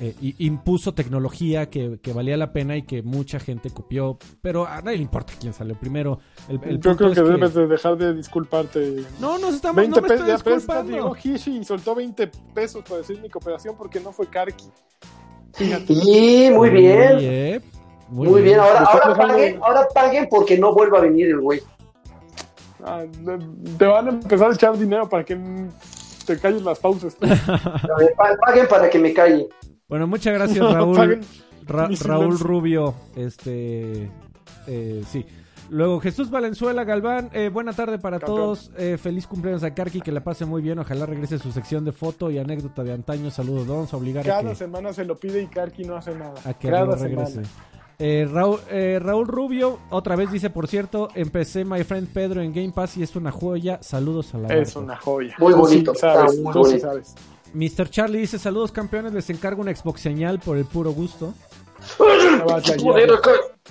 [0.00, 4.18] eh, y- impuso tecnología que, que valía la pena y que mucha gente copió.
[4.40, 6.20] Pero a nadie le importa quién salió primero.
[6.48, 9.04] El, el Yo creo que debes de dejar de disculparte.
[9.20, 10.92] No, nos estamos 20 no me pesos, estoy disculpando.
[10.92, 14.64] llegó Hishi y soltó 20 pesos para decir mi cooperación porque no fue Karki.
[15.52, 15.92] Fíjate.
[15.92, 17.18] Y muy bien.
[17.20, 17.60] eh,
[18.10, 18.58] Muy bien.
[18.58, 21.60] Ahora, ahora paguen, ahora paguen porque no vuelva a venir el güey.
[22.84, 23.04] Ah,
[23.78, 25.38] te van a empezar a echar dinero para que
[26.26, 27.16] te calles las pausas.
[27.20, 29.48] A Paguen para que me calle.
[29.88, 31.20] Bueno, muchas gracias, Raúl.
[31.66, 32.38] Ra- Raúl.
[32.38, 34.10] Rubio, este,
[34.66, 35.24] eh, sí.
[35.68, 38.38] Luego Jesús Valenzuela Galván, eh, buena tarde para Campeón.
[38.38, 38.72] todos.
[38.76, 40.78] Eh, feliz cumpleaños a Karki, que la pase muy bien.
[40.80, 43.30] Ojalá regrese su sección de foto y anécdota de antaño.
[43.30, 46.12] Saludos, vamos a obligar a Cada que, semana se lo pide y Karki no hace
[46.16, 46.34] nada.
[46.44, 47.44] a que Cada regrese.
[47.44, 47.48] semana.
[48.02, 52.52] Eh, Raúl, eh, Raúl Rubio, otra vez dice, por cierto, empecé My Friend Pedro en
[52.52, 53.78] Game Pass y es una joya.
[53.82, 54.80] Saludos a la Es barca.
[54.80, 55.34] una joya.
[55.38, 56.86] Muy bonito, Sí sabes, muy tú sí bonito.
[56.86, 57.14] sabes.
[57.52, 57.90] Mr.
[57.90, 61.34] Charlie dice, saludos campeones, les encargo una Xbox señal por el puro gusto.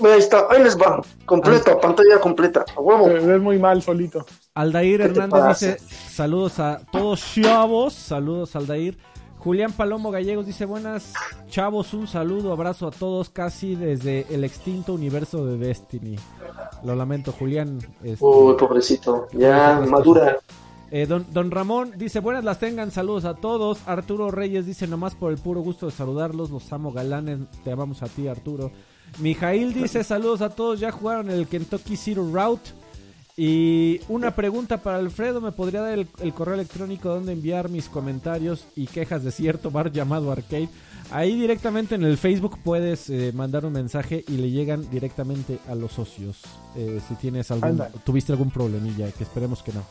[0.01, 1.01] Ahí está, ahí les va.
[1.25, 2.65] Completa, pantalla completa.
[2.75, 3.05] A huevo.
[3.07, 4.25] Ves muy mal solito.
[4.55, 5.77] Aldair ¿Qué te Hernández dice
[6.09, 8.97] saludos a todos chavos, saludos Aldair.
[9.39, 11.13] Julián Palomo Gallegos dice buenas
[11.49, 16.17] chavos, un saludo, abrazo a todos casi desde el extinto universo de Destiny.
[16.83, 17.79] Lo lamento Julián.
[18.03, 19.27] este, Uy, pobrecito.
[19.31, 20.39] Ya, madura.
[20.91, 23.79] eh, don, don Ramón dice buenas las tengan, saludos a todos.
[23.87, 28.03] Arturo Reyes dice nomás por el puro gusto de saludarlos, los amo galanes, te amamos
[28.03, 28.71] a ti Arturo.
[29.19, 32.71] Mijail dice saludos a todos, ya jugaron el Kentucky Zero Route.
[33.41, 37.87] Y una pregunta para Alfredo, ¿me podría dar el, el correo electrónico donde enviar mis
[37.87, 40.67] comentarios y quejas de cierto bar llamado Arcade?
[41.09, 45.75] Ahí directamente en el Facebook puedes eh, mandar un mensaje y le llegan directamente a
[45.75, 46.41] los socios.
[46.75, 49.85] eh, si tienes algún, tuviste algún problemilla, que esperemos que no.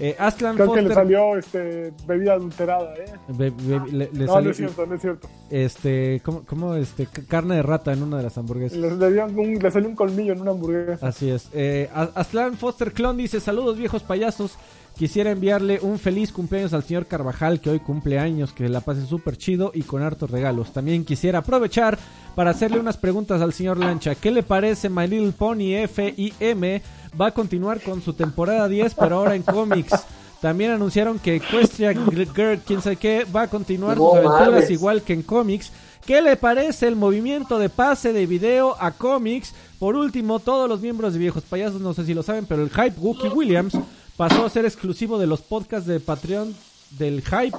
[0.00, 3.12] Eh, Aslan Creo que le Foster, salió este, bebida adulterada, ¿eh?
[3.28, 5.28] be- be- le, le no, salió- no es cierto, no es cierto.
[5.50, 8.78] este, ¿cómo, cómo, este, carne de rata en una de las hamburguesas.
[8.78, 11.06] Le, le un- le salió un colmillo en una hamburguesa.
[11.06, 11.48] Así es.
[11.52, 14.56] Eh, Aslan Foster Clon dice: Saludos, viejos payasos.
[14.96, 19.06] Quisiera enviarle un feliz cumpleaños al señor Carvajal, que hoy cumple años, que la pase
[19.06, 20.72] súper chido y con hartos regalos.
[20.72, 21.96] También quisiera aprovechar
[22.34, 24.16] para hacerle unas preguntas al señor Lancha.
[24.16, 26.82] ¿Qué le parece My Little Pony F y M?
[27.20, 29.92] Va a continuar con su temporada 10, pero ahora en cómics.
[30.40, 34.70] También anunciaron que Equestria Girl, quién sabe qué, va a continuar No sus aventuras mames.
[34.70, 35.72] igual que en cómics.
[36.06, 39.52] ¿Qué le parece el movimiento de pase de video a cómics?
[39.78, 42.70] Por último, todos los miembros de Viejos Payasos, no sé si lo saben, pero el
[42.70, 43.74] Hype Wookie Williams
[44.16, 46.54] pasó a ser exclusivo de los podcasts de Patreon
[46.98, 47.56] del Hype.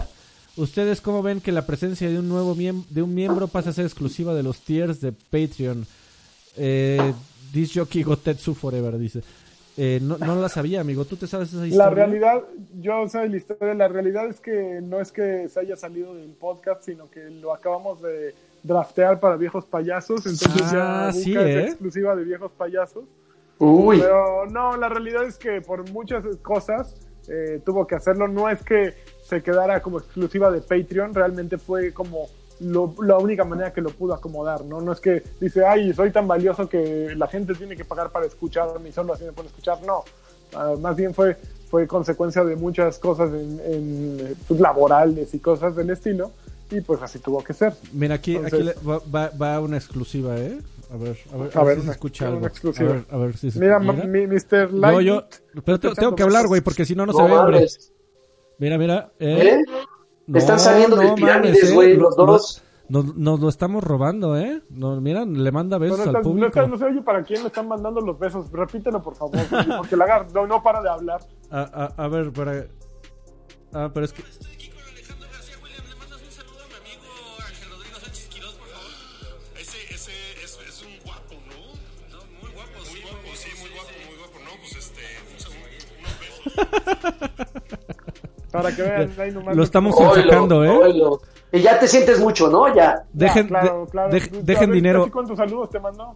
[0.56, 3.74] ¿Ustedes cómo ven que la presencia de un nuevo miem- de un miembro pasa a
[3.74, 5.86] ser exclusiva de los tiers de Patreon?
[6.58, 7.14] Eh,
[7.54, 9.22] This Jockey Gotetsu Forever, dice.
[9.82, 11.06] Eh, no, no la sabía, amigo.
[11.06, 11.90] ¿Tú te sabes esa historia?
[11.90, 12.44] La realidad,
[12.82, 16.32] yo sé la historia, la realidad es que no es que se haya salido del
[16.32, 21.60] podcast, sino que lo acabamos de draftear para viejos payasos, entonces Ah, ya sí, ¿eh?
[21.60, 23.06] es exclusiva de viejos payasos.
[23.58, 24.00] Uy.
[24.00, 26.96] Pero no, la realidad es que por muchas cosas
[27.30, 28.28] eh, tuvo que hacerlo.
[28.28, 32.28] No es que se quedara como exclusiva de Patreon, realmente fue como
[32.62, 34.82] lo- la única manera que lo pudo acomodar, ¿no?
[34.82, 38.26] No es que dice, ay, soy tan valioso que la gente tiene que pagar para
[38.26, 39.80] escucharme y solo así me pueden escuchar.
[39.86, 40.04] No,
[40.52, 41.38] Ah, más bien fue,
[41.70, 46.32] fue consecuencia de muchas cosas en, en, eh, pues, laborales y cosas del estilo.
[46.72, 47.74] Y pues así tuvo que ser.
[47.94, 50.58] Mira, aquí, aquí Entonces- le- va, va- va una exclusiva, ¿eh?
[50.92, 52.48] A ver, a ver, A a ver ver, si se escucha algo.
[52.48, 54.04] A ver, a ver si se Mira, escucha.
[54.08, 54.74] mi, Mr.
[54.74, 55.02] Light.
[55.08, 55.24] yo,
[55.64, 57.68] pero tengo, tengo que hablar, güey, porque si no, no, se ve, hombre.
[58.58, 59.12] Mira, mira.
[59.20, 59.64] Eh, ¿Eh?
[60.34, 62.64] Están saliendo de pirámides, eh, güey, lo- los dos.
[62.90, 64.64] Nos, nos lo estamos robando, ¿eh?
[64.72, 66.68] No, mira, le manda No, no, besos al no, público.
[66.68, 68.52] no se oye para quién le están mandando los besos.
[68.52, 69.38] Repítelo, por favor.
[69.78, 71.22] Porque la no, no para de hablar.
[71.52, 72.66] A, a- a ver, para...
[73.74, 74.24] Ah, pero es que...
[88.52, 89.56] Para que vean, ahí nomás.
[89.56, 90.70] Lo estamos sacando, ¿eh?
[90.70, 91.20] oilo.
[91.52, 92.68] Y ya te sientes mucho, ¿no?
[92.70, 92.76] Ya.
[92.76, 94.10] Ya, Dejen, claro, de- claro.
[94.10, 96.14] a dejen ver, dinero, ¿Cuántos saludos te mandó?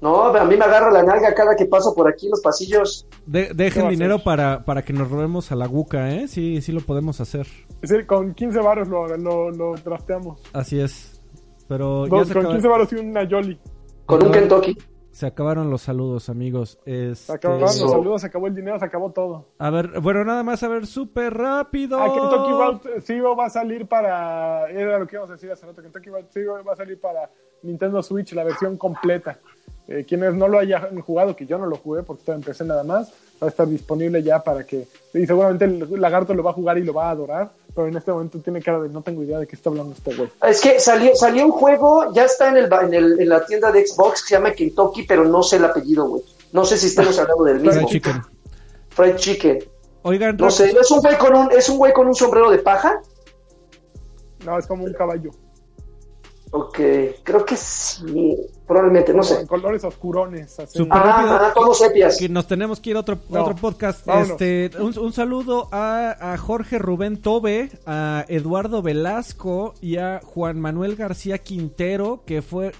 [0.00, 3.06] No, a mí me agarra la nalga cada que paso por aquí en los pasillos.
[3.26, 6.28] de- ¿Qué dejen dinero para, para que nos robemos a la Guca, ¿eh?
[6.28, 7.46] Sí, sí lo podemos hacer.
[7.82, 10.40] Es decir, con 15 varos lo, lo, lo drafteamos.
[10.52, 11.20] Así es.
[11.66, 13.60] Pero ya Dos, se, con acaba- 15 varos y una Jolly.
[14.06, 14.32] Con un.
[14.32, 14.78] Kentucky.
[15.18, 16.78] Se acabaron los saludos, amigos.
[16.84, 17.88] Se Este, acabaron los Eso.
[17.88, 19.46] saludos, se acabó el dinero, se acabó todo.
[19.58, 21.98] A ver, bueno, nada más a ver súper rápido.
[22.00, 24.70] Ah, Kentucky Route Zero va a salir para.
[24.70, 25.82] Era lo que íbamos a decir hace rato.
[25.82, 27.28] Kentucky Route Zero va a salir para
[27.62, 29.38] Nintendo Switch, la versión completa.
[29.88, 32.84] Eh, quienes no lo hayan jugado, que yo no lo jugué porque en PC nada
[32.84, 33.12] más,
[33.42, 34.86] va a estar disponible ya para que.
[35.14, 37.50] Y seguramente el lagarto lo va a jugar y lo va a adorar.
[37.74, 40.14] Pero en este momento tiene cara de no tengo idea de qué está hablando este
[40.14, 40.28] güey.
[40.48, 43.44] Es que salió, salió un juego, ya está en, el, ba- en, el, en la
[43.46, 46.22] tienda de Xbox que se llama Kentucky, pero no sé el apellido, güey.
[46.52, 47.88] No sé si estamos hablando del Fried mismo.
[47.88, 48.22] chicken.
[48.90, 49.64] Fried Chicken.
[50.02, 52.58] Oigan, No sé, es un güey con un, es un güey con un sombrero de
[52.58, 53.00] paja.
[54.44, 55.30] No, es como un caballo.
[56.50, 56.78] Ok,
[57.22, 59.46] creo que sí, probablemente, no sé.
[59.46, 60.58] colores oscurones.
[60.58, 60.86] así.
[60.88, 62.16] Ajá, todos sepias.
[62.16, 63.42] que nos tenemos que ir a otro, No.
[63.42, 64.06] otro podcast.
[64.06, 64.30] Vámonos.
[64.40, 70.58] Este, un, un saludo a, a Jorge Rubén Tobe, a Eduardo Velasco y a Juan
[70.60, 72.72] Manuel García Quintero, que fue,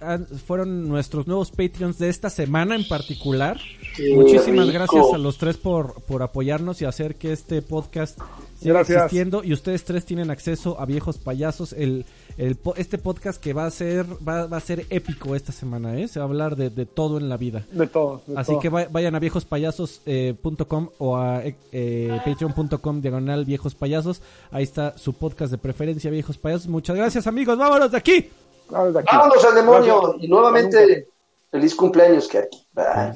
[0.47, 3.59] fueron nuestros nuevos Patreons de esta semana en particular.
[3.97, 4.79] Qué Muchísimas rico.
[4.79, 8.19] gracias a los tres por, por apoyarnos y hacer que este podcast
[8.61, 8.97] siga Gracias.
[9.05, 9.43] existiendo.
[9.45, 12.05] Y ustedes tres tienen acceso a Viejos Payasos, el,
[12.37, 15.97] el po- este podcast que va a ser va, va a ser épico esta semana,
[15.99, 16.09] ¿eh?
[16.09, 17.65] Se va a hablar de, de todo en la vida.
[17.73, 18.23] De todo.
[18.27, 18.61] de Así todo.
[18.61, 24.21] que va- vayan a viejospayasos.com o a eh, patreon.com diagonal viejos payasos.
[24.51, 26.69] Ahí está su podcast de preferencia, viejos payasos.
[26.69, 27.57] Muchas gracias, amigos.
[27.59, 28.31] Vámonos de aquí.
[28.71, 30.01] Vámonos al demonio.
[30.03, 30.25] Gracias.
[30.25, 31.09] Y nuevamente,
[31.51, 32.59] feliz cumpleaños, Kerky.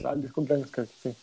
[0.03, 1.15] Feliz cumpleaños, que sí.